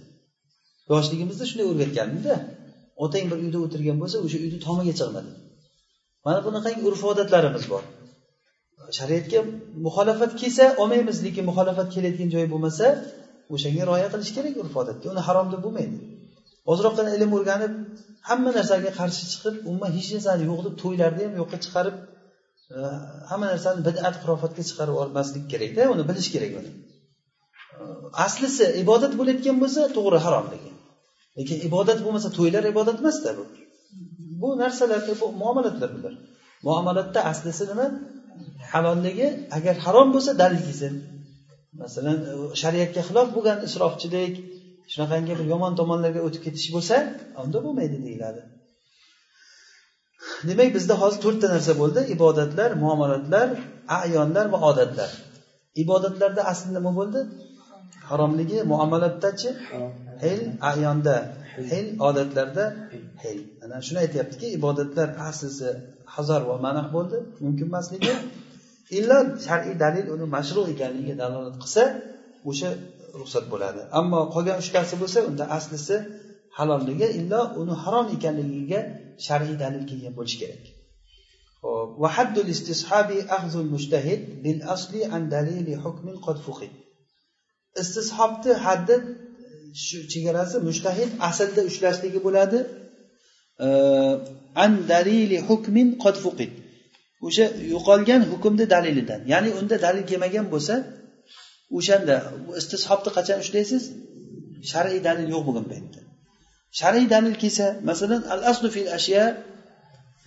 Yoshligimizda 0.92 1.44
shunday 1.50 1.66
o'rgatgandida 1.72 2.34
otang 3.04 3.24
bir 3.30 3.38
uyda 3.44 3.58
o'tirgan 3.66 3.96
bo'lsa 4.02 4.16
o'sha 4.24 4.38
uyni 4.44 4.58
tomiga 4.66 4.94
chiqma 5.00 5.20
dedi 5.26 5.34
mana 6.26 6.40
bunaqangi 6.46 6.82
urf 6.88 7.02
odatlarimiz 7.10 7.64
bor. 7.72 7.82
Shariatga 8.98 9.40
muxolifat 9.86 10.32
kelsa 10.40 10.64
olmaymiz 10.82 11.16
lekin 11.26 11.44
muxolifat 11.50 11.88
kelayotgan 11.94 12.28
joyi 12.34 12.48
bo'lmasa 12.52 12.86
o'shanga 13.54 13.82
rioya 13.88 14.08
qilish 14.14 14.32
kerak 14.36 14.54
urf 14.62 14.74
odatga. 14.82 15.06
Uni 15.14 15.22
harom 15.28 15.46
deb 15.52 15.60
bo'lmaydi. 15.66 15.96
Ozroqgina 16.72 17.10
ilm 17.16 17.30
o'rganib 17.38 17.72
hamma 18.28 18.50
narsaga 18.58 18.90
qarshi 19.00 19.24
chiqib 19.32 19.54
umuman 19.68 19.90
hech 19.96 20.08
narsani 20.16 20.42
yo'q 20.50 20.60
deb 20.66 20.74
to'ylarni 20.82 21.22
ham 21.26 21.34
yo'qqa 21.40 21.58
chiqarib 21.64 21.96
e, 22.76 22.78
hamma 23.30 23.46
narsani 23.52 23.80
bidat 23.88 24.14
xurofotga 24.22 24.62
chiqarib 24.68 24.96
olmaslik 25.02 25.44
kerakda 25.52 25.82
uni 25.94 26.04
bilish 26.10 26.28
kerak 26.34 26.52
uni. 26.60 26.70
E, 27.80 27.82
aslisi 28.26 28.64
ibodat 28.82 29.12
bo'layotgan 29.20 29.56
bo'lsa 29.62 29.80
to'g'ri 29.96 30.18
harom 30.26 30.46
lekin 30.54 30.75
lekin 31.38 31.58
ibodat 31.68 31.98
bo'lmasa 32.04 32.28
to'ylar 32.38 32.62
ibodat 32.72 32.98
emasda 33.02 33.30
bu. 33.38 33.44
Bu 34.40 34.48
narsalar 34.62 35.00
bu 35.20 35.26
muomalatlar 35.42 35.90
bular. 35.96 36.14
Muomalatda 36.66 37.20
aslisi 37.30 37.64
nima? 37.70 37.86
Halolligi 38.72 39.28
agar 39.56 39.74
harom 39.84 40.08
bo'lsa 40.14 40.30
dalil 40.42 40.60
kelsin. 40.66 40.94
Masalan 41.82 42.18
shariatga 42.62 43.02
xilof 43.08 43.28
bo'lgan 43.36 43.58
isrofchilik 43.66 44.34
shunaqangi 44.92 45.32
bir 45.38 45.46
yomon 45.52 45.72
tomonlarga 45.80 46.20
o'tib 46.26 46.42
ketish 46.46 46.68
bo'lsa 46.76 46.96
unda 47.42 47.58
bo'lmaydi 47.64 47.98
deyiladi. 48.06 48.42
Demak 50.48 50.70
bizda 50.76 50.94
hozir 51.02 51.18
to'rtta 51.24 51.46
narsa 51.54 51.72
bo'ldi. 51.80 52.00
Ibodatlar 52.16 52.70
muomalatlar 52.82 53.48
ayonlar 54.02 54.46
va 54.54 54.58
odatlar. 54.70 55.10
Ibodatlarda 55.82 56.42
asli 56.52 56.70
nima 56.76 56.92
bo'ldi? 56.98 57.20
haromligi 58.09 58.59
muomalatdachi 58.71 59.49
hil 60.23 60.41
ayonda 60.71 61.15
hil 61.71 61.87
odatlarda 62.07 62.65
hil 63.23 63.39
ana 63.63 63.77
shuni 63.85 63.99
aytyaptiki 64.05 64.47
ibodatlar 64.57 65.09
aslisi 65.29 65.69
hazar 66.15 66.41
va 66.49 66.55
manah 66.65 66.85
bo'ldi 66.95 67.17
mumkin 67.43 67.65
emasligi 67.71 68.13
illo 68.97 69.17
shar'iy 69.47 69.75
dalil 69.83 70.05
uni 70.15 70.25
mashru 70.35 70.61
ekanligiga 70.73 71.15
dalolat 71.23 71.55
qilsa 71.63 71.83
o'sha 72.49 72.69
ruxsat 73.19 73.45
bo'ladi 73.53 73.81
ammo 73.99 74.19
qolgan 74.33 74.57
uchtasi 74.63 74.95
bo'lsa 75.01 75.19
unda 75.29 75.45
aslisi 75.57 75.95
halolligi 76.57 77.07
illo 77.19 77.41
uni 77.61 77.73
harom 77.83 78.07
ekanligiga 78.15 78.79
shar'iy 79.27 79.55
dalil 79.63 79.83
kelgan 79.89 80.13
bo'lishi 80.19 80.37
kerak 80.43 80.63
hop 81.63 81.89
وحد 82.03 82.37
الاستصحاب 82.45 83.09
أخذ 83.11 83.53
المجتهد 83.59 84.43
بالأصل 84.43 84.93
عن 85.11 85.29
دليل 85.29 85.67
حكم 85.83 86.07
قد 86.25 86.37
فقد 86.37 86.71
istishobni 87.82 88.52
haddi 88.66 88.96
shu 89.84 89.98
chegarasi 90.12 90.56
mushtahid 90.68 91.10
aslda 91.28 91.60
ushlashligi 91.70 92.20
bo'ladi. 92.26 92.58
An 94.64 94.72
dalili 94.92 95.38
hukmin 95.48 95.88
qad 96.04 96.16
fuqid. 96.24 96.52
O'sha 97.26 97.44
yo'qolgan 97.74 98.22
hukmni 98.32 98.64
dalilidan 98.74 99.20
ya'ni 99.32 99.50
unda 99.60 99.76
dalil 99.86 100.04
kelmagan 100.10 100.46
bo'lsa 100.54 100.74
o'shanda 101.78 102.16
istishobni 102.60 103.10
qachon 103.16 103.38
ushlaysiz? 103.44 103.82
Shar'iy 104.70 105.00
dalil 105.08 105.26
yo'q 105.34 105.42
bo'lgan 105.48 105.66
paytda. 105.72 106.00
Shar'iy 106.80 107.06
dalil 107.14 107.34
kelsa 107.42 107.66
masalan 107.90 108.22
al 108.34 108.42
aslu 108.50 108.68
fil 108.76 108.88
ashya 108.98 109.24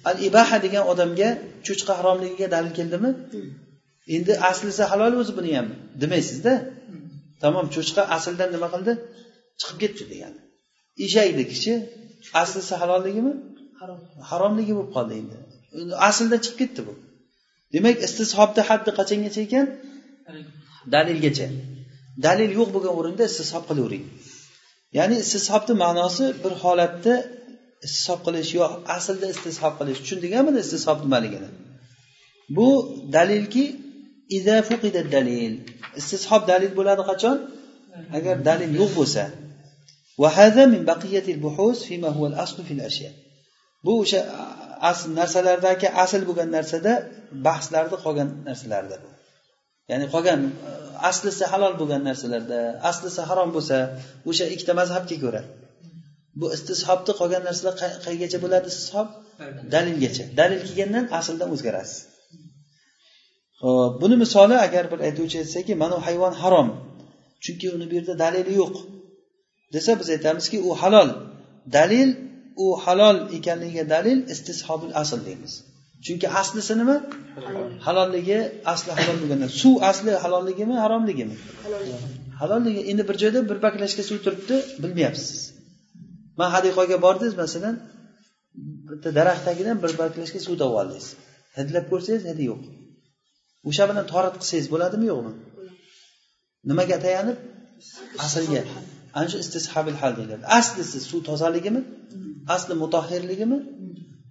al 0.10 0.18
ibaha 0.28 0.58
degan 0.66 0.84
odamga 0.92 1.30
cho'chqa 1.68 1.94
haromligiga 2.00 2.48
dalil 2.56 2.72
keldimi? 2.80 3.12
Endi 4.16 4.34
aslisi 4.52 4.84
halol 4.92 5.14
o'zi 5.22 5.34
buni 5.40 5.52
ham 5.58 5.68
demaysizda 6.02 6.54
tamom 7.44 7.66
cho'chqa 7.76 8.02
asldan 8.16 8.50
nima 8.56 8.68
qildi? 8.74 8.94
Chiqib 9.60 9.78
ketdi 9.84 10.04
degani 10.12 10.40
eshakni 11.06 11.44
kishi 11.52 11.74
aslisi 12.42 12.74
halolligimi 12.82 13.34
haromligi 14.30 14.74
bo'lib 14.78 14.92
qoldi 14.96 15.14
endi. 15.22 15.36
Aslida 16.10 16.38
chiqib 16.46 16.58
ketdi 16.62 16.82
bu. 16.88 16.94
Demak 17.74 17.98
istishobni 18.08 18.62
haddi 18.70 18.92
qachongacha 19.00 19.42
ekan? 19.48 19.66
Dalilgacha. 20.94 21.48
Dalil 22.26 22.52
yo'q 22.60 22.70
bo'lgan 22.76 22.94
o'rinda 23.00 23.24
istishob 23.32 23.64
qilavering 23.70 24.06
ya'ni 24.98 25.16
istishobni 25.24 25.74
ma'nosi 25.84 26.26
bir 26.44 26.54
holatda 26.64 27.14
istishob 27.86 28.20
qilish 28.26 28.52
yo 28.60 28.66
aslda 28.98 29.28
istishob 29.34 29.74
qilish. 29.80 30.00
Tushundingmi 30.04 30.52
istishob 30.66 30.98
nimaligini 31.06 31.50
bu 32.58 32.68
dalilki 33.16 33.66
dalil 35.16 35.54
istishob 36.00 36.42
dalil 36.52 36.72
bo'ladi 36.80 37.04
qachon 37.12 37.38
agar 38.18 38.36
dalil 38.50 38.72
yo'q 38.82 38.92
bo'lsa 39.00 39.24
bu 43.86 43.92
o'sha 44.04 44.22
asl 44.92 45.08
narsalardagi 45.20 45.88
asl 46.04 46.22
bo'lgan 46.30 46.50
narsada 46.58 46.94
bahslarda 47.48 47.98
qolgan 48.06 48.30
narsalarda 48.48 48.96
bu 49.04 49.10
ya'ni 49.92 50.06
qolgan 50.14 50.40
aslisi 51.10 51.44
halol 51.52 51.74
bo'lgan 51.82 52.02
narsalarda 52.10 52.60
aslisi 52.90 53.22
harom 53.30 53.50
bo'lsa 53.56 53.78
o'sha 54.30 54.46
ikkita 54.54 54.74
mazhabga 54.82 55.18
ko'ra 55.24 55.42
bu 56.40 56.46
istishobni 56.56 57.14
qolgan 57.22 57.44
narsalar 57.50 57.74
qaygacha 58.06 58.38
bo'ladi 58.44 58.68
istishob 58.74 59.08
dalilgacha 59.74 60.24
dalil 60.40 60.60
kelgandan 60.68 61.06
asldan 61.20 61.50
o'zgarasiz 61.56 62.00
ho'p 63.64 63.94
buni 64.02 64.16
misoli 64.24 64.56
agar 64.68 64.86
bir 64.92 65.00
aytuvchi 65.08 65.38
aytsaki 65.44 65.74
mana 65.82 65.96
bu 65.98 66.06
hayvon 66.08 66.34
harom. 66.42 66.70
Chunki 67.44 67.68
uni 67.76 67.86
bu 67.90 67.94
yerda 67.98 68.14
dalili 68.24 68.54
yo'q. 68.62 68.76
Desa 69.74 69.92
biz 70.00 70.08
aytamizki 70.16 70.58
u 70.68 70.72
halol. 70.82 71.10
Dalil 71.78 72.10
u 72.64 72.68
halol 72.86 73.18
ekanligiga 73.38 73.86
dalil 73.96 74.20
istishobul 74.34 74.92
asl 75.02 75.20
deymiz. 75.28 75.54
Chunki 76.06 76.28
aslisi 76.42 76.74
nima? 76.82 76.98
Halolligi 77.88 78.40
asli 78.74 78.92
halol 79.00 79.18
bo'lganda 79.22 79.48
suv 79.62 79.76
asli 79.90 80.12
halolligimi 80.24 80.76
haromligimi? 80.84 81.36
Halolligi. 82.42 82.82
Endi 82.92 83.04
bir 83.10 83.18
joyda 83.24 83.40
bir 83.50 83.58
baklashka 83.66 84.04
suv 84.10 84.18
turibdi 84.26 84.56
bilmayapsiz. 84.84 85.40
Man 86.40 86.50
hadiqaga 86.56 86.98
bordingiz 87.06 87.36
masalan 87.44 87.76
bitta 88.90 89.10
daraxt 89.20 89.44
tagidan 89.50 89.78
bir 89.84 89.92
baklashka 90.02 90.40
suv 90.46 90.56
topib 90.62 90.78
oldingiz. 90.82 91.08
Hidlab 91.58 91.86
ko'rsangiz 91.92 92.24
hidi 92.32 92.44
yo'q 92.52 92.62
o'sha 93.68 93.84
bilan 93.90 94.06
torat 94.14 94.36
qilsangiz 94.42 94.68
bo'ladimi 94.74 95.06
yo'qmi 95.12 95.34
nimaga 96.70 96.98
tayanib? 97.06 97.38
Aslga. 98.26 98.62
Ana 99.18 99.28
shu 99.32 99.38
istishabil 99.44 99.98
hal 100.02 100.12
deyiladi. 100.20 100.44
Aslisi 100.60 100.98
suv 101.10 101.20
tozaligimi? 101.30 101.82
Asli 102.56 102.74
mutahhirligimi? 102.84 103.60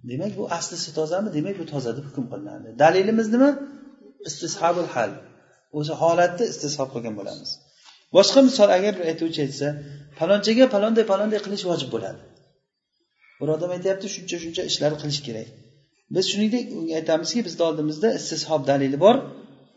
Demak 0.09 0.31
bu 0.39 0.43
aslisi 0.57 0.89
tozami 0.99 1.29
demak 1.37 1.55
bu 1.61 1.65
toza 1.73 1.91
deb 1.97 2.05
hukm 2.09 2.25
qilinadi. 2.31 2.67
Dalilimiz 2.83 3.27
nima? 3.33 3.49
Istishabul 4.29 4.89
hal. 4.95 5.11
O'sha 5.77 5.93
holatni 6.03 6.45
istishob 6.53 6.89
qilgan 6.93 7.13
bo'lamiz. 7.19 7.49
Boshqa 8.15 8.39
misol 8.49 8.69
agar 8.77 8.93
bir 8.97 9.05
aytuvchi 9.11 9.39
aytsa 9.45 9.67
palonchaga 10.19 10.65
palonday 10.75 11.05
palonday 11.11 11.39
qilish 11.45 11.65
vojib 11.69 11.89
bo'ladi. 11.95 12.21
Bir 13.39 13.47
odam 13.55 13.71
aytyapti 13.77 14.07
shuncha 14.15 14.37
shuncha 14.43 14.63
ishlar 14.71 14.91
qilish 15.01 15.21
kerak. 15.27 15.47
Biz 16.15 16.25
shuningdek 16.31 16.65
unga 16.77 16.93
aytamizki 16.99 17.39
bizni 17.47 17.63
oldimizda 17.69 18.07
istishob 18.19 18.61
dalili 18.69 18.97
bor. 19.05 19.15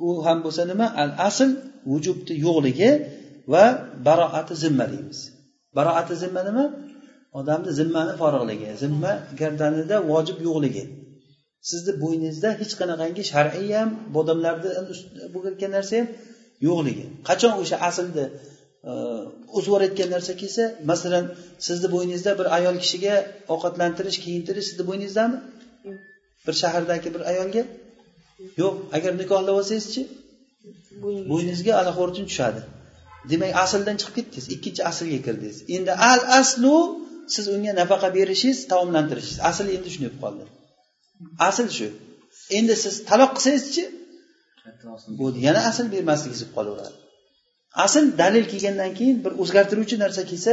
U 0.06 0.08
ham 0.26 0.38
bo'lsa 0.44 0.62
nima? 0.72 0.86
Al 1.02 1.10
asl 1.28 1.50
vujubni 1.90 2.34
yo'qligi 2.46 2.90
va 3.52 3.64
baroati 4.06 4.54
zimma 4.64 4.84
deymiz. 4.92 5.18
Baroati 5.76 6.14
zimma 6.22 6.42
nima? 6.48 6.64
Odamni 7.38 7.70
zimmani 7.80 8.12
forig'ligi 8.20 8.68
zimma 8.82 9.12
gardanida 9.40 9.96
vojib 10.10 10.38
yo'qligi. 10.48 10.84
Sizni 11.70 11.92
bo'yningizda 12.02 12.48
hech 12.60 12.72
qanaqangi 12.80 13.22
shar'iy 13.32 13.70
ham 13.78 13.90
odamlarni 14.20 14.70
bo'lgan 15.34 15.70
narsa 15.76 15.94
ham 16.00 16.06
yo'qligi. 16.68 17.04
Qachon 17.28 17.52
o'sha 17.62 17.76
aslni 17.88 18.24
e, 18.90 20.06
narsa 20.14 20.32
kelsa 20.42 20.64
masalan 20.90 21.24
sizni 21.66 21.88
bo'yningizda 21.94 22.30
bir 22.40 22.46
ayol 22.58 22.76
kishiga 22.84 23.14
ovqatlantirish 23.54 24.18
kiyintirish 24.24 24.66
sizni 24.70 24.84
bo'yningizdami 24.90 25.36
bir 26.46 26.54
shahardagi 26.62 27.08
bir 27.14 27.22
ayolga 27.30 27.62
yo'q 28.62 28.74
agar 28.96 29.12
nikohlab 29.22 29.54
olsangizchi? 29.60 30.02
Bo'yningizga 31.30 31.72
allaqurjun 31.80 32.26
tushadi. 32.30 32.60
Demak 33.30 33.50
asldan 33.64 33.96
chiqib 34.00 34.14
ketdingiz 34.16 34.46
ikkinchi 34.54 34.82
aslga 34.90 35.18
kirdingiz. 35.26 35.58
Endi 35.76 35.92
al 36.10 36.20
aslu 36.40 36.74
siz 37.34 37.44
unga 37.54 37.72
nafaqa 37.80 38.08
berishingiz 38.16 38.58
taomlantirishingiz. 38.72 39.40
Asl 39.50 39.66
endi 39.76 39.88
shunday 39.94 40.10
bo'lib 40.10 40.20
qoldi. 40.24 40.42
Asl 41.48 41.66
shu. 41.78 41.88
Endi 42.58 42.74
siz 42.84 42.94
taloq 43.10 43.30
qilsangizchi? 43.36 43.84
Bo'ldi 45.20 45.38
yana 45.48 45.60
asl 45.70 45.86
bermasligingiz 45.94 46.42
bo'lib 46.42 46.54
qolaveradi. 46.58 46.96
Asl 47.84 48.04
dalil 48.22 48.44
kelgandan 48.52 48.90
keyin 48.98 49.16
bir 49.24 49.32
o'zgartiruvchi 49.42 49.96
narsa 50.04 50.22
kelsa 50.30 50.52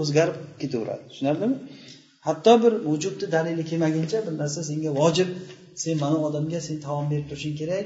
o'zgarib 0.00 0.36
ketaveradi. 0.60 1.02
Tushunarlimi 1.10 1.56
hatto 2.28 2.52
bir 2.62 2.72
vujudni 2.90 3.26
dalili 3.36 3.64
kelmaguncha 3.70 4.18
bir 4.26 4.34
narsa 4.42 4.60
senga 4.70 4.90
vojib. 5.00 5.28
Sen 5.82 5.94
mana 6.04 6.18
odamga 6.28 6.60
sen 6.68 6.76
taom 6.86 7.04
berib 7.10 7.26
turishing 7.30 7.56
kerak 7.60 7.84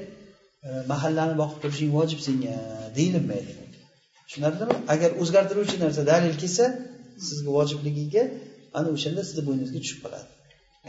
e, 0.67 0.69
mahallani 0.93 1.35
boqib 1.43 1.59
turishing 1.63 1.91
vojib 1.99 2.21
senga 2.29 2.55
deyilmaydi. 2.99 3.53
Tushunarlimi? 4.27 4.77
Agar 4.95 5.11
o'zgartiruvchi 5.23 5.77
narsa 5.85 6.03
dalil 6.13 6.35
kelsa 6.43 6.65
sizga 7.29 7.51
vojibligiga 7.59 8.23
ana 8.79 8.89
o'shanda 8.97 9.23
sizni 9.29 9.43
bo'yningizga 9.49 9.81
tushib 9.85 10.01
qoladi. 10.05 10.27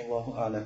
Allohu 0.01 0.31
alam. 0.45 0.65